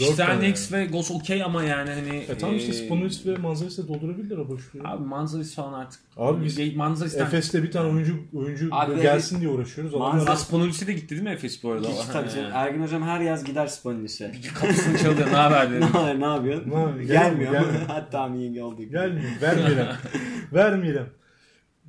[0.00, 4.36] Sternex ve Ghost okey ama yani hani E tamam işte Spanulis ve Manzaris de doldurabilirler
[4.36, 4.80] o boşluğu.
[4.84, 6.00] Abi Manzaris falan artık.
[6.16, 9.94] Abi biz Manzaris'ten Efes'te bir tane oyuncu oyuncu Abi gelsin diye uğraşıyoruz.
[9.94, 11.88] Manzaris- Aspanulis'e de gitti değil mi Efes bu arada?
[11.88, 12.50] Hiç tabii canım.
[12.54, 14.32] Er- Ergin hocam her yaz gider Spanulis'e.
[14.60, 15.84] Kapısını çalıyor ne haber dedi.
[15.94, 16.70] ne, ne yapıyorsun?
[16.70, 17.06] Ne yapıyorsun?
[17.06, 17.52] Gelmiyor.
[17.52, 17.80] Gelmiyor.
[17.88, 18.82] Hatta mı iyi oldu.
[18.82, 19.30] Gelmiyor.
[19.42, 19.86] Vermeyelim.
[20.52, 21.06] Vermeyelim.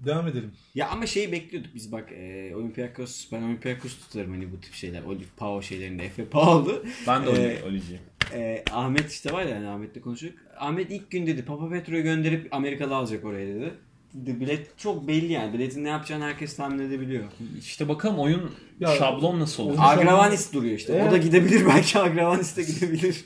[0.06, 0.52] Devam edelim.
[0.76, 5.04] Ya ama şeyi bekliyorduk biz bak e, Olympiakos ben Olympiakos tutarım hani bu tip şeyler.
[5.04, 6.84] Olive Pau şeylerinde Efe Pau'lu.
[7.08, 8.00] Ben de öyle Olici.
[8.34, 10.34] E, Ahmet işte var ya hani Ahmet'le konuştuk.
[10.60, 13.74] Ahmet ilk gün dedi Papa Petro'yu gönderip Amerikalı alacak oraya dedi.
[14.14, 15.54] De, bilet çok belli yani.
[15.54, 17.24] Biletin ne yapacağını herkes tahmin edebiliyor.
[17.60, 19.76] İşte bakalım oyun Ya, şablon nasıl olur?
[19.80, 20.94] Agravanis duruyor işte.
[20.94, 23.26] Eğer- O da gidebilir belki Agravanis de gidebilir.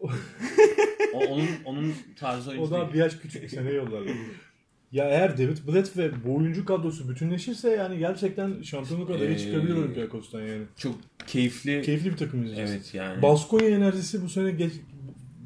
[0.00, 4.12] O, onun onun tarzı oyuncu O da bir yaş küçük sene yollarlar.
[4.92, 9.74] Ya eğer David Blatt ve bu oyuncu kadrosu bütünleşirse yani gerçekten şampiyonluk adayı Ee, çıkabilir
[9.76, 10.62] Olympiakos'tan yani.
[10.76, 10.94] Çok
[11.26, 11.82] keyifli.
[11.82, 12.70] Keyifli bir takım izleyeceğiz.
[12.70, 13.22] Evet yani.
[13.22, 14.72] Baskonya enerjisi bu sene geç,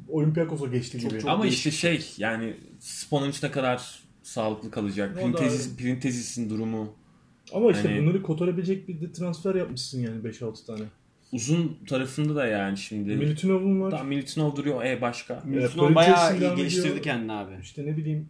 [0.09, 1.21] Olympiakos'a geçti Çok gibi.
[1.21, 1.57] çok- Ama değişik.
[1.57, 5.15] işte şey yani Sponic ne kadar sağlıklı kalacak.
[5.15, 6.93] Printezis, Printezis'in durumu.
[7.53, 10.83] Ama işte Hani- bunları kotarabilecek bir de transfer yapmışsın yani 5-6 tane.
[11.31, 13.15] Uzun tarafında da yani şimdi.
[13.15, 13.91] Milutinov'un var.
[13.91, 14.83] Daha Militinov duruyor.
[14.85, 15.43] E başka.
[15.45, 17.51] Miltinov bayağı Paris'in iyi geliştirdi kendini abi.
[17.61, 18.29] İşte ne bileyim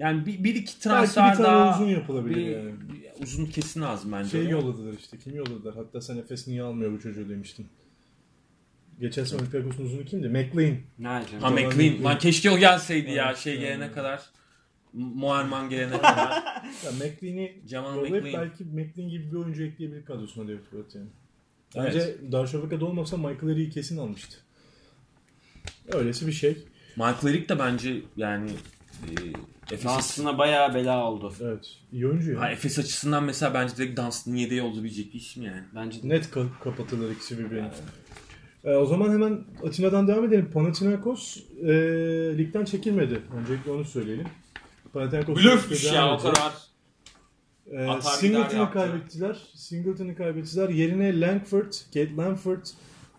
[0.00, 2.72] Yani bir, bir iki belki transfer bir tane daha uzun yapılabilir bir, yani.
[2.92, 4.30] bir uzun kesin lazım bence.
[4.30, 5.18] Şey yolladılar işte.
[5.18, 5.74] Kim yolladılar?
[5.74, 7.66] Hatta sen Efes niye almıyor bu çocuğu demiştin.
[9.00, 10.28] Geçen sene Olympiakos'un uzunu kimdi?
[10.28, 10.76] McLean.
[10.98, 11.42] Ne yapacağım?
[11.42, 12.04] Ha McLean.
[12.04, 13.62] Lan keşke o gelseydi ya Evet, şey yani.
[13.62, 14.22] gelene kadar.
[14.92, 16.30] Muharman gelene kadar.
[16.84, 18.42] Ya McLean'i Jamal yollayıp McLean.
[18.42, 21.08] belki McLean gibi bir oyuncu ekleyebilir kadrosuna David Blatt yani.
[21.74, 21.94] Evet.
[21.94, 24.36] Bence Darüşşafaka'da olmasa Michael Eric'i kesin almıştı.
[25.92, 26.56] Öylesi bir şey.
[26.96, 28.50] Michael Eric de bence yani
[29.02, 29.10] e,
[29.72, 31.32] Efes, Aslında bayağı bela oldu.
[31.42, 31.68] Evet.
[31.92, 32.40] iyi oyuncu ya.
[32.40, 35.62] ha, Efes açısından mesela bence direkt Dunstan'ın yedeği olabilecek bir isim yani.
[35.74, 36.08] Bence de.
[36.08, 37.68] Net ka- kapatırlar ikisi birbirini.
[38.64, 40.50] Ee, o zaman hemen Atina'dan devam edelim.
[40.54, 41.68] Panathinaikos e,
[42.38, 43.22] ligden çekilmedi.
[43.40, 44.26] Öncelikle onu söyleyelim.
[44.92, 46.34] Panathinaikos Blöfmüş devam ya o edecek.
[46.34, 46.52] kadar.
[47.72, 48.78] Ee, Singleton'ı yaptı.
[48.78, 49.36] kaybettiler.
[49.54, 50.68] Singleton'ı kaybettiler.
[50.68, 52.64] Yerine Langford, Kate Langford,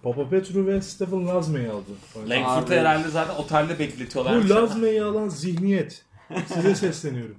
[0.04, 1.92] Papa Petru ve Stephen Lazme'yi aldı.
[2.30, 4.44] Langford'u herhalde zaten otelde bekletiyorlar.
[4.44, 6.06] Bu Lazme'yi alan zihniyet.
[6.54, 7.36] Size sesleniyorum.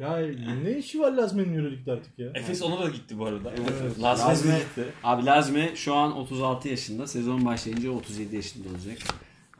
[0.00, 0.16] Ya
[0.64, 2.30] ne işi var Lazme'nin Euroleague'de artık ya?
[2.34, 3.50] Efes ona da gitti bu arada.
[3.50, 4.02] Evet.
[4.02, 4.84] Lazme Lazme, gitti.
[5.04, 7.06] abi Lazme şu an 36 yaşında.
[7.06, 8.98] Sezon başlayınca 37 yaşında olacak.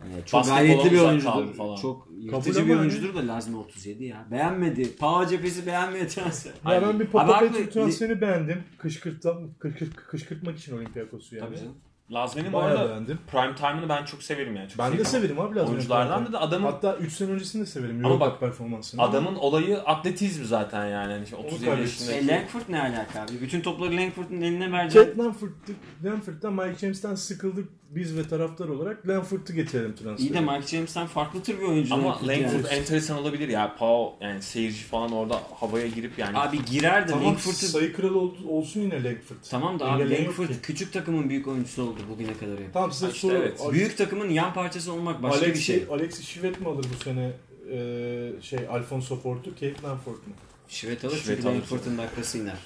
[0.03, 1.55] Ee, çok gayretli bir oyuncudur.
[1.55, 1.77] falan.
[1.77, 4.27] Çok yırtıcı bir oyuncudur da Lazme 37 ya.
[4.31, 4.97] Beğenmedi.
[4.97, 6.53] Pau cephesi beğenmedi transfer.
[6.75, 8.65] Ya ben bir Papa Petru transferini beğendim.
[8.79, 11.47] Kışkırtma, kışkırt, kışkırtmak için Olympiakos'u yani.
[11.47, 11.75] Tabii canım.
[12.13, 13.19] Lazme'nin bu Bayağı arada beğendim.
[13.31, 14.69] prime time'ını ben çok severim yani.
[14.69, 15.11] Çok Ben de seviyorum.
[15.11, 15.71] severim abi Lazme'nin.
[15.77, 18.07] Oyunculardan da, da adamın Hatta 3 sene öncesini de severim.
[18.07, 19.03] Ama bak, performansını.
[19.03, 21.13] adamın olayı atletizm zaten yani.
[21.13, 22.05] Hani işte 37 kaybetsin.
[22.13, 22.33] yaşındaki.
[22.33, 23.41] E, Langford ne alaka abi?
[23.43, 25.05] Bütün topları Langford'un eline verecek.
[25.07, 29.09] Chet Lanford'u- Lanford'dan Mike James'ten sıkıldık biz ve taraftar olarak.
[29.09, 30.29] Lanford'u getirelim transferi.
[30.29, 31.95] İyi de Mike James'ten farklı tür bir oyuncu.
[31.95, 32.67] Ama Langford Langford yani.
[32.67, 33.77] enteresan olabilir ya.
[33.77, 36.39] Pau yani seyirci falan orada havaya girip yani.
[36.39, 39.37] Abi girer de Tamam Langford'u sayı kralı ol- olsun yine Langford.
[39.51, 40.61] Tamam da abi Engelleyen yok Langford ki.
[40.63, 42.00] küçük takımın büyük oyuncusu oldu.
[42.11, 42.73] Bugüne kadar hep.
[42.73, 43.37] Tamam size işte soru.
[43.37, 43.61] evet.
[43.73, 45.85] Büyük takımın yan parçası olmak başka bir şey.
[45.91, 47.33] Alexi Şivet mi alır bu sene
[47.73, 50.35] e, şey Alfonso Fort'u, Kate Lanford mu?
[50.69, 51.57] Şivet alır Şivet çünkü alır.
[51.57, 52.59] Langford'un dakikası iner.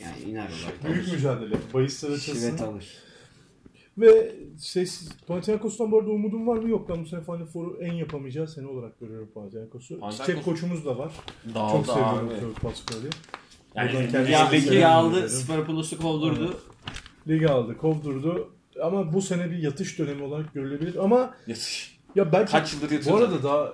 [0.00, 0.94] Yani iner olarak.
[0.94, 1.54] Büyük mücadele.
[1.74, 2.40] Bahisler açılsın.
[2.40, 2.86] Şivet alır.
[3.98, 4.32] Ve
[4.62, 4.86] şey,
[5.26, 6.70] Panathinaikos'tan bu arada umudum var mı?
[6.70, 6.88] Yok.
[6.88, 9.94] Ben bu sene Final Four'u en yapamayacağı sene olarak görüyorum Panathinaikos'u.
[9.94, 11.12] Panathinaikos- Çiçek koçumuz da var.
[11.54, 12.40] Dağıldı Çok seviyorum abi.
[12.40, 13.08] Kurt Pascal'i.
[13.74, 15.28] Yani Buradan kendisine Ya selam ligi aldı.
[15.28, 16.60] Sferapoulos'u kovdurdu.
[17.28, 18.54] Ligi aldı, kovdurdu.
[18.82, 21.04] Ama bu sene bir yatış dönemi olarak görülebilir.
[21.04, 21.98] Ama Yatış.
[22.14, 23.72] ya belki Kaç yıldır bu arada daha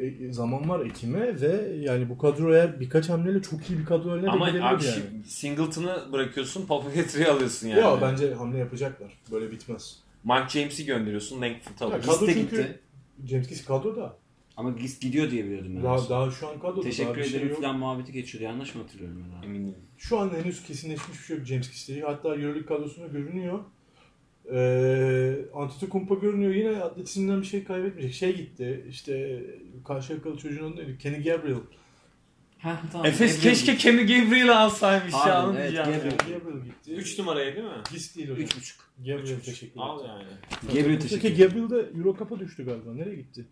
[0.00, 4.10] e, zaman var Ekim'e ve yani bu kadro eğer birkaç hamleyle çok iyi bir kadro
[4.10, 5.24] haline Ama gelebilir abi yani.
[5.26, 7.80] Singleton'ı bırakıyorsun, Papapetri'yi alıyorsun yani.
[7.80, 9.12] Ya bence hamle yapacaklar.
[9.30, 9.96] Böyle bitmez.
[10.24, 12.12] Mike James'i gönderiyorsun, Ya, alıyorsun.
[12.12, 12.80] kadro de çünkü gitti.
[13.26, 14.16] James Kiss kadroda.
[14.56, 15.84] Ama Gist gidiyor diye biliyordum ben.
[15.84, 16.80] Daha, daha şu an kadroda.
[16.80, 17.60] Teşekkür şey ederim yok.
[17.60, 18.44] falan muhabbeti geçiyordu.
[18.44, 19.48] Yanlış mı hatırlıyorum ben?
[19.48, 19.74] Eminim.
[19.98, 22.00] Şu an henüz kesinleşmiş bir şey yok James Kiss'te.
[22.00, 23.58] Hatta Euroleague kadrosunda görünüyor.
[24.52, 26.54] Ee, Antetokounmpo görünüyor.
[26.54, 28.14] Yine atletizmden bir şey kaybetmeyecek.
[28.14, 28.84] Şey gitti.
[28.88, 29.42] İşte
[29.86, 30.98] karşı yakalı çocuğun adı neydi?
[30.98, 31.56] Kenny Gabriel.
[32.58, 33.06] Ha, tamam.
[33.06, 33.76] Efes Gabriel keşke.
[33.76, 36.00] Kenny Gabriel'i alsaymış ya Pardon, onu evet, diyeceğim.
[36.00, 36.38] Gabriel.
[36.38, 36.92] Gabriel gitti.
[36.94, 37.72] 3 numaraya değil mi?
[37.92, 38.44] Giss değil hocam.
[38.44, 38.80] Üç buçuk.
[38.98, 40.14] Gabriel teşekkür Al ederim.
[40.20, 40.78] yani.
[40.80, 41.48] Gabriel teşekkür ederim.
[41.66, 42.94] Gabriel de Euro Cup'a düştü galiba.
[42.94, 43.46] Nereye gitti?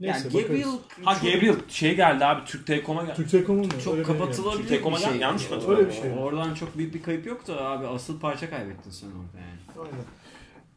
[0.00, 0.48] Neyse Yani bakarız.
[0.48, 0.68] Gabriel
[1.04, 3.16] Ha Gabriel şey geldi abi Türk Telekom'a geldi.
[3.16, 3.68] Türk Telekom'u mu?
[3.84, 4.18] çok Öyle yani.
[4.18, 5.16] kapatılabilir bir olmadan şey.
[5.20, 5.86] yanlış mı hatırlıyorum?
[5.86, 6.12] Öyle bir şey.
[6.22, 9.88] Oradan çok büyük bir kayıp yok da abi asıl parça kaybettin sen orada yani.
[9.88, 10.04] Aynen.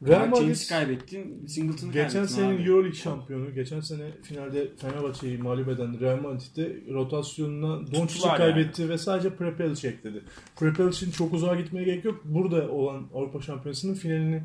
[0.08, 2.64] Real Madrid kaybettin, Singleton'ı Geçen kaybettin senenin abi.
[2.70, 9.30] Euroleague şampiyonu, geçen sene finalde Fenerbahçe'yi mağlup eden Real Madrid'de rotasyonuna Doncic'i kaybetti ve sadece
[9.36, 10.24] Prepelic ekledi.
[10.60, 12.22] Prepelic'in çok uzağa gitmeye gerek yok.
[12.26, 14.44] Burada olan Avrupa Şampiyonası'nın finalini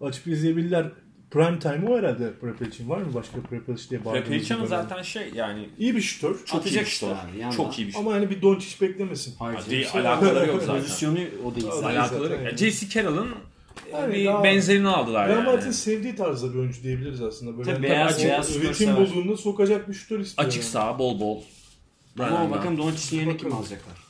[0.00, 0.92] açıp izleyebilirler.
[1.34, 2.88] Prime time o herhalde Prepelic'in.
[2.88, 4.82] Var mı başka Prepelic diye bağırdığınız Prepelic ama bir dönem?
[4.88, 6.34] zaten şey yani İyi bir şutör.
[6.44, 7.38] çok Atacak iyi bir işte şutör.
[7.40, 7.56] yandan.
[7.56, 8.04] Çok iyi bir şutör.
[8.06, 9.34] Ama hani bir Doncic beklemesin.
[9.38, 10.80] Hayır, Ha, değil, James'in alakaları yok zaten.
[10.82, 11.96] Pozisyonu o değil zaten.
[11.96, 12.42] Alakaları yok.
[12.44, 12.56] yani.
[12.58, 12.88] J.C.
[12.88, 13.28] Carroll'ın
[13.92, 15.72] Yani bir daha- benzerini aldılar Real yani.
[15.74, 17.58] Sevdiği tarzda bir oyuncu diyebiliriz aslında.
[17.58, 18.24] Böyle Tabii beyaz- açık,
[18.62, 18.96] beyaz sever.
[18.96, 20.48] bulduğunda sokacak bir şutör istiyor.
[20.48, 20.70] Açık yani.
[20.70, 21.42] saha bol bol.
[22.18, 22.50] Ama Aynen.
[22.50, 24.03] bakalım Doncic'in yerine kim alacaklar?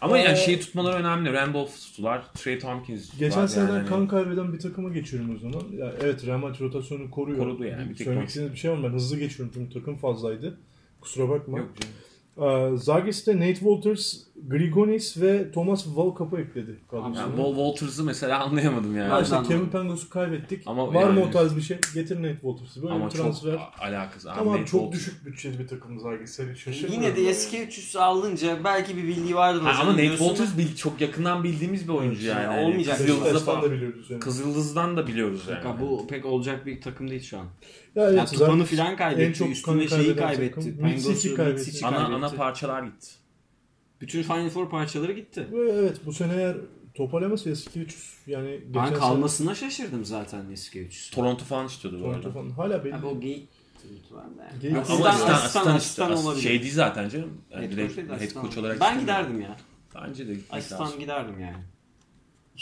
[0.00, 1.32] Ama Ee, yani şeyi tutmaları önemli.
[1.32, 2.22] Randolph tuttular.
[2.34, 3.28] Trey Tompkins tuttular.
[3.28, 3.88] Geçen seneden yani.
[3.88, 5.64] kan kaybeden bir takıma geçiyorum o zaman.
[5.72, 7.38] Ya evet Real Madrid rotasyonu koruyor.
[7.38, 8.84] Korudu yani, bir tek Söylemek istediğiniz bir şey var mı?
[8.88, 10.58] Ben hızlı geçiyorum çünkü takım fazlaydı.
[11.00, 11.58] Kusura bakma.
[11.58, 11.94] Yok canım.
[12.38, 14.14] Ee, Zagis'te Nate Walters,
[14.46, 17.18] Grigonis ve Thomas Volkap'ı ekledi kadrosuna.
[17.20, 19.08] Yani Wall Walters'ı mesela anlayamadım yani.
[19.08, 19.66] Ha işte Kevin.
[19.66, 20.62] Pangos'u kaybettik.
[20.66, 21.78] Ama var mı yani- o tarz bir şey?
[21.94, 22.82] Getir Nate Walters'ı.
[22.82, 23.52] Böyle Ama bir çok transfer.
[23.52, 24.32] a- alakası.
[24.32, 26.38] Ama Nate çok Walters- düşük bütçeli bir takım Zagis.
[26.38, 27.02] Hani şaşırmıyorum.
[27.04, 29.60] Yine de eski 300 alınca belki bir bildiği vardır.
[29.62, 32.42] Ha, ama Nate diyorsun Walters bil- çok yakından bildiğimiz bir oyuncu yani.
[32.42, 32.96] yani olmayacak.
[32.98, 33.72] Kızıldız'da Beşiktaş'tan da falan.
[33.72, 34.20] biliyoruz yani.
[34.20, 35.62] Kızıldız'dan da biliyoruz yani.
[35.62, 37.44] Kanka bu pek olacak bir takım değil şu an.
[37.94, 39.22] Ya evet, Ya Tupan'ı falan kaybetti.
[39.28, 40.54] en çok üstüne kan şeyi kaybeden kaybetti.
[40.54, 40.78] takım.
[40.80, 41.58] Pangos'u, Mitsic'i kaybetti.
[41.58, 42.14] Mitsic'i ana, kaybetti.
[42.14, 43.06] ana parçalar gitti.
[44.00, 45.46] Bütün Final Four parçaları gitti.
[45.52, 46.56] Ve evet bu sene eğer
[46.94, 51.10] toparlamasa eski 300 yani geçen Ben sene kalmasına şaşırdım zaten eski 300.
[51.10, 52.30] Toronto falan istiyordu bu Toronto arada.
[52.32, 52.94] falan hala belli.
[52.94, 53.48] Abi o geyik
[54.10, 54.60] var da yani.
[54.62, 56.42] Geyik- Asistan, Ama asistan, asistan, asistan, asistan, olabilir.
[56.42, 57.42] şey değil zaten canım.
[57.50, 59.26] Yani Head direkt coach değil de head asistan coach olarak Ben istemiyorum.
[59.26, 59.56] giderdim ya.
[59.94, 61.00] Bence de gitmek Asistan lazım.
[61.00, 61.56] giderdim yani.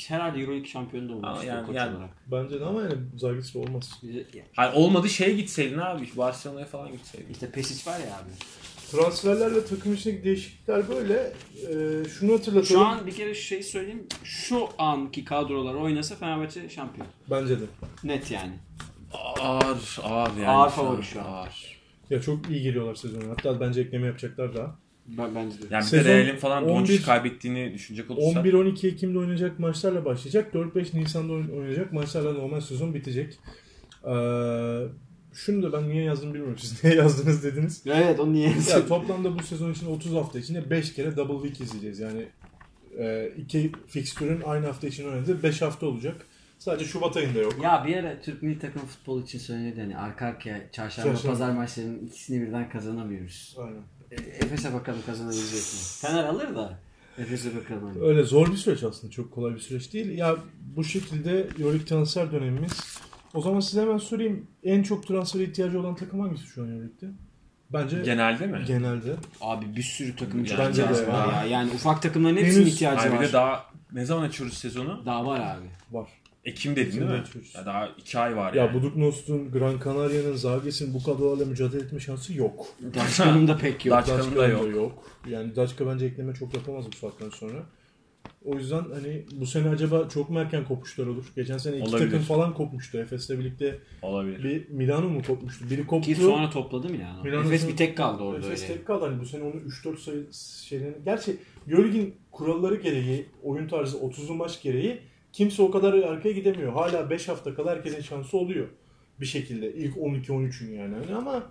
[0.08, 2.10] Herhalde Euroleague şampiyonu da olmak Ama istiyor yani- koç yani- olarak.
[2.32, 4.00] Bence de ama yani Zagis'le olmaz.
[4.56, 6.08] Hayır olmadı şeye gitseydin abi.
[6.16, 7.32] Barcelona'ya falan gitseydin.
[7.32, 8.30] İşte Pesic var ya abi.
[8.90, 11.14] Transferler ve takım içindeki değişiklikler böyle.
[11.14, 12.64] Ee, şunu hatırlatalım.
[12.66, 14.06] Şu an bir kere şu şeyi söyleyeyim.
[14.24, 17.06] Şu anki kadrolar oynasa Fenerbahçe şampiyon.
[17.30, 17.64] Bence de.
[18.04, 18.52] Net yani.
[19.40, 20.48] Ağır, ağır yani.
[20.48, 21.24] Ağır favori şu an.
[21.24, 21.76] Ağır.
[22.10, 23.24] Ya çok iyi giriyorlar sezona.
[23.30, 24.78] Hatta bence ekleme yapacaklar daha.
[25.06, 25.64] Ben, bence de.
[25.70, 28.46] Yani bir Sezon de Real'in falan 11 Doncic kaybettiğini düşünecek olursak.
[28.46, 30.54] 11-12 Ekim'de oynayacak maçlarla başlayacak.
[30.54, 33.38] 4-5 Nisan'da oyn- oynayacak maçlarla normal sezon bitecek.
[34.04, 34.10] Ee,
[35.36, 36.58] şunu da ben niye yazdım bilmiyorum.
[36.58, 37.82] Siz niye yazdınız dediniz.
[37.86, 38.52] Evet onu niye?
[38.70, 41.98] Ya toplamda bu sezon için 30 hafta içinde 5 kere double week izleyeceğiz.
[41.98, 42.26] Yani
[42.98, 46.26] e, iki fikstürün aynı hafta için oynadığı 5 hafta olacak.
[46.58, 47.54] Sadece Şubat ayında yok.
[47.62, 51.32] Ya bir ara Türk milli takım futbol için söyledi hani arka arkaya çarşamba Çarşamba.
[51.32, 53.56] pazar maçlarının ikisini birden kazanamıyoruz.
[53.58, 53.82] Aynen.
[54.10, 55.78] E, Efes'e bakalım kazanabilecek mi?
[56.00, 56.78] Fener alır da
[57.18, 57.84] Efes'e bakalım.
[57.88, 58.02] Hani.
[58.04, 59.10] Öyle zor bir süreç aslında.
[59.12, 60.18] Çok kolay bir süreç değil.
[60.18, 60.36] Ya
[60.76, 62.72] bu şekilde Euroleague transfer dönemimiz.
[63.36, 64.46] O zaman size hemen sorayım.
[64.64, 67.06] En çok transfer ihtiyacı olan takım hangisi şu an Euroleague'de?
[67.72, 68.64] Bence Genelde mi?
[68.66, 69.14] genelde.
[69.40, 71.32] Abi bir sürü takım Bence ihtiyacı de var ya.
[71.32, 71.44] ya.
[71.44, 73.28] Yani ufak takımların hepsinin Henüz- ihtiyacı bir var.
[73.28, 75.02] de daha ne zaman açıyoruz sezonu?
[75.06, 75.96] Daha var abi.
[75.96, 76.08] Var.
[76.44, 77.16] Ekim dedin değil mi?
[77.18, 77.52] açıyoruz.
[77.54, 78.74] Ya daha 2 ay var Ya yani.
[78.74, 82.66] Buduknos'un, Gran Canaria'nın, Zages'in bu kadrolarla mücadele etme şansı yok.
[82.96, 83.96] Başkanım da pek yok.
[83.98, 85.04] Daçka'nın da Daçka'nın yok.
[85.28, 87.58] Yani Daçka bence ekleme çok yapamaz bu saatten sonra.
[88.44, 91.24] O yüzden hani bu sene acaba çok mu erken kopuşlar olur?
[91.36, 92.10] Geçen sene iki Olabilir.
[92.10, 92.98] takım falan kopmuştu.
[92.98, 94.44] Efes'le birlikte Olabilir.
[94.44, 95.70] bir Milano mu kopmuştu?
[95.70, 96.06] Biri koptu.
[96.06, 97.28] Ki sonra topladı mı yani?
[97.28, 98.74] Milano'nun- Efes bir tek kaldı orada Efes öyle.
[98.74, 99.04] tek kaldı.
[99.04, 100.26] Hani bu sene onu 3-4 sayı
[100.68, 100.94] şeylerini...
[101.04, 101.36] Gerçi
[101.68, 104.98] Euroleague'in kuralları gereği, oyun tarzı 30'lu maç gereği
[105.32, 106.72] kimse o kadar arkaya gidemiyor.
[106.72, 108.66] Hala 5 hafta kala herkesin şansı oluyor.
[109.20, 109.74] Bir şekilde.
[109.74, 110.94] İlk 12-13'ün yani.
[110.94, 111.42] Hani ama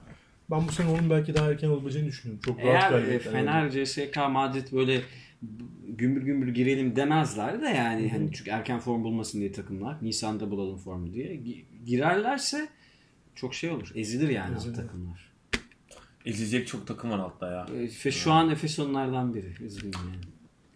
[0.51, 2.41] ben bu sene onun belki daha erken olabileceğini düşünüyorum.
[2.45, 3.19] Çok rahat Eğer e.
[3.19, 5.01] Fener, CSK, Madrid böyle
[5.87, 10.77] gümbür gümbür girelim demezler de yani hani çünkü erken form bulmasın diye takımlar Nisan'da bulalım
[10.77, 12.67] formu diye Gi- girerlerse
[13.35, 13.91] çok şey olur.
[13.95, 15.31] Ezilir yani alt takımlar.
[16.25, 17.65] Ezilecek çok takım var altta ya.
[17.79, 19.53] E, Ve şu an Efes onlardan biri.
[19.63, 20.25] Üzgünüm yani.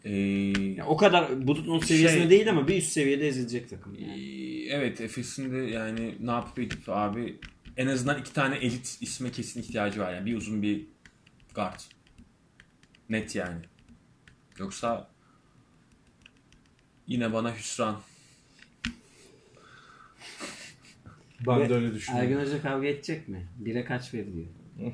[0.03, 0.11] Ee,
[0.77, 3.95] Ya o kadar Bulut'un seviyesinde Şey- değil ama bir üst seviyede ezilecek takım.
[3.99, 4.21] Yani.
[4.21, 7.35] Ee, Evet Efes'in de yani ne yapıp edip abi
[7.77, 10.13] en azından iki tane elit isme kesin ihtiyacı var.
[10.13, 10.85] Yani bir uzun bir
[11.55, 11.79] guard.
[13.09, 13.57] Net yani.
[14.59, 15.07] Yoksa
[17.07, 17.95] yine bana hüsran.
[21.47, 22.31] Ben Ve de öyle düşünüyorum.
[22.31, 23.47] Ergin Hoca kavga edecek mi?
[23.57, 24.47] Bire kaç veriliyor?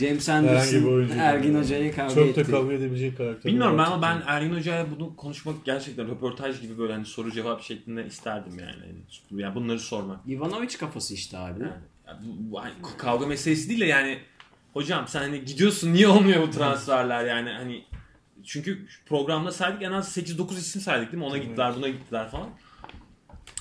[0.00, 1.14] James Herhangi bir Anderson oyuncu.
[1.14, 2.46] Ergin Hoca'yı kavga Çok etti.
[2.46, 3.52] da kavga edebilecek karakter.
[3.52, 8.06] Bilmiyorum ben ben Ergin Hoca'ya bunu konuşmak gerçekten röportaj gibi böyle hani soru cevap şeklinde
[8.06, 8.76] isterdim yani.
[9.30, 10.20] Yani, bunları sormak.
[10.28, 11.62] Ivanovic kafası işte abi.
[11.62, 11.72] Yani,
[12.06, 14.18] yani bu, bu hani kavga meselesi değil de yani
[14.72, 17.84] hocam sen hani gidiyorsun niye olmuyor bu transferler yani hani
[18.46, 21.28] çünkü programda saydık en az 8-9 isim saydık değil mi?
[21.28, 22.48] Ona gittiler buna gittiler falan.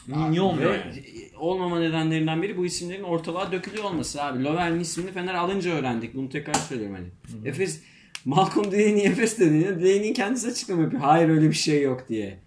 [0.08, 1.04] Niye, niye olmuyor Ve yani?
[1.38, 4.44] olmama nedenlerinden biri bu isimlerin ortalığa dökülüyor olması abi.
[4.44, 6.16] Lovren'in ismini Fener alınca öğrendik.
[6.16, 7.48] Bunu tekrar söylüyorum hani.
[7.48, 7.82] Efes
[8.26, 9.64] Malcolm Delaney Efes dedi.
[9.64, 11.02] Delaney'in kendisi açıklama yapıyor.
[11.02, 12.40] Hayır öyle bir şey yok diye.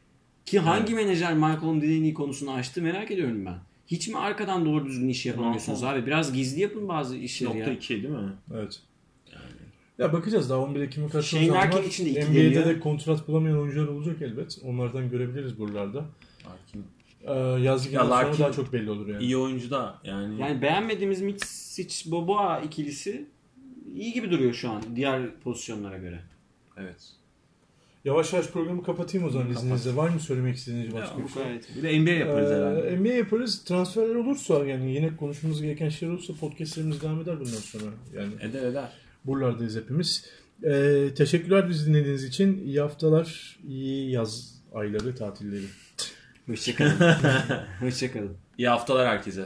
[0.47, 3.57] Ki hangi menajer Malcolm Delaney konusunu açtı merak ediyorum ben.
[3.87, 6.07] Hiç mi arkadan doğru düzgün iş yapamıyorsunuz abi?
[6.07, 7.77] Biraz gizli yapın bazı işleri Nokta ya.
[7.77, 8.33] 2 değil mi?
[8.55, 8.81] Evet.
[9.99, 11.85] Ya bakacağız daha 11 Ekim'e karşı Shane Larkin var.
[11.85, 12.65] için de iki NBA'de deniyor.
[12.65, 14.59] de kontrat bulamayan oyuncular olacak elbet.
[14.65, 16.05] Onlardan görebiliriz buralarda.
[16.49, 16.85] Larkin.
[17.25, 17.33] Ee,
[17.63, 19.23] yazlık Ya yıldan sonra Larkin- daha çok belli olur yani.
[19.25, 20.41] İyi oyuncu da yani.
[20.41, 23.27] Yani beğenmediğimiz Mitsic Boboa ikilisi
[23.95, 26.21] iyi gibi duruyor şu an diğer pozisyonlara göre.
[26.77, 27.13] Evet.
[28.05, 29.63] Yavaş yavaş programı kapatayım o zaman Kapat.
[29.63, 29.97] izninizle.
[29.97, 31.43] Var mı söylemek istediğiniz başka bir şey?
[31.43, 31.77] Gayet.
[31.77, 32.89] Bir de NBA yaparız herhalde.
[32.91, 33.65] Ee, NBA yaparız.
[33.65, 37.85] Transferler olursa yani yine konuşmamız gereken şeyler olursa podcastlerimiz devam eder bundan sonra.
[38.17, 38.89] Yani Eder eder.
[39.29, 40.25] Buralardayız hepimiz.
[40.65, 42.67] Ee, teşekkürler bizi dinlediğiniz için.
[42.67, 45.65] İyi haftalar, iyi yaz ayları, tatilleri.
[46.47, 46.99] Hoşçakalın.
[47.81, 48.37] Hoşçakalın.
[48.59, 49.45] İyi haftalar herkese.